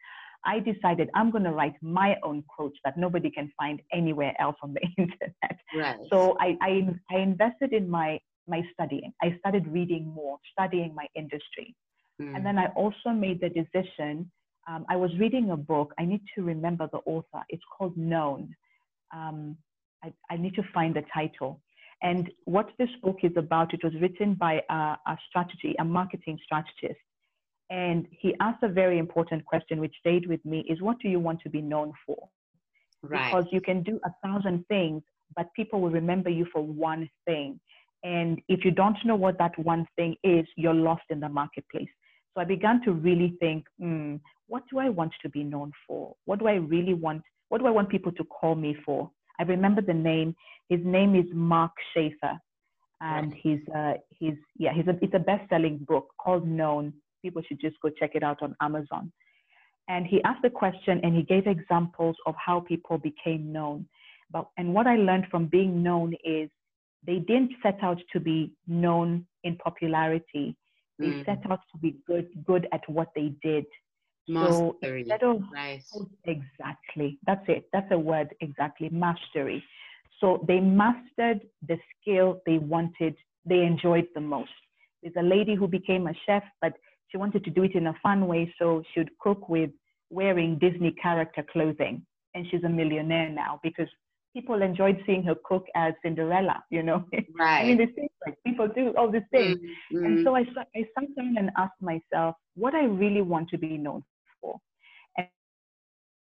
I 0.44 0.59
decided 0.59 1.09
I'm 1.14 1.31
going 1.31 1.44
to 1.44 1.53
write 1.53 1.75
my 1.83 2.16
own 2.22 2.42
quotes 2.48 2.79
that 2.85 2.96
nobody 2.96 3.31
can 3.31 3.53
find 3.59 3.81
anywhere 3.92 4.35
else 4.40 4.57
on 4.62 4.75
the 4.75 4.81
internet. 4.98 5.59
Right. 5.77 5.98
So 6.11 6.37
I, 6.40 6.57
I, 6.61 6.88
I 7.11 7.18
invested 7.18 7.72
in 7.72 7.88
my 7.88 8.18
my 8.48 8.62
studying. 8.72 9.12
I 9.22 9.37
started 9.38 9.66
reading 9.68 10.07
more, 10.09 10.38
studying 10.52 10.94
my 10.94 11.07
industry. 11.14 11.74
Mm. 12.20 12.37
And 12.37 12.46
then 12.46 12.59
I 12.59 12.66
also 12.76 13.11
made 13.11 13.40
the 13.40 13.48
decision. 13.48 14.31
Um, 14.68 14.85
I 14.88 14.96
was 14.96 15.11
reading 15.18 15.50
a 15.50 15.57
book. 15.57 15.92
I 15.98 16.05
need 16.05 16.22
to 16.37 16.42
remember 16.42 16.88
the 16.92 16.98
author. 17.07 17.42
It's 17.48 17.62
called 17.76 17.96
Known. 17.96 18.55
Um, 19.14 19.57
I, 20.05 20.12
I, 20.31 20.37
need 20.37 20.55
to 20.55 20.62
find 20.74 20.94
the 20.94 21.05
title. 21.12 21.61
And 22.02 22.31
what 22.44 22.70
this 22.78 22.88
book 23.02 23.18
is 23.22 23.33
about, 23.37 23.74
it 23.74 23.85
was 23.85 23.92
written 24.00 24.35
by 24.35 24.62
a, 24.68 24.74
a 25.07 25.18
strategy, 25.28 25.74
a 25.78 25.85
marketing 25.85 26.38
strategist. 26.42 27.00
And 27.70 28.07
he 28.11 28.35
asked 28.40 28.62
a 28.62 28.68
very 28.68 28.98
important 28.98 29.44
question, 29.44 29.81
which 29.81 29.94
stayed 30.00 30.26
with 30.26 30.44
me, 30.44 30.64
is 30.68 30.83
what 30.83 30.98
do 30.98 31.09
you 31.09 31.20
want 31.20 31.40
to 31.42 31.48
be 31.48 31.62
known 31.62 31.92
for? 32.05 32.28
Right. 33.02 33.31
Because 33.31 33.46
you 33.52 33.61
can 33.61 33.83
do 33.83 34.00
a 34.05 34.11
thousand 34.24 34.66
things, 34.68 35.02
but 35.37 35.46
people 35.55 35.81
will 35.81 35.90
remember 35.90 36.31
you 36.31 36.46
for 36.52 36.61
one 36.62 37.09
thing. 37.24 37.61
And 38.04 38.40
if 38.48 38.64
you 38.64 38.70
don't 38.70 38.96
know 39.04 39.14
what 39.16 39.38
that 39.38 39.56
one 39.58 39.86
thing 39.96 40.16
is, 40.24 40.46
you're 40.56 40.74
lost 40.74 41.04
in 41.10 41.20
the 41.20 41.28
marketplace. 41.28 41.88
So 42.34 42.40
I 42.40 42.44
began 42.44 42.82
to 42.84 42.92
really 42.92 43.36
think, 43.40 43.64
mm, 43.80 44.20
what 44.48 44.64
do 44.70 44.78
I 44.78 44.88
want 44.88 45.12
to 45.22 45.28
be 45.28 45.44
known 45.44 45.72
for? 45.86 46.14
What 46.24 46.38
do 46.38 46.48
I 46.48 46.54
really 46.54 46.94
want? 46.94 47.22
What 47.48 47.58
do 47.60 47.66
I 47.66 47.70
want 47.70 47.90
people 47.90 48.12
to 48.12 48.24
call 48.24 48.54
me 48.54 48.76
for? 48.84 49.10
I 49.38 49.44
remember 49.44 49.82
the 49.82 49.94
name. 49.94 50.34
His 50.68 50.80
name 50.84 51.14
is 51.14 51.26
Mark 51.32 51.72
Schaefer, 51.92 52.38
and 53.00 53.34
he's 53.34 53.60
uh, 53.74 53.94
he's 54.10 54.34
yeah 54.56 54.72
he's 54.72 54.86
a 54.86 54.96
it's 55.02 55.14
a 55.14 55.18
best-selling 55.18 55.78
book 55.88 56.08
called 56.18 56.46
Known. 56.46 56.92
People 57.22 57.42
should 57.46 57.60
just 57.60 57.76
go 57.80 57.88
check 57.90 58.12
it 58.14 58.22
out 58.22 58.42
on 58.42 58.56
Amazon. 58.60 59.12
And 59.88 60.06
he 60.06 60.22
asked 60.22 60.42
the 60.42 60.50
question, 60.50 61.00
and 61.02 61.14
he 61.14 61.22
gave 61.22 61.46
examples 61.46 62.16
of 62.26 62.34
how 62.36 62.60
people 62.60 62.98
became 62.98 63.52
known. 63.52 63.86
But 64.30 64.46
and 64.56 64.72
what 64.74 64.86
I 64.86 64.96
learned 64.96 65.26
from 65.30 65.46
being 65.46 65.82
known 65.82 66.14
is 66.24 66.48
they 67.06 67.18
didn't 67.18 67.52
set 67.62 67.78
out 67.82 67.98
to 68.12 68.20
be 68.20 68.52
known 68.66 69.26
in 69.44 69.56
popularity. 69.56 70.56
They 70.98 71.06
mm. 71.06 71.24
set 71.24 71.42
out 71.50 71.60
to 71.72 71.78
be 71.78 71.96
good, 72.06 72.28
good 72.46 72.68
at 72.72 72.88
what 72.88 73.08
they 73.14 73.32
did. 73.42 73.64
Mastery. 74.28 75.04
So 75.04 75.14
instead 75.14 75.22
of 75.24 75.42
nice. 75.52 75.92
exactly, 76.24 77.18
that's 77.26 77.44
it. 77.48 77.64
That's 77.72 77.90
a 77.90 77.98
word 77.98 78.34
exactly. 78.40 78.88
Mastery. 78.90 79.64
So 80.20 80.44
they 80.46 80.60
mastered 80.60 81.40
the 81.66 81.76
skill 82.00 82.40
they 82.46 82.59
wanted, 82.59 83.16
they 83.44 83.62
enjoyed 83.62 84.07
the 84.14 84.20
most. 84.20 84.50
There's 85.03 85.16
a 85.18 85.22
lady 85.22 85.57
who 85.57 85.66
became 85.66 86.07
a 86.07 86.14
chef, 86.24 86.44
but 86.61 86.74
she 87.09 87.16
wanted 87.16 87.44
to 87.44 87.50
do 87.50 87.64
it 87.64 87.74
in 87.74 87.88
a 87.88 87.94
fun 88.03 88.28
way, 88.28 88.55
so 88.59 88.84
she'd 88.94 89.11
cook 89.18 89.48
with 89.48 89.70
wearing 90.11 90.59
Disney 90.59 90.92
character 90.92 91.44
clothing. 91.53 92.07
And 92.34 92.46
she's 92.50 92.62
a 92.62 92.68
millionaire 92.68 93.28
now 93.28 93.59
because 93.62 93.88
people 94.35 94.62
enjoyed 94.62 95.03
seeing 95.07 95.22
her 95.24 95.35
cook 95.45 95.66
as 95.74 95.95
Cinderella, 96.03 96.62
you 96.70 96.83
know. 96.83 97.05
Right. 97.39 97.61
I 97.62 97.66
mean, 97.66 97.78
these 97.78 97.95
things 97.95 98.11
like 98.26 98.37
people 98.47 98.68
do 98.68 98.95
all 98.97 99.11
these 99.11 99.22
things. 99.30 99.59
Mm-hmm. 99.93 100.05
And 100.05 100.24
so 100.24 100.37
I, 100.37 100.41
I 100.41 100.85
sat 100.99 101.14
down 101.16 101.37
and 101.39 101.51
asked 101.57 101.80
myself 101.80 102.37
what 102.55 102.74
I 102.74 102.85
really 102.85 103.22
want 103.22 103.49
to 103.51 103.59
be 103.59 103.76
known 103.76 104.03
for. 104.41 104.59
And, 105.16 105.26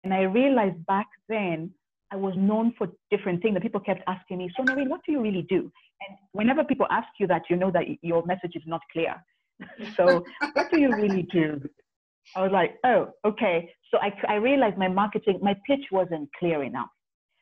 and 0.04 0.14
I 0.14 0.22
realized 0.24 0.86
back 0.86 1.08
then 1.28 1.72
I 2.12 2.16
was 2.16 2.34
known 2.38 2.74
for 2.78 2.88
different 3.12 3.42
things 3.42 3.56
that 3.56 3.64
people 3.64 3.82
kept 3.82 4.02
asking 4.08 4.38
me, 4.38 4.50
so 4.56 4.64
Noreen, 4.64 4.90
what 4.90 5.02
do 5.06 5.12
you 5.12 5.22
really 5.22 5.46
do? 5.50 5.72
And 6.08 6.18
whenever 6.32 6.64
people 6.64 6.88
ask 6.90 7.08
you 7.20 7.28
that, 7.28 7.44
you 7.50 7.56
know 7.56 7.72
that 7.72 7.84
your 8.02 8.26
message 8.26 8.56
is 8.56 8.64
not 8.66 8.82
clear. 8.94 9.16
so 9.98 10.24
what 10.54 10.72
do 10.72 10.80
you 10.80 10.94
really 10.96 11.24
do? 11.24 11.60
I 12.36 12.44
was 12.44 12.52
like, 12.52 12.76
oh, 12.86 13.10
okay. 13.26 13.74
So 13.92 13.98
I, 14.00 14.14
I 14.28 14.36
realized 14.36 14.78
my 14.78 14.88
marketing, 14.88 15.40
my 15.42 15.56
pitch 15.66 15.86
wasn't 15.92 16.30
clear 16.40 16.64
enough. 16.64 16.90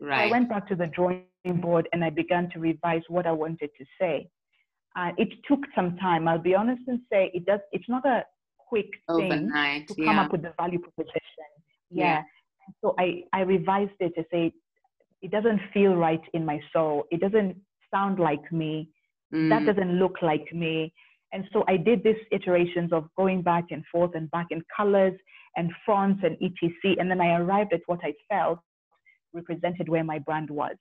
Right. 0.01 0.27
I 0.27 0.31
went 0.31 0.49
back 0.49 0.67
to 0.69 0.75
the 0.75 0.87
drawing 0.87 1.25
board 1.61 1.87
and 1.93 2.03
I 2.03 2.09
began 2.09 2.49
to 2.51 2.59
revise 2.59 3.03
what 3.07 3.25
I 3.25 3.31
wanted 3.31 3.69
to 3.77 3.85
say. 3.99 4.27
Uh, 4.95 5.11
it 5.17 5.29
took 5.47 5.59
some 5.75 5.97
time. 5.97 6.27
I'll 6.27 6.39
be 6.39 6.55
honest 6.55 6.81
and 6.87 6.99
say 7.11 7.31
it 7.33 7.45
does. 7.45 7.59
It's 7.71 7.89
not 7.89 8.05
a 8.05 8.23
quick 8.57 8.87
Overnight, 9.09 9.87
thing 9.87 9.95
to 9.95 9.95
yeah. 9.97 10.05
come 10.05 10.19
up 10.19 10.31
with 10.31 10.41
the 10.43 10.53
value 10.57 10.79
proposition. 10.79 11.49
Yeah. 11.89 12.17
Yeah. 12.17 12.23
So 12.81 12.95
I 12.99 13.23
I 13.33 13.41
revised 13.41 13.91
it 13.99 14.13
to 14.15 14.25
say 14.31 14.53
it 15.21 15.31
doesn't 15.31 15.59
feel 15.73 15.95
right 15.95 16.21
in 16.33 16.45
my 16.45 16.59
soul. 16.73 17.05
It 17.11 17.19
doesn't 17.21 17.57
sound 17.93 18.19
like 18.19 18.51
me. 18.51 18.89
That 19.49 19.63
Mm, 19.63 19.65
doesn't 19.65 19.99
look 19.99 20.21
like 20.21 20.51
me. 20.53 20.93
And 21.33 21.45
so 21.51 21.63
I 21.67 21.77
did 21.77 22.03
these 22.03 22.21
iterations 22.31 22.93
of 22.93 23.09
going 23.17 23.41
back 23.41 23.65
and 23.71 23.83
forth 23.91 24.11
and 24.15 24.29
back 24.31 24.47
in 24.51 24.61
colors 24.75 25.13
and 25.57 25.71
fonts 25.85 26.21
and 26.23 26.35
etc. 26.41 26.95
And 26.99 27.09
then 27.11 27.21
I 27.21 27.37
arrived 27.39 27.73
at 27.73 27.81
what 27.87 27.99
I 28.03 28.13
felt 28.29 28.59
represented 29.35 29.89
where 29.89 30.03
my 30.03 30.19
brand 30.19 30.49
was. 30.49 30.75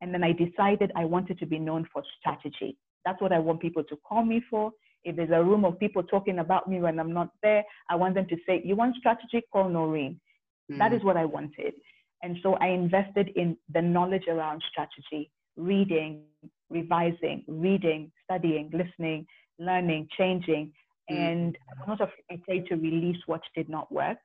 And 0.00 0.12
then 0.12 0.24
I 0.24 0.32
decided 0.32 0.90
I 0.96 1.04
wanted 1.04 1.38
to 1.38 1.46
be 1.46 1.58
known 1.58 1.86
for 1.92 2.02
strategy. 2.18 2.76
That's 3.04 3.20
what 3.20 3.32
I 3.32 3.38
want 3.38 3.60
people 3.60 3.84
to 3.84 3.96
call 4.08 4.24
me 4.24 4.42
for. 4.50 4.72
If 5.04 5.16
there's 5.16 5.30
a 5.30 5.42
room 5.42 5.64
of 5.64 5.78
people 5.78 6.02
talking 6.02 6.40
about 6.40 6.68
me 6.68 6.80
when 6.80 6.98
I'm 6.98 7.12
not 7.12 7.30
there, 7.42 7.62
I 7.88 7.96
want 7.96 8.14
them 8.14 8.26
to 8.28 8.36
say, 8.46 8.60
You 8.64 8.76
want 8.76 8.96
strategy? 8.96 9.42
Call 9.52 9.68
Noreen. 9.68 10.20
That 10.68 10.92
mm, 10.92 10.96
is 10.96 11.04
what 11.04 11.16
I 11.16 11.24
wanted. 11.24 11.74
And 12.22 12.36
so 12.42 12.54
I 12.54 12.68
invested 12.68 13.30
in 13.34 13.56
the 13.72 13.80
knowledge 13.80 14.24
around 14.28 14.62
strategy, 14.70 15.30
reading, 15.56 16.22
revising, 16.68 17.44
reading, 17.48 18.12
studying, 18.24 18.70
listening, 18.72 19.26
learning, 19.58 20.08
changing. 20.16 20.72
Mm. 21.10 21.16
And 21.16 21.58
I 21.70 21.90
was 21.90 21.98
not 21.98 22.10
afraid 22.30 22.66
to 22.66 22.76
release 22.76 23.18
what 23.26 23.40
did 23.56 23.68
not 23.68 23.90
work. 23.90 24.18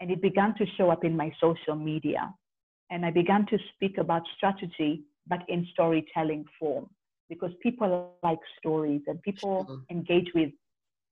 And 0.00 0.10
it 0.10 0.22
began 0.22 0.54
to 0.56 0.64
show 0.78 0.90
up 0.90 1.04
in 1.04 1.16
my 1.16 1.32
social 1.40 1.74
media. 1.74 2.32
And 2.90 3.06
I 3.06 3.10
began 3.10 3.46
to 3.46 3.58
speak 3.74 3.98
about 3.98 4.22
strategy, 4.36 5.02
but 5.26 5.40
in 5.48 5.66
storytelling 5.72 6.44
form, 6.58 6.88
because 7.28 7.52
people 7.62 8.14
like 8.22 8.38
stories 8.58 9.02
and 9.06 9.20
people 9.22 9.66
Sure. 9.66 9.80
engage 9.90 10.30
with 10.34 10.50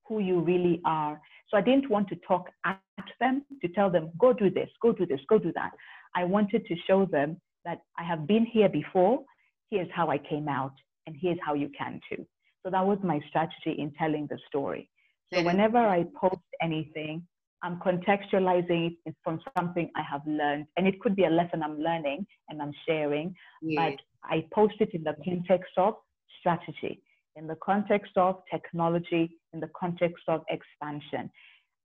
who 0.07 0.19
you 0.19 0.39
really 0.41 0.81
are. 0.85 1.21
So 1.49 1.57
I 1.57 1.61
didn't 1.61 1.89
want 1.89 2.09
to 2.09 2.15
talk 2.27 2.49
at 2.65 2.81
them 3.19 3.45
to 3.61 3.67
tell 3.69 3.89
them, 3.89 4.11
go 4.17 4.33
do 4.33 4.49
this, 4.49 4.69
go 4.81 4.91
do 4.91 5.05
this, 5.05 5.21
go 5.29 5.37
do 5.39 5.51
that. 5.53 5.71
I 6.15 6.23
wanted 6.25 6.65
to 6.65 6.75
show 6.87 7.05
them 7.05 7.39
that 7.65 7.79
I 7.97 8.03
have 8.03 8.27
been 8.27 8.45
here 8.45 8.69
before. 8.69 9.23
Here's 9.69 9.89
how 9.91 10.09
I 10.09 10.17
came 10.17 10.47
out, 10.47 10.73
and 11.05 11.15
here's 11.19 11.37
how 11.45 11.53
you 11.53 11.69
can 11.77 12.01
too. 12.09 12.25
So 12.63 12.69
that 12.71 12.85
was 12.85 12.97
my 13.03 13.19
strategy 13.29 13.73
in 13.79 13.91
telling 13.93 14.27
the 14.27 14.39
story. 14.47 14.89
So 15.31 15.43
whenever 15.43 15.77
I 15.77 16.05
post 16.19 16.41
anything, 16.61 17.25
I'm 17.63 17.79
contextualizing 17.79 18.97
it 19.05 19.15
from 19.23 19.39
something 19.57 19.89
I 19.95 20.01
have 20.09 20.21
learned. 20.25 20.65
And 20.77 20.87
it 20.87 20.99
could 21.01 21.15
be 21.15 21.25
a 21.25 21.29
lesson 21.29 21.61
I'm 21.61 21.79
learning 21.79 22.25
and 22.49 22.61
I'm 22.61 22.71
sharing, 22.87 23.35
yes. 23.61 23.93
but 24.23 24.29
I 24.29 24.45
post 24.53 24.75
it 24.79 24.89
in 24.93 25.03
the 25.03 25.15
context 25.23 25.73
of 25.77 25.95
strategy, 26.39 27.01
in 27.35 27.47
the 27.47 27.57
context 27.63 28.11
of 28.15 28.41
technology, 28.49 29.37
in 29.53 29.59
the 29.59 29.69
context 29.77 30.23
of 30.27 30.41
expansion. 30.49 31.29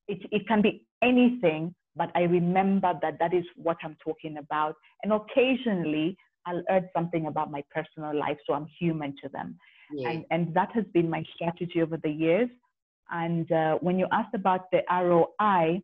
It, 0.06 0.18
it 0.30 0.46
can 0.46 0.62
be 0.62 0.86
anything, 1.02 1.74
but 1.96 2.10
I 2.14 2.22
remember 2.22 2.92
that 3.02 3.18
that 3.18 3.34
is 3.34 3.44
what 3.56 3.78
I'm 3.82 3.96
talking 4.04 4.36
about. 4.38 4.76
And 5.02 5.12
occasionally 5.12 6.16
I'll 6.46 6.62
add 6.68 6.88
something 6.94 7.26
about 7.26 7.50
my 7.50 7.64
personal 7.74 8.16
life, 8.16 8.36
so 8.46 8.54
I'm 8.54 8.66
human 8.78 9.14
to 9.22 9.28
them. 9.30 9.58
yes. 9.92 10.12
And, 10.12 10.24
and 10.30 10.54
that 10.54 10.70
has 10.72 10.84
been 10.92 11.08
my 11.10 11.24
strategy 11.34 11.82
over 11.82 11.96
the 11.96 12.10
years. 12.10 12.48
And 13.10 13.50
uh, 13.52 13.76
when 13.80 13.98
you 13.98 14.06
asked 14.12 14.34
about 14.34 14.70
the 14.70 14.82
ROI, 14.90 15.82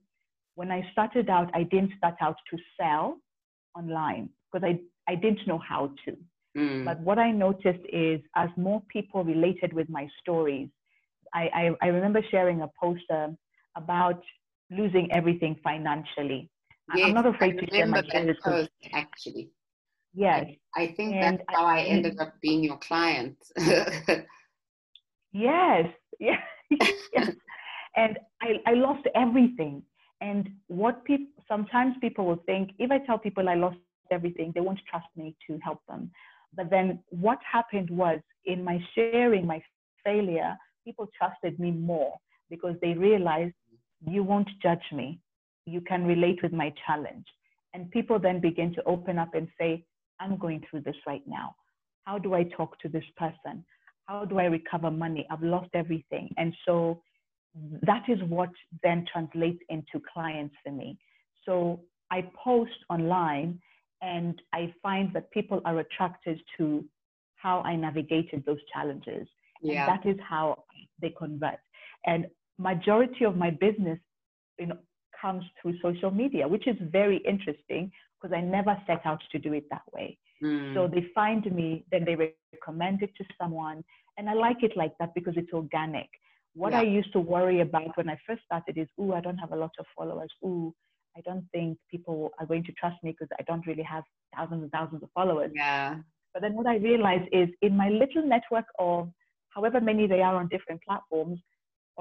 when 0.55 0.71
I 0.71 0.89
started 0.93 1.29
out, 1.31 1.51
I 1.55 1.64
didn't 1.64 1.93
start 1.99 2.16
out 2.21 2.37
to 2.51 2.59
sell 2.79 3.18
online 3.77 4.31
because 4.53 4.66
I, 4.66 4.81
I 5.11 5.16
didn't 5.16 5.47
know 5.47 5.59
how 5.59 5.91
to. 6.07 6.16
Mm, 6.57 6.85
But 6.85 7.01
what 7.01 7.18
I 7.18 7.31
noticed 7.31 7.85
is 7.93 8.21
as 8.37 8.49
more 8.57 8.83
people 8.89 9.25
related 9.25 9.73
with 9.73 9.89
my 9.89 10.09
stories, 10.21 10.68
I, 11.35 11.49
I, 11.55 11.71
I 11.83 11.87
remember 11.89 12.21
sharing 12.31 12.62
a 12.62 12.68
poster 12.81 13.35
about 13.77 14.23
losing 14.71 15.11
everything 15.12 15.57
financially. 15.62 16.51
I- 16.91 16.97
yes, 16.97 17.07
I'm 17.07 17.14
not 17.14 17.27
I 17.41 17.47
afraid 17.47 17.59
to 17.59 17.66
share 17.75 17.87
my 17.87 18.03
that 18.12 18.27
post, 18.45 18.71
actually. 18.95 19.51
Yes, 20.14 20.47
I 20.77 20.87
think 20.89 21.14
And 21.14 21.21
that's 21.21 21.43
I- 21.49 21.55
how 21.55 21.66
I 21.66 21.83
ended 21.83 22.18
up 22.21 22.41
being 22.41 22.62
your 22.64 22.79
client. 22.79 23.37
yes, 25.33 25.87
yes, 26.18 26.41
yes. 27.12 27.31
And 27.97 28.18
I, 28.41 28.61
I 28.66 28.75
lost 28.75 29.07
everything. 29.14 29.83
And 30.21 30.51
what 30.68 31.05
people, 31.05 31.27
sometimes 31.49 31.95
people 32.01 32.27
will 32.27 32.43
think, 32.47 32.71
if 32.79 32.91
I 32.91 32.99
tell 32.99 33.18
people 33.18 33.49
I 33.49 33.55
lost 33.55 33.79
everything, 34.11 34.53
they 34.55 34.61
won't 34.61 34.81
trust 34.89 35.07
me 35.16 35.35
to 35.47 35.59
help 35.62 35.81
them. 35.89 36.11
But 36.55 36.71
then 36.71 37.01
what 37.11 37.39
happened 37.51 37.91
was 37.91 38.21
in 38.45 38.62
my 38.64 38.79
sharing 38.95 39.47
my 39.47 39.62
failure, 40.05 40.57
people 40.85 41.09
trusted 41.16 41.59
me 41.59 41.71
more 41.71 42.14
because 42.49 42.77
they 42.83 42.93
realized 42.95 43.55
you 44.07 44.23
won't 44.23 44.49
judge 44.62 44.85
me. 44.93 45.21
You 45.66 45.81
can 45.81 46.05
relate 46.05 46.43
with 46.43 46.53
my 46.53 46.73
challenge. 46.87 47.27
And 47.75 47.91
people 47.91 48.18
then 48.18 48.41
begin 48.41 48.75
to 48.75 48.83
open 48.85 49.18
up 49.18 49.35
and 49.35 49.49
say, 49.59 49.85
I'm 50.18 50.37
going 50.37 50.62
through 50.68 50.81
this 50.81 50.97
right 51.07 51.23
now. 51.27 51.55
How 52.05 52.18
do 52.18 52.35
I 52.35 52.45
talk 52.45 52.79
to 52.81 52.89
this 52.89 53.05
person? 53.16 53.64
How 54.11 54.25
do 54.25 54.41
I 54.41 54.47
recover 54.47 54.91
money? 54.91 55.25
I've 55.31 55.43
lost 55.43 55.71
everything. 55.73 56.35
And 56.37 56.53
so 56.67 57.01
that 57.83 58.03
is 58.09 58.19
what 58.25 58.51
then 58.83 59.07
translates 59.13 59.61
into 59.69 60.03
clients 60.13 60.55
for 60.65 60.73
me. 60.73 60.99
So 61.47 61.81
I 62.11 62.29
post 62.45 62.79
online 62.89 63.61
and 64.03 64.43
I 64.53 64.75
find 64.83 65.13
that 65.15 65.31
people 65.31 65.61
are 65.65 65.79
attracted 65.79 66.41
to 66.59 66.85
how 67.37 67.61
I 67.61 67.77
navigated 67.77 68.45
those 68.45 68.59
challenges. 68.75 69.29
yeah. 69.63 69.87
And 69.87 69.89
that 69.93 70.11
is 70.11 70.17
how 70.29 70.65
they 71.01 71.15
convert. 71.17 71.61
And 72.05 72.27
majority 72.59 73.25
of 73.25 73.37
my 73.37 73.51
business 73.51 74.01
you 74.59 74.67
know, 74.67 74.79
comes 75.21 75.45
through 75.63 75.75
social 75.81 76.11
media, 76.11 76.49
which 76.49 76.67
is 76.67 76.77
very 76.81 77.19
interesting 77.19 77.93
because 78.21 78.35
I 78.37 78.41
never 78.41 78.77
set 78.89 79.03
out 79.05 79.23
to 79.31 79.39
do 79.39 79.53
it 79.53 79.67
that 79.71 79.83
way. 79.95 80.19
Mm, 80.43 80.74
So 80.74 80.88
they 80.88 81.07
find 81.14 81.45
me, 81.55 81.84
then 81.91 82.05
they 82.05 82.16
recommend 82.16 83.03
it 83.03 83.14
to 83.18 83.24
someone. 83.41 83.82
And 84.18 84.28
I 84.28 84.34
like 84.34 84.62
it 84.62 84.76
like 84.76 84.95
that 84.99 85.14
because 85.14 85.34
it's 85.36 85.53
organic. 85.53 86.09
What 86.55 86.72
Yeah. 86.72 86.80
I 86.80 86.82
used 86.82 87.12
to 87.12 87.20
worry 87.20 87.61
about 87.61 87.97
when 87.97 88.09
I 88.09 88.16
first 88.26 88.43
started 88.45 88.76
is, 88.78 88.88
ooh, 89.01 89.12
I 89.12 89.20
don't 89.20 89.38
have 89.38 89.53
a 89.53 89.57
lot 89.57 89.72
of 89.78 89.86
followers. 89.97 90.32
Ooh, 90.45 90.74
I 91.16 91.20
don't 91.22 91.47
think 91.53 91.78
people 91.91 92.30
are 92.38 92.47
going 92.47 92.64
to 92.64 92.72
trust 92.72 93.03
me 93.03 93.12
because 93.12 93.28
I 93.38 93.43
don't 93.45 93.66
really 93.66 93.82
have 93.82 94.05
thousands 94.36 94.62
and 94.62 94.72
thousands 94.72 95.03
of 95.03 95.11
followers. 95.14 95.51
yeah. 95.55 95.97
But 96.32 96.43
then 96.43 96.55
what 96.55 96.66
I 96.66 96.76
realized 96.76 97.28
is 97.32 97.49
in 97.62 97.76
my 97.76 97.88
little 97.88 98.24
network 98.26 98.66
of 98.78 99.11
however 99.55 99.80
many 99.80 100.07
they 100.07 100.22
are 100.22 100.36
on 100.36 100.49
different 100.49 100.80
platforms, 100.86 101.41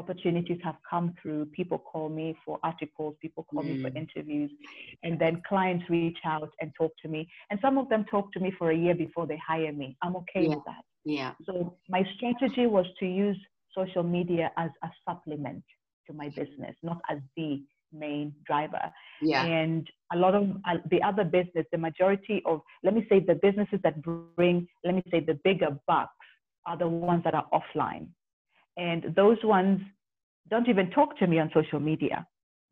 opportunities 0.02 0.60
have 0.64 0.78
come 0.90 1.08
through. 1.22 1.42
People 1.60 1.80
call 1.92 2.08
me 2.20 2.28
for 2.44 2.54
articles, 2.64 3.14
people 3.26 3.44
call 3.52 3.64
me 3.70 3.76
for 3.84 3.90
Mm. 3.92 3.98
interviews, 4.04 4.52
and 5.06 5.14
then 5.24 5.34
clients 5.52 5.86
reach 5.90 6.22
out 6.36 6.52
and 6.62 6.68
talk 6.80 6.92
to 7.04 7.08
me. 7.16 7.22
And 7.50 7.60
some 7.66 7.76
of 7.82 7.86
them 7.92 8.04
talk 8.14 8.26
to 8.36 8.40
me 8.40 8.50
for 8.60 8.68
a 8.72 8.78
year 8.86 8.96
before 9.06 9.26
they 9.32 9.40
hire 9.52 9.74
me. 9.82 9.88
I'm 10.04 10.16
okay 10.22 10.44
Yeah. 10.44 10.56
with 10.56 10.64
that. 10.72 10.84
Yeah. 11.18 11.32
So 11.48 11.54
my 11.96 12.04
strategy 12.16 12.66
was 12.78 12.88
to 13.02 13.06
use 13.28 13.40
social 13.80 14.04
media 14.18 14.46
as 14.58 14.72
a 14.88 14.90
supplement 15.06 15.64
to 16.08 16.12
my 16.22 16.28
business, 16.42 16.76
not 16.90 17.00
as 17.14 17.20
the 17.38 17.50
main 17.92 18.28
driver. 18.50 18.86
Yeah. 19.22 19.44
And 19.46 19.82
a 20.16 20.18
lot 20.24 20.34
of 20.40 20.44
uh, 20.70 20.78
the 20.94 21.02
other 21.10 21.24
business, 21.38 21.66
the 21.72 21.78
majority 21.90 22.38
of, 22.46 22.62
let 22.86 22.94
me 22.98 23.04
say, 23.10 23.18
the 23.20 23.36
businesses 23.48 23.80
that 23.86 23.96
bring, 24.02 24.68
let 24.86 24.94
me 24.96 25.04
say, 25.12 25.20
the 25.32 25.40
bigger 25.50 25.72
bucks 25.88 26.14
are 26.68 26.78
the 26.78 26.88
ones 27.12 27.24
that 27.26 27.36
are 27.40 27.48
offline. 27.60 28.08
And 28.80 29.14
those 29.14 29.38
ones 29.44 29.82
don't 30.50 30.70
even 30.70 30.90
talk 30.92 31.18
to 31.20 31.28
me 31.28 31.38
on 31.40 31.52
social 31.54 31.82
media, 31.82 32.26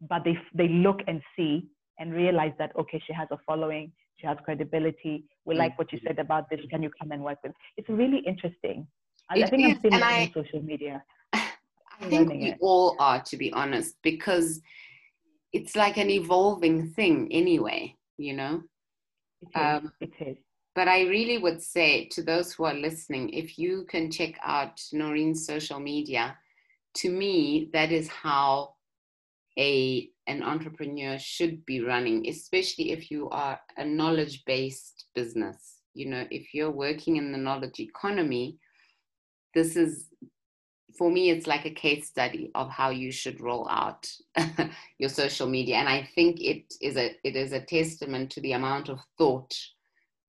but 0.10 0.24
they, 0.24 0.38
they 0.56 0.70
look 0.70 1.02
and 1.08 1.22
see 1.36 1.68
and 2.00 2.14
realize 2.14 2.54
that, 2.60 2.72
okay, 2.80 3.02
she 3.06 3.12
has 3.12 3.28
a 3.32 3.38
following, 3.46 3.92
she 4.16 4.26
has 4.26 4.38
credibility. 4.46 5.26
We 5.46 5.56
like 5.56 5.78
what 5.78 5.92
you 5.92 6.00
said 6.08 6.18
about 6.18 6.50
this. 6.50 6.62
Can 6.70 6.82
you 6.82 6.90
come 7.00 7.12
and 7.12 7.22
work 7.24 7.40
with? 7.44 7.52
It's 7.76 7.90
really 7.90 8.20
interesting. 8.26 8.88
I, 9.30 9.44
I 9.44 9.50
think 9.50 9.66
is, 9.66 9.78
I'm 9.84 9.94
and 9.94 10.02
learning 10.02 10.32
I- 10.36 10.42
social 10.42 10.62
media. 10.62 11.04
I 11.34 11.50
think 12.10 12.30
we 12.30 12.52
it. 12.52 12.58
all 12.62 12.96
are, 13.00 13.22
to 13.24 13.38
be 13.38 13.52
honest, 13.52 13.96
because 14.02 14.62
it's 15.52 15.76
like 15.76 15.98
an 15.98 16.10
evolving 16.10 16.92
thing 16.92 17.28
anyway, 17.32 17.96
you 18.18 18.34
know? 18.34 18.62
It 19.42 19.48
is. 19.48 19.56
Um, 19.56 19.92
it 20.00 20.12
is. 20.20 20.38
But 20.78 20.88
I 20.88 21.08
really 21.08 21.40
would 21.40 21.60
say 21.60 22.06
to 22.10 22.22
those 22.22 22.54
who 22.54 22.66
are 22.66 22.74
listening, 22.76 23.32
if 23.32 23.58
you 23.58 23.88
can 23.90 24.12
check 24.12 24.38
out 24.44 24.80
Noreen's 24.94 25.44
social 25.44 25.80
media, 25.80 26.38
to 26.98 27.10
me, 27.10 27.72
that 27.74 27.92
is 27.92 28.08
how 28.08 28.76
a 29.58 30.08
an 30.28 30.44
entrepreneur 30.44 31.18
should 31.18 31.66
be 31.66 31.82
running, 31.82 32.28
especially 32.28 32.92
if 32.92 33.10
you 33.10 33.28
are 33.30 33.60
a 33.78 33.86
knowledge-based 33.86 35.06
business. 35.16 35.80
You 35.96 36.12
know, 36.12 36.28
if 36.30 36.54
you're 36.54 36.70
working 36.70 37.16
in 37.16 37.32
the 37.32 37.40
knowledge 37.40 37.80
economy, 37.80 38.60
this 39.56 39.76
is 39.76 40.10
for 40.96 41.10
me, 41.10 41.32
it's 41.32 41.48
like 41.48 41.66
a 41.66 41.74
case 41.74 42.08
study 42.08 42.52
of 42.54 42.70
how 42.70 42.92
you 42.92 43.12
should 43.12 43.42
roll 43.42 43.68
out 43.68 44.08
your 45.00 45.10
social 45.10 45.48
media, 45.48 45.78
and 45.78 45.90
I 45.90 46.08
think 46.14 46.40
it 46.40 46.72
is 46.82 46.98
a 46.98 47.16
it 47.24 47.36
is 47.36 47.52
a 47.52 47.62
testament 47.62 48.30
to 48.34 48.42
the 48.42 48.52
amount 48.52 48.90
of 48.90 49.00
thought 49.18 49.56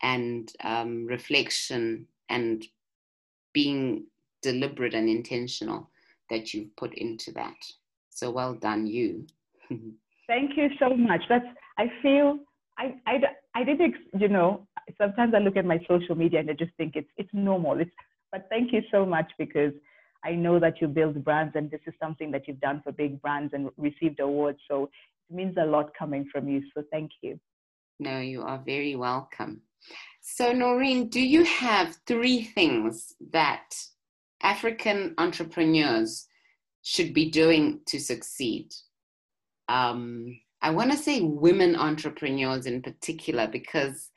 and 0.03 0.53
um, 0.63 1.07
reflection 1.07 2.07
and 2.29 2.65
being 3.53 4.05
deliberate 4.43 4.95
and 4.95 5.09
intentional 5.09 5.91
that 6.31 6.55
you've 6.55 6.75
put 6.77 6.95
into 6.95 7.33
that. 7.33 7.57
So 8.11 8.31
well 8.31 8.55
done, 8.55 8.87
you. 8.87 9.27
Thank 10.27 10.57
you 10.57 10.69
so 10.79 10.97
much. 10.97 11.23
That's 11.29 11.47
I 11.79 11.87
feel 12.03 12.39
I 12.79 12.95
I 13.07 13.21
I 13.55 13.65
didn't 13.65 13.95
you 14.19 14.29
know 14.29 14.67
sometimes 14.99 15.35
I 15.35 15.39
look 15.39 15.57
at 15.57 15.65
my 15.65 15.79
social 15.89 16.15
media 16.15 16.41
and 16.41 16.51
I 16.51 16.53
just 16.53 16.73
think 16.77 16.97
it's 16.97 17.09
it's 17.17 17.31
normal. 17.33 17.81
It's 17.81 17.91
but 18.31 18.47
thank 18.51 18.73
you 18.73 18.83
so 18.91 19.07
much 19.07 19.31
because 19.39 19.73
I 20.25 20.33
know 20.33 20.59
that 20.59 20.81
you 20.81 20.89
build 20.89 21.25
brands 21.25 21.55
and 21.55 21.71
this 21.71 21.81
is 21.87 21.95
something 22.01 22.31
that 22.33 22.47
you've 22.47 22.61
done 22.61 22.83
for 22.83 22.93
big 22.93 23.23
brands 23.23 23.55
and 23.55 23.71
received 23.77 24.21
awards. 24.21 24.59
So 24.69 24.91
it 25.31 25.35
means 25.35 25.57
a 25.59 25.65
lot 25.65 25.93
coming 25.99 26.29
from 26.31 26.49
you. 26.49 26.63
So 26.75 26.83
thank 26.91 27.11
you. 27.23 27.39
No, 28.01 28.21
you 28.21 28.43
are 28.43 28.59
very 28.59 28.97
welcome. 28.97 29.63
So, 30.21 30.53
Noreen, 30.53 31.09
do 31.09 31.21
you 31.21 31.45
have 31.45 31.97
three 32.07 32.45
things 32.45 33.15
that 33.33 33.75
African 34.43 35.15
entrepreneurs 35.19 36.27
should 36.83 37.13
be 37.13 37.31
doing 37.31 37.81
to 37.87 37.99
succeed? 37.99 38.73
Um, 39.69 40.39
I 40.63 40.71
want 40.71 40.93
to 40.93 40.97
say 40.97 41.21
women 41.21 41.77
entrepreneurs 41.77 42.67
in 42.67 42.83
particular 42.83 43.47
because 43.47 44.11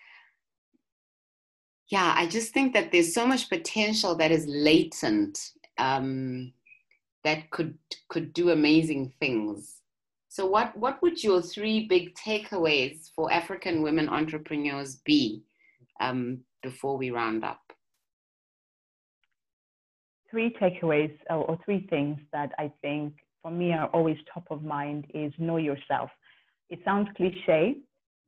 yeah, 1.92 2.14
I 2.16 2.26
just 2.26 2.54
think 2.54 2.74
that 2.74 2.92
there's 2.92 3.14
so 3.14 3.28
much 3.28 3.50
potential 3.50 4.16
that 4.16 4.32
is 4.32 4.46
latent 4.48 5.52
um, 5.78 6.54
that 7.24 7.50
could 7.52 7.78
could 8.08 8.34
do 8.34 8.52
amazing 8.52 9.12
things. 9.20 9.82
So, 10.30 10.46
what 10.46 10.76
what 10.78 11.02
would 11.02 11.22
your 11.22 11.42
three 11.42 11.88
big 11.88 12.16
takeaways 12.16 13.12
for 13.14 13.32
African 13.32 13.82
women 13.82 14.08
entrepreneurs 14.08 14.96
be 15.04 15.44
um, 16.02 16.40
before 16.62 16.98
we 16.98 17.12
round 17.12 17.44
up? 17.46 17.62
Three 20.30 20.56
takeaways 20.62 21.16
or, 21.30 21.38
or 21.38 21.60
three 21.64 21.88
things 21.90 22.18
that 22.34 22.52
I 22.58 22.72
think 22.82 23.14
for 23.42 23.52
me 23.52 23.74
are 23.74 23.88
always 23.88 24.18
top 24.34 24.46
of 24.50 24.64
mind 24.64 25.06
is 25.14 25.34
know 25.38 25.58
yourself. 25.58 26.10
It 26.70 26.80
sounds 26.86 27.08
cliche, 27.16 27.76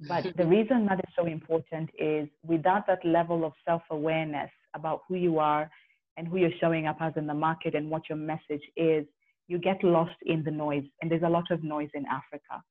but 0.08 0.26
the 0.38 0.46
reason 0.46 0.86
that 0.88 1.00
is 1.00 1.14
so 1.18 1.26
important 1.26 1.90
is 1.98 2.28
without 2.46 2.88
that 2.88 3.04
level 3.06 3.46
of 3.46 3.54
self 3.66 3.82
awareness 3.90 4.50
about 4.76 5.02
who 5.08 5.16
you 5.16 5.40
are 5.40 5.70
and 6.18 6.28
who 6.28 6.38
you're 6.38 6.58
showing 6.60 6.88
up 6.88 6.98
as 7.00 7.14
in 7.16 7.26
the 7.26 7.34
market 7.34 7.74
and 7.74 7.90
what 7.90 8.04
your 8.10 8.18
message 8.18 8.64
is, 8.76 9.06
you 9.48 9.58
get 9.58 9.84
lost 9.84 10.16
in 10.26 10.44
the 10.44 10.52
noise. 10.52 10.84
And 11.02 11.10
there's 11.10 11.24
a 11.24 11.30
lot 11.30 11.50
of 11.52 11.64
noise 11.64 11.90
in 11.94 12.06
Africa. 12.06 12.62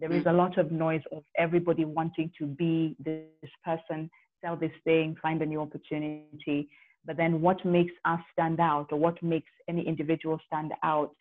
There 0.00 0.12
is 0.12 0.26
a 0.26 0.32
lot 0.32 0.58
of 0.58 0.70
noise 0.70 1.00
of 1.10 1.24
everybody 1.36 1.84
wanting 1.84 2.30
to 2.38 2.46
be 2.46 2.94
this 3.04 3.50
person, 3.64 4.08
sell 4.42 4.56
this 4.56 4.72
thing, 4.84 5.16
find 5.20 5.40
a 5.42 5.46
new 5.46 5.60
opportunity. 5.60 6.68
But 7.04 7.16
then 7.16 7.40
what 7.40 7.64
makes 7.64 7.92
us 8.04 8.20
stand 8.32 8.60
out 8.60 8.88
or 8.92 8.98
what 8.98 9.22
makes 9.22 9.50
any 9.68 9.86
individual 9.86 10.38
stand 10.46 10.72
out 10.82 11.14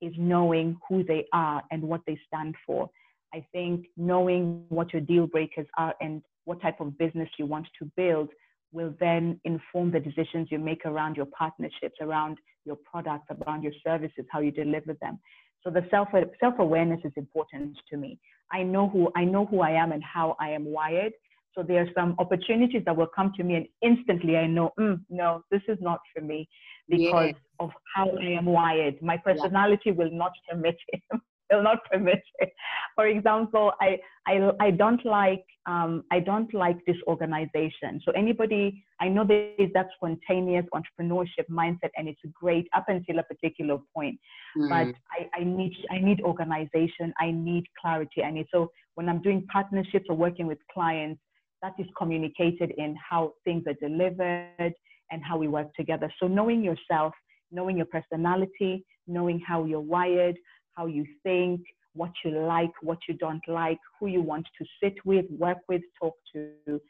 is 0.00 0.12
knowing 0.16 0.76
who 0.88 1.04
they 1.04 1.26
are 1.32 1.62
and 1.70 1.82
what 1.82 2.00
they 2.06 2.18
stand 2.26 2.54
for. 2.66 2.90
I 3.32 3.46
think 3.52 3.86
knowing 3.96 4.64
what 4.68 4.92
your 4.92 5.02
deal 5.02 5.26
breakers 5.26 5.66
are 5.78 5.94
and 6.00 6.22
what 6.44 6.60
type 6.60 6.80
of 6.80 6.98
business 6.98 7.28
you 7.38 7.46
want 7.46 7.66
to 7.78 7.90
build 7.96 8.30
will 8.72 8.94
then 9.00 9.40
inform 9.44 9.90
the 9.90 10.00
decisions 10.00 10.48
you 10.50 10.58
make 10.58 10.84
around 10.84 11.16
your 11.16 11.26
partnerships, 11.26 11.96
around 12.00 12.38
your 12.64 12.76
products, 12.76 13.26
around 13.46 13.62
your 13.62 13.72
services, 13.84 14.24
how 14.30 14.40
you 14.40 14.50
deliver 14.50 14.94
them. 15.00 15.18
So 15.62 15.70
the 15.70 15.86
self 15.90 16.08
self 16.40 16.54
awareness 16.58 17.00
is 17.04 17.12
important 17.16 17.76
to 17.90 17.96
me. 17.96 18.18
I 18.50 18.62
know 18.62 18.88
who 18.88 19.10
I 19.14 19.24
know 19.24 19.44
who 19.46 19.60
I 19.60 19.70
am 19.70 19.92
and 19.92 20.02
how 20.02 20.36
I 20.40 20.50
am 20.50 20.64
wired. 20.64 21.12
So 21.56 21.62
there 21.62 21.82
are 21.82 21.88
some 21.94 22.14
opportunities 22.18 22.82
that 22.86 22.96
will 22.96 23.08
come 23.14 23.32
to 23.36 23.42
me, 23.42 23.56
and 23.56 23.66
instantly 23.82 24.36
I 24.36 24.46
know, 24.46 24.72
mm, 24.78 25.00
no, 25.08 25.42
this 25.50 25.62
is 25.68 25.78
not 25.80 26.00
for 26.14 26.22
me 26.22 26.48
because 26.88 27.32
yeah. 27.32 27.64
of 27.64 27.70
how 27.94 28.10
I 28.10 28.30
am 28.32 28.46
wired. 28.46 29.00
My 29.02 29.16
personality 29.16 29.82
yeah. 29.86 29.92
will 29.92 30.10
not 30.12 30.32
permit 30.48 30.76
it 30.88 31.02
will 31.50 31.62
not 31.62 31.84
permit 31.90 32.22
it. 32.38 32.52
For 32.94 33.06
example, 33.06 33.72
I, 33.80 33.98
I, 34.26 34.50
I 34.60 34.70
don't 34.70 35.04
like 35.04 35.44
um, 35.66 36.04
I 36.10 36.20
don't 36.20 36.52
like 36.54 36.78
disorganization. 36.86 38.00
So 38.04 38.12
anybody 38.12 38.82
I 38.98 39.08
know 39.08 39.24
there 39.26 39.52
is 39.58 39.68
that 39.74 39.88
spontaneous 39.94 40.64
entrepreneurship 40.74 41.48
mindset, 41.50 41.90
and 41.96 42.08
it's 42.08 42.20
great 42.32 42.66
up 42.74 42.86
until 42.88 43.18
a 43.18 43.22
particular 43.22 43.78
point. 43.94 44.18
Mm. 44.56 44.68
But 44.68 44.96
I, 45.12 45.40
I 45.40 45.44
need 45.44 45.74
I 45.90 45.98
need 45.98 46.22
organization. 46.22 47.12
I 47.20 47.30
need 47.30 47.64
clarity. 47.80 48.22
I 48.22 48.30
need 48.30 48.46
so 48.52 48.70
when 48.94 49.08
I'm 49.08 49.20
doing 49.22 49.46
partnerships 49.52 50.06
or 50.08 50.16
working 50.16 50.46
with 50.46 50.58
clients, 50.72 51.20
that 51.62 51.74
is 51.78 51.86
communicated 51.96 52.72
in 52.76 52.96
how 52.96 53.34
things 53.44 53.64
are 53.66 53.88
delivered 53.88 54.72
and 55.10 55.22
how 55.22 55.36
we 55.36 55.48
work 55.48 55.72
together. 55.74 56.12
So 56.20 56.26
knowing 56.26 56.62
yourself, 56.62 57.12
knowing 57.50 57.76
your 57.76 57.86
personality, 57.86 58.84
knowing 59.06 59.40
how 59.46 59.64
you're 59.64 59.80
wired, 59.80 60.36
how 60.74 60.86
you 60.86 61.04
think, 61.22 61.62
what 61.94 62.12
you 62.24 62.30
like, 62.30 62.70
what 62.82 62.98
you 63.08 63.14
don't 63.14 63.46
like, 63.48 63.78
who 63.98 64.06
you 64.06 64.22
want 64.22 64.46
to 64.58 64.64
sit 64.82 64.94
with, 65.04 65.26
work 65.30 65.58
with, 65.68 65.82
talk 66.00 66.14
to. 66.32 66.80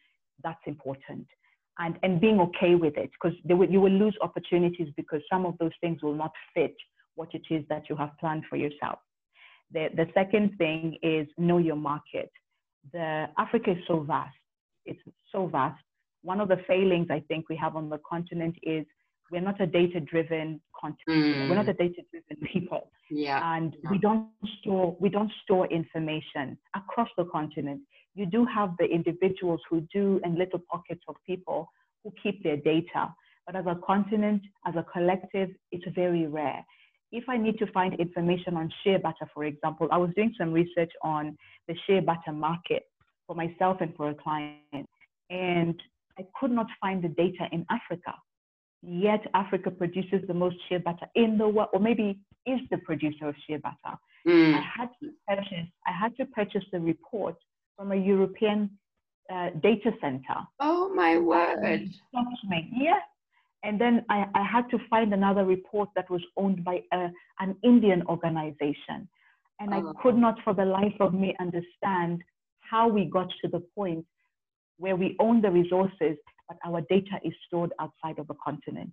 That's 0.45 0.61
important. 0.67 1.27
And, 1.79 1.99
and 2.03 2.21
being 2.21 2.41
okay 2.41 2.75
with 2.75 2.99
it 2.99 3.11
because 3.11 3.37
you 3.45 3.81
will 3.81 3.91
lose 3.91 4.17
opportunities 4.21 4.89
because 4.97 5.23
some 5.33 5.47
of 5.47 5.57
those 5.59 5.71
things 5.81 6.03
will 6.03 6.15
not 6.15 6.33
fit 6.55 6.75
what 7.15 7.29
it 7.33 7.43
is 7.51 7.65
that 7.71 7.89
you 7.89 7.97
have 7.97 8.11
planned 8.21 8.45
for 8.51 8.57
yourself. 8.57 8.99
The, 9.73 9.89
the 9.95 10.07
second 10.13 10.59
thing 10.59 10.99
is 11.03 11.27
know 11.39 11.59
your 11.59 11.77
market. 11.77 12.31
The 12.93 13.27
Africa 13.39 13.73
is 13.73 13.79
so 13.87 14.01
vast. 14.01 14.35
It's 14.85 15.01
so 15.33 15.47
vast. 15.47 15.83
One 16.23 16.41
of 16.41 16.49
the 16.49 16.59
failings 16.67 17.09
I 17.11 17.21
think 17.29 17.49
we 17.49 17.57
have 17.57 17.77
on 17.77 17.89
the 17.89 17.99
continent 18.09 18.57
is 18.63 18.85
we're 19.31 19.41
not 19.41 19.61
a 19.61 19.67
data 19.67 20.01
driven 20.01 20.61
continent. 20.79 21.37
Mm. 21.37 21.49
We're 21.49 21.55
not 21.55 21.69
a 21.69 21.75
data 21.75 22.03
driven 22.11 22.49
people. 22.53 22.91
Yeah. 23.11 23.57
And 23.57 23.77
we 23.91 23.99
don't 23.99 24.29
store 24.61 24.97
we 25.01 25.09
don't 25.09 25.31
store 25.45 25.67
information 25.67 26.59
across 26.75 27.09
the 27.17 27.25
continent. 27.25 27.81
You 28.15 28.27
do 28.27 28.45
have 28.47 28.75
the 28.79 28.87
individuals 28.87 29.61
who 29.69 29.87
do 29.93 30.21
and 30.25 30.37
little 30.37 30.61
pockets 30.71 31.03
of 31.09 31.17
people 31.27 31.69
who 32.03 32.13
keep 32.23 32.43
their 32.43 32.57
data. 32.57 33.15
But 33.47 33.57
as 33.57 33.67
a 33.67 33.79
continent, 33.87 34.43
as 34.67 34.75
a 34.77 34.85
collective, 34.93 35.51
it's 35.73 35.85
very 35.95 36.27
rare. 36.27 36.65
If 37.13 37.25
I 37.29 37.37
need 37.37 37.59
to 37.59 37.67
find 37.73 37.95
information 37.95 38.57
on 38.57 38.71
shea 38.85 38.97
butter, 38.97 39.29
for 39.35 39.45
example, 39.45 39.89
I 39.91 39.97
was 39.97 40.11
doing 40.15 40.33
some 40.39 40.53
research 40.53 40.93
on 41.03 41.37
the 41.67 41.75
shea 41.87 42.01
butter 42.01 42.33
market 42.33 42.85
for 43.31 43.37
myself 43.37 43.77
and 43.81 43.95
for 43.97 44.11
a 44.11 44.15
client. 44.15 44.89
And 45.31 45.81
I 46.19 46.25
could 46.39 46.51
not 46.51 46.67
find 46.81 47.03
the 47.03 47.09
data 47.09 47.49
in 47.53 47.65
Africa 47.71 48.13
yet 48.83 49.21
Africa 49.35 49.71
produces 49.71 50.27
the 50.27 50.35
most 50.35 50.57
shea 50.69 50.79
butter 50.79 51.07
in 51.15 51.39
the 51.39 51.49
world, 51.49 51.69
or 51.73 51.81
maybe 51.81 52.19
is 52.47 52.61
the 52.71 52.79
producer 52.79 53.29
of 53.29 53.35
shea 53.47 53.57
butter. 53.57 53.97
Mm. 54.27 54.55
I 54.55 54.63
had 54.77 54.89
to 55.03 55.11
purchase, 55.29 55.69
I 55.87 55.93
had 55.93 56.17
to 56.17 56.25
purchase 56.27 56.65
the 56.73 56.81
report 56.81 57.37
from 57.77 57.93
a 57.93 57.97
European 57.97 58.71
uh, 59.33 59.51
data 59.63 59.93
center. 60.01 60.37
Oh 60.61 60.93
my 60.95 61.19
word! 61.19 61.91
Yeah, 62.75 62.99
and 63.63 63.81
then 63.81 64.05
I, 64.09 64.27
I 64.35 64.43
had 64.45 64.69
to 64.71 64.79
find 64.89 65.13
another 65.13 65.45
report 65.45 65.91
that 65.95 66.11
was 66.11 66.23
owned 66.37 66.65
by 66.65 66.83
a, 66.93 67.09
an 67.39 67.57
Indian 67.63 68.03
organization, 68.07 69.09
and 69.61 69.73
oh. 69.73 69.93
I 69.97 70.03
could 70.03 70.17
not, 70.17 70.37
for 70.43 70.55
the 70.55 70.65
life 70.65 70.97
of 71.01 71.15
me, 71.15 71.35
understand 71.39 72.23
how 72.71 72.89
we 72.89 73.05
got 73.07 73.29
to 73.43 73.49
the 73.49 73.63
point 73.75 74.05
where 74.79 74.97
we 74.97 75.17
own 75.19 75.43
the 75.43 75.51
resources 75.51 76.17
but 76.51 76.59
our 76.67 76.81
data 76.91 77.17
is 77.25 77.33
stored 77.47 77.73
outside 77.81 78.19
of 78.19 78.29
a 78.29 78.35
continent. 78.45 78.91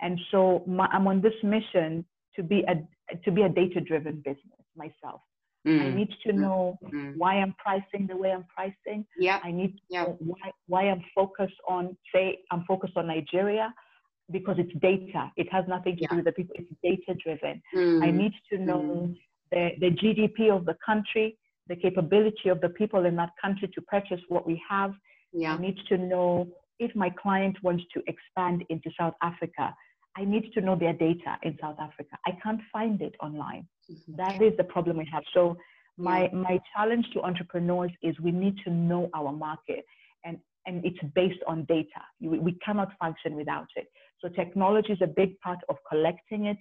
And 0.00 0.20
so 0.30 0.62
my, 0.66 0.86
I'm 0.92 1.06
on 1.06 1.20
this 1.22 1.32
mission 1.42 2.04
to 2.36 2.42
be 2.42 2.64
a 2.68 2.74
to 3.24 3.30
be 3.32 3.42
a 3.42 3.48
data 3.48 3.80
driven 3.80 4.16
business 4.16 4.64
myself. 4.76 5.22
Mm. 5.66 5.80
I 5.80 5.94
need 5.94 6.10
to 6.26 6.32
know 6.32 6.78
mm. 6.84 7.14
why 7.16 7.34
I'm 7.34 7.54
pricing 7.58 8.06
the 8.06 8.16
way 8.16 8.30
I'm 8.32 8.44
pricing. 8.54 9.04
Yeah. 9.18 9.40
I 9.42 9.50
need 9.50 9.72
to 9.72 9.82
yeah. 9.90 10.02
know 10.04 10.16
why, 10.20 10.52
why 10.66 10.82
I'm 10.88 11.02
focused 11.14 11.60
on, 11.66 11.96
say, 12.14 12.38
I'm 12.52 12.64
focused 12.66 12.96
on 12.96 13.08
Nigeria 13.08 13.74
because 14.30 14.56
it's 14.58 14.72
data. 14.80 15.32
It 15.36 15.52
has 15.52 15.64
nothing 15.66 15.96
to 15.96 16.02
yeah. 16.02 16.08
do 16.10 16.16
with 16.16 16.26
the 16.26 16.32
people. 16.32 16.54
It's 16.58 16.70
data 16.82 17.18
driven. 17.22 17.60
Mm. 17.74 18.04
I 18.04 18.10
need 18.10 18.32
to 18.52 18.58
know 18.58 19.08
mm. 19.08 19.16
the, 19.50 19.70
the 19.80 19.90
GDP 19.90 20.54
of 20.54 20.64
the 20.64 20.76
country, 20.84 21.36
the 21.68 21.76
capability 21.76 22.48
of 22.48 22.60
the 22.60 22.68
people 22.70 23.04
in 23.04 23.16
that 23.16 23.30
country 23.40 23.68
to 23.74 23.82
purchase 23.82 24.20
what 24.28 24.46
we 24.46 24.60
have. 24.68 24.92
Yeah. 25.32 25.54
I 25.54 25.58
need 25.58 25.78
to 25.88 25.98
know 25.98 26.48
if 26.78 26.94
my 26.94 27.10
client 27.10 27.56
wants 27.62 27.84
to 27.94 28.02
expand 28.06 28.64
into 28.70 28.90
South 28.98 29.14
Africa, 29.22 29.74
I 30.16 30.24
need 30.24 30.52
to 30.54 30.60
know 30.60 30.76
their 30.76 30.92
data 30.92 31.36
in 31.42 31.56
South 31.60 31.76
Africa. 31.78 32.16
I 32.26 32.32
can't 32.42 32.60
find 32.72 33.00
it 33.02 33.14
online. 33.20 33.66
Mm-hmm. 33.90 34.16
That 34.16 34.42
is 34.42 34.56
the 34.56 34.64
problem 34.64 34.96
we 34.96 35.08
have. 35.12 35.22
So 35.34 35.56
my 35.96 36.30
my 36.32 36.60
challenge 36.74 37.06
to 37.12 37.22
entrepreneurs 37.22 37.90
is 38.02 38.18
we 38.20 38.30
need 38.30 38.56
to 38.64 38.70
know 38.70 39.10
our 39.14 39.32
market 39.32 39.84
and 40.24 40.38
and 40.66 40.84
it's 40.84 40.98
based 41.14 41.42
on 41.46 41.64
data. 41.64 42.02
We, 42.20 42.38
we 42.38 42.52
cannot 42.64 42.90
function 42.98 43.34
without 43.34 43.68
it. 43.76 43.86
So 44.20 44.28
technology 44.28 44.92
is 44.92 44.98
a 45.02 45.06
big 45.06 45.38
part 45.40 45.58
of 45.68 45.76
collecting 45.88 46.46
it, 46.46 46.58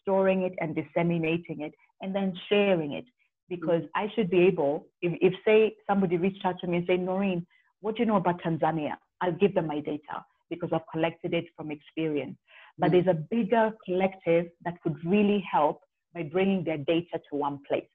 storing 0.00 0.42
it 0.42 0.54
and 0.60 0.74
disseminating 0.74 1.60
it, 1.60 1.72
and 2.00 2.14
then 2.14 2.32
sharing 2.48 2.92
it. 2.92 3.04
Because 3.50 3.82
I 3.94 4.06
should 4.14 4.30
be 4.30 4.46
able, 4.46 4.86
if, 5.02 5.12
if 5.20 5.34
say 5.44 5.76
somebody 5.86 6.16
reached 6.16 6.46
out 6.46 6.58
to 6.60 6.66
me 6.66 6.78
and 6.78 6.86
say, 6.86 6.96
Noreen, 6.96 7.46
what 7.80 7.96
do 7.96 8.02
you 8.02 8.06
know 8.06 8.16
about 8.16 8.40
Tanzania? 8.42 8.94
I'll 9.20 9.32
give 9.32 9.54
them 9.54 9.66
my 9.66 9.80
data 9.80 10.24
because 10.48 10.70
I've 10.72 10.88
collected 10.92 11.34
it 11.34 11.44
from 11.56 11.70
experience. 11.70 12.36
But 12.78 12.90
mm. 12.90 12.92
there's 12.92 13.06
a 13.06 13.20
bigger 13.30 13.72
collective 13.84 14.46
that 14.64 14.80
could 14.82 14.96
really 15.04 15.44
help 15.50 15.80
by 16.14 16.24
bringing 16.24 16.64
their 16.64 16.78
data 16.78 17.20
to 17.30 17.36
one 17.36 17.60
place. 17.68 17.86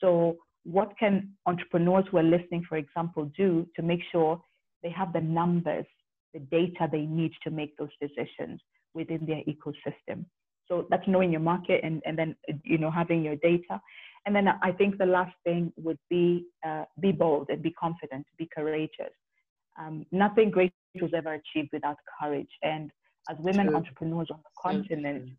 So, 0.00 0.36
what 0.64 0.92
can 0.98 1.32
entrepreneurs 1.46 2.04
who 2.10 2.16
are 2.18 2.22
listening, 2.22 2.64
for 2.68 2.76
example, 2.76 3.30
do 3.36 3.68
to 3.76 3.82
make 3.82 4.00
sure 4.10 4.40
they 4.82 4.90
have 4.90 5.12
the 5.12 5.20
numbers, 5.20 5.84
the 6.32 6.40
data 6.40 6.88
they 6.90 7.02
need 7.02 7.32
to 7.42 7.50
make 7.50 7.76
those 7.76 7.90
decisions 8.00 8.60
within 8.94 9.26
their 9.26 9.42
ecosystem? 9.42 10.24
So 10.68 10.86
that's 10.90 11.06
knowing 11.06 11.30
your 11.30 11.40
market 11.40 11.80
and, 11.84 12.02
and 12.06 12.18
then 12.18 12.36
you 12.64 12.78
know 12.78 12.90
having 12.90 13.22
your 13.22 13.36
data. 13.36 13.80
And 14.26 14.34
then 14.34 14.48
I 14.62 14.72
think 14.72 14.96
the 14.96 15.06
last 15.06 15.34
thing 15.44 15.72
would 15.76 15.98
be 16.08 16.46
uh, 16.66 16.84
be 17.00 17.12
bold 17.12 17.48
and 17.50 17.62
be 17.62 17.72
confident, 17.72 18.26
be 18.38 18.48
courageous. 18.54 19.12
Um, 19.78 20.06
nothing 20.12 20.50
great 20.50 20.72
was 21.00 21.12
ever 21.14 21.34
achieved 21.34 21.70
without 21.72 21.96
courage. 22.20 22.48
And 22.62 22.90
as 23.30 23.36
women 23.40 23.66
True. 23.66 23.76
entrepreneurs 23.76 24.28
on 24.30 24.38
the 24.38 24.50
continent, 24.60 25.30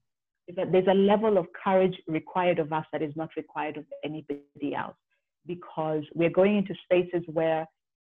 there's 0.47 0.87
a 0.87 0.93
level 0.93 1.37
of 1.37 1.47
courage 1.63 1.95
required 2.07 2.59
of 2.59 2.71
us 2.71 2.85
that 2.91 3.01
is 3.01 3.13
not 3.15 3.29
required 3.35 3.77
of 3.77 3.85
anybody 4.03 4.75
else 4.77 4.95
because 5.47 6.03
we're 6.13 6.29
going 6.29 6.57
into 6.57 6.75
spaces 6.83 7.23
where 7.31 7.65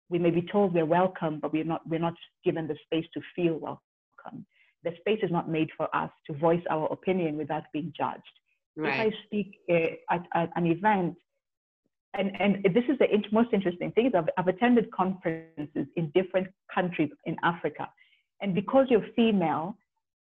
we 0.09 0.20
may 0.20 0.30
be 0.30 0.41
told 0.51 0.74
we're 0.74 0.86
welcome, 0.86 1.39
but 1.39 1.51
we're 1.51 1.63
not, 1.63 1.82
we're 1.88 1.99
not 1.99 2.13
given 2.43 2.68
the 2.68 2.76
space 2.86 3.05
to 3.13 3.22
feel 3.36 3.55
welcome. 3.55 4.45
The 4.86 4.93
space 4.99 5.19
is 5.23 5.31
not 5.31 5.49
made 5.49 5.69
for 5.75 5.93
us 5.95 6.09
to 6.27 6.33
voice 6.33 6.63
our 6.69 6.86
opinion 6.91 7.38
without 7.38 7.63
being 7.73 7.91
judged. 7.97 8.21
Right. 8.77 9.07
If 9.07 9.13
I 9.13 9.25
speak 9.25 9.57
uh, 9.69 10.13
at, 10.15 10.25
at, 10.33 10.49
an 10.55 10.67
event, 10.67 11.15
and, 12.17 12.31
and 12.39 12.63
this 12.73 12.83
is 12.88 12.97
the 12.99 13.07
most 13.31 13.49
interesting 13.51 13.91
thing, 13.91 14.07
is 14.07 14.13
I've, 14.15 14.29
I've 14.38 14.47
attended 14.47 14.89
conferences 14.91 15.88
in 15.95 16.11
different 16.13 16.47
countries 16.73 17.09
in 17.25 17.36
Africa. 17.43 17.89
And 18.41 18.53
because 18.53 18.88
you're 18.89 19.05
female, 19.15 19.77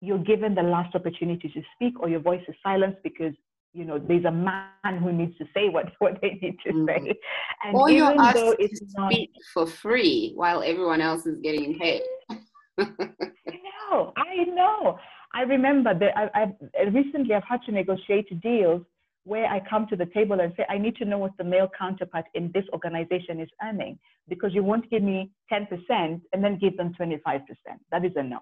you're 0.02 0.20
given 0.20 0.56
the 0.56 0.64
last 0.64 0.96
opportunity 0.96 1.50
to 1.50 1.62
speak 1.76 2.00
or 2.00 2.10
your 2.10 2.20
voice 2.20 2.44
is 2.48 2.56
silenced 2.64 3.00
because 3.04 3.34
you 3.74 3.86
know 3.86 4.00
there's 4.00 4.26
a 4.26 4.32
man 4.32 4.98
who 5.02 5.12
needs 5.12 5.38
to 5.38 5.46
say 5.54 5.70
what, 5.70 5.92
what 6.00 6.20
they 6.22 6.40
need 6.42 6.58
to 6.66 6.74
mm-hmm. 6.74 7.06
say 7.06 7.20
and 7.64 7.76
or 7.76 7.90
you're 7.90 8.20
asked 8.20 8.38
to 8.38 8.86
not, 8.98 9.12
speak 9.12 9.32
for 9.54 9.68
free 9.68 10.32
while 10.36 10.64
everyone 10.64 11.02
else 11.02 11.26
is 11.26 11.38
getting 11.44 11.78
paid 11.78 12.02
know 13.90 14.14
i 14.18 14.44
know 14.46 15.00
i 15.34 15.42
remember 15.42 15.98
that 15.98 16.12
I, 16.18 16.44
I've 16.44 16.94
recently 16.94 17.34
i've 17.34 17.44
had 17.44 17.62
to 17.66 17.72
negotiate 17.72 18.42
deals 18.42 18.82
where 19.26 19.46
i 19.46 19.62
come 19.70 19.88
to 19.88 19.96
the 19.96 20.06
table 20.08 20.40
and 20.40 20.54
say 20.56 20.66
i 20.70 20.78
need 20.78 20.96
to 20.98 21.06
know 21.06 21.18
what 21.18 21.32
the 21.38 21.44
male 21.44 21.70
counterpart 21.78 22.26
in 22.34 22.52
this 22.54 22.66
organization 22.74 23.40
is 23.40 23.50
earning 23.64 23.98
because 24.28 24.54
you 24.54 24.64
won't 24.64 24.90
give 24.90 25.04
me 25.04 25.32
10% 25.52 25.68
and 25.90 26.44
then 26.44 26.58
give 26.60 26.78
them 26.78 26.94
25% 27.00 27.42
that 27.92 28.06
is 28.06 28.12
a 28.16 28.24
no 28.24 28.40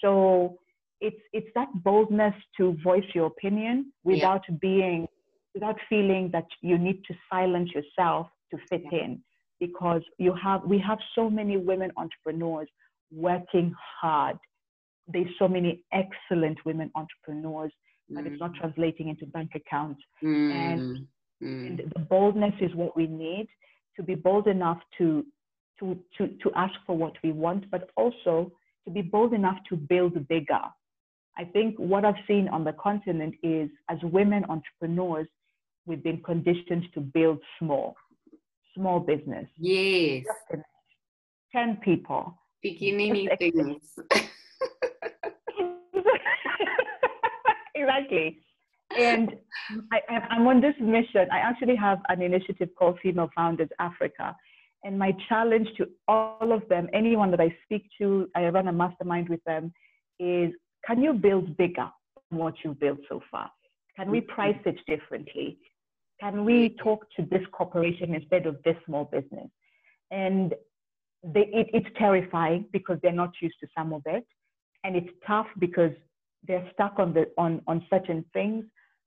so 0.00 0.58
it's 1.00 1.20
it's 1.32 1.48
that 1.54 1.68
boldness 1.84 2.34
to 2.56 2.76
voice 2.82 3.04
your 3.14 3.26
opinion 3.26 3.92
without 4.04 4.42
yeah. 4.48 4.56
being 4.60 5.06
without 5.54 5.76
feeling 5.88 6.30
that 6.32 6.46
you 6.60 6.78
need 6.78 7.04
to 7.04 7.14
silence 7.30 7.70
yourself 7.74 8.26
to 8.50 8.58
fit 8.68 8.82
yeah. 8.90 9.04
in 9.04 9.22
because 9.60 10.02
you 10.18 10.34
have 10.34 10.62
we 10.64 10.78
have 10.78 10.98
so 11.14 11.28
many 11.30 11.56
women 11.56 11.90
entrepreneurs 11.96 12.68
working 13.12 13.74
hard 14.00 14.36
there's 15.08 15.28
so 15.38 15.48
many 15.48 15.82
excellent 15.92 16.58
women 16.64 16.90
entrepreneurs 16.94 17.72
mm. 18.10 18.16
but 18.16 18.26
it's 18.26 18.40
not 18.40 18.52
mm. 18.52 18.58
translating 18.60 19.08
into 19.08 19.26
bank 19.26 19.50
accounts 19.54 20.00
mm. 20.22 20.52
And, 20.52 20.98
mm. 21.42 21.66
and 21.66 21.92
the 21.94 22.00
boldness 22.00 22.54
is 22.60 22.74
what 22.74 22.96
we 22.96 23.06
need 23.06 23.48
to 23.96 24.02
be 24.02 24.14
bold 24.14 24.46
enough 24.46 24.78
to 24.98 25.24
to 25.80 25.98
to 26.16 26.28
to 26.42 26.50
ask 26.54 26.74
for 26.86 26.96
what 26.96 27.14
we 27.22 27.32
want 27.32 27.70
but 27.70 27.90
also 27.96 28.52
to 28.84 28.90
be 28.90 29.02
bold 29.02 29.32
enough 29.32 29.58
to 29.68 29.76
build 29.76 30.28
bigger 30.28 30.62
I 31.38 31.44
think 31.44 31.76
what 31.78 32.04
I've 32.04 32.16
seen 32.26 32.48
on 32.48 32.64
the 32.64 32.72
continent 32.72 33.36
is 33.44 33.70
as 33.88 33.98
women 34.02 34.44
entrepreneurs, 34.48 35.28
we've 35.86 36.02
been 36.02 36.20
conditioned 36.22 36.88
to 36.94 37.00
build 37.00 37.38
small, 37.60 37.94
small 38.74 38.98
business. 38.98 39.46
Yes. 39.56 40.24
10 41.52 41.76
people. 41.76 42.36
Beginning 42.60 43.28
things. 43.38 43.96
Exactly. 47.80 48.38
And 48.98 49.34
I, 49.92 50.14
I'm 50.30 50.46
on 50.46 50.62
this 50.62 50.74
mission. 50.80 51.28
I 51.30 51.40
actually 51.40 51.76
have 51.76 51.98
an 52.08 52.22
initiative 52.22 52.70
called 52.78 52.98
Female 53.02 53.28
Founders 53.36 53.68
Africa. 53.78 54.34
And 54.82 54.98
my 54.98 55.12
challenge 55.28 55.68
to 55.76 55.88
all 56.06 56.52
of 56.52 56.66
them, 56.70 56.88
anyone 56.94 57.30
that 57.32 57.40
I 57.40 57.54
speak 57.64 57.84
to, 57.98 58.30
I 58.34 58.48
run 58.48 58.68
a 58.68 58.72
mastermind 58.72 59.28
with 59.28 59.44
them, 59.44 59.72
is 60.18 60.52
can 60.86 61.02
you 61.02 61.12
build 61.12 61.54
bigger 61.58 61.90
than 62.30 62.38
what 62.38 62.54
you've 62.64 62.80
built 62.80 63.00
so 63.10 63.20
far? 63.30 63.50
Can 63.98 64.10
we 64.10 64.22
price 64.22 64.56
it 64.64 64.78
differently? 64.86 65.58
Can 66.20 66.44
we 66.44 66.76
talk 66.82 67.06
to 67.16 67.22
this 67.30 67.42
corporation 67.52 68.14
instead 68.14 68.46
of 68.46 68.56
this 68.64 68.76
small 68.86 69.04
business? 69.04 69.48
And 70.10 70.54
they, 71.22 71.46
it, 71.52 71.68
it's 71.74 71.98
terrifying 71.98 72.66
because 72.72 72.98
they're 73.02 73.12
not 73.12 73.32
used 73.42 73.56
to 73.60 73.66
some 73.76 73.92
of 73.92 74.02
it. 74.06 74.24
And 74.84 74.96
it's 74.96 75.10
tough 75.26 75.48
because 75.58 75.90
they're 76.48 76.68
stuck 76.72 76.98
on, 76.98 77.12
the, 77.12 77.26
on, 77.36 77.62
on 77.66 77.86
certain 77.88 78.24
things. 78.32 78.64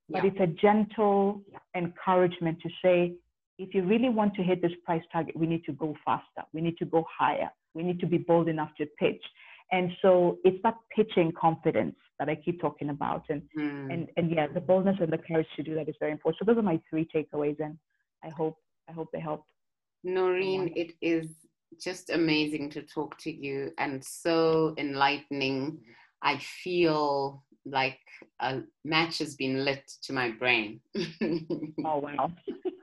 But 0.10 0.24
yeah. 0.24 0.32
it's 0.32 0.40
a 0.40 0.48
gentle 0.48 1.42
encouragement 1.76 2.60
to 2.62 2.70
say, 2.84 3.14
if 3.58 3.74
you 3.74 3.84
really 3.84 4.10
want 4.10 4.34
to 4.36 4.44
hit 4.44 4.62
this 4.62 4.72
price 4.86 5.04
target, 5.12 5.36
we 5.36 5.48
need 5.48 5.64
to 5.66 5.74
go 5.74 5.96
faster. 6.06 6.44
We 6.54 6.62
need 6.62 6.78
to 6.78 6.86
go 6.86 7.06
higher. 7.18 7.50
We 7.74 7.84
need 7.84 8.00
to 8.02 8.08
be 8.08 8.18
bold 8.18 8.48
enough 8.48 8.70
to 8.78 8.86
pitch. 9.00 9.24
And 9.72 9.92
so 10.02 10.38
it's 10.44 10.62
that 10.64 10.76
pitching 10.96 11.32
confidence 11.40 11.96
that 12.20 12.28
I 12.28 12.36
keep 12.36 12.60
talking 12.60 12.90
about. 12.90 13.24
And, 13.30 13.42
mm. 13.58 13.94
and, 13.94 14.08
and 14.18 14.32
yeah, 14.32 14.48
the 14.54 14.60
boldness 14.60 14.98
and 15.00 15.12
the 15.12 15.18
courage 15.18 15.48
to 15.56 15.64
do 15.64 15.76
that 15.76 15.88
is 15.88 15.96
very 16.00 16.12
important. 16.12 16.40
So 16.40 16.46
those 16.46 16.60
are 16.60 16.66
my 16.66 16.80
three 16.90 17.08
takeaways. 17.14 17.60
And 17.60 17.78
I 18.24 18.30
hope, 18.30 18.58
I 18.90 18.94
hope 18.94 19.10
they 19.14 19.20
help. 19.20 19.46
Noreen, 20.04 20.74
it 20.76 20.94
is 21.02 21.30
just 21.80 22.10
amazing 22.10 22.70
to 22.72 22.82
talk 22.82 23.18
to 23.20 23.32
you 23.32 23.72
and 23.78 24.04
so 24.04 24.74
enlightening. 24.78 25.80
I 26.22 26.38
feel 26.38 27.44
like 27.66 28.00
a 28.40 28.62
match 28.84 29.20
has 29.20 29.36
been 29.36 29.64
lit 29.64 29.90
to 30.04 30.14
my 30.14 30.32
brain. 30.32 30.80
oh, 31.86 32.00
wow. 32.00 32.32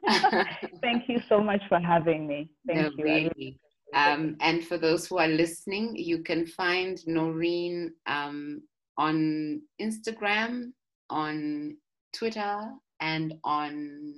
Thank 0.83 1.09
you 1.09 1.21
so 1.29 1.41
much 1.41 1.63
for 1.69 1.79
having 1.79 2.27
me. 2.27 2.51
Thank 2.67 2.81
no, 2.81 2.91
you. 2.97 3.05
Really. 3.05 3.61
Um, 3.95 4.37
and 4.41 4.65
for 4.65 4.77
those 4.79 5.07
who 5.07 5.19
are 5.19 5.29
listening, 5.29 5.97
you 5.97 6.23
can 6.23 6.47
find 6.47 6.99
Noreen 7.07 7.93
um, 8.07 8.63
on 8.97 9.63
Instagram, 9.81 10.73
on 11.11 11.77
Twitter, 12.13 12.61
and 13.01 13.35
on 13.45 14.15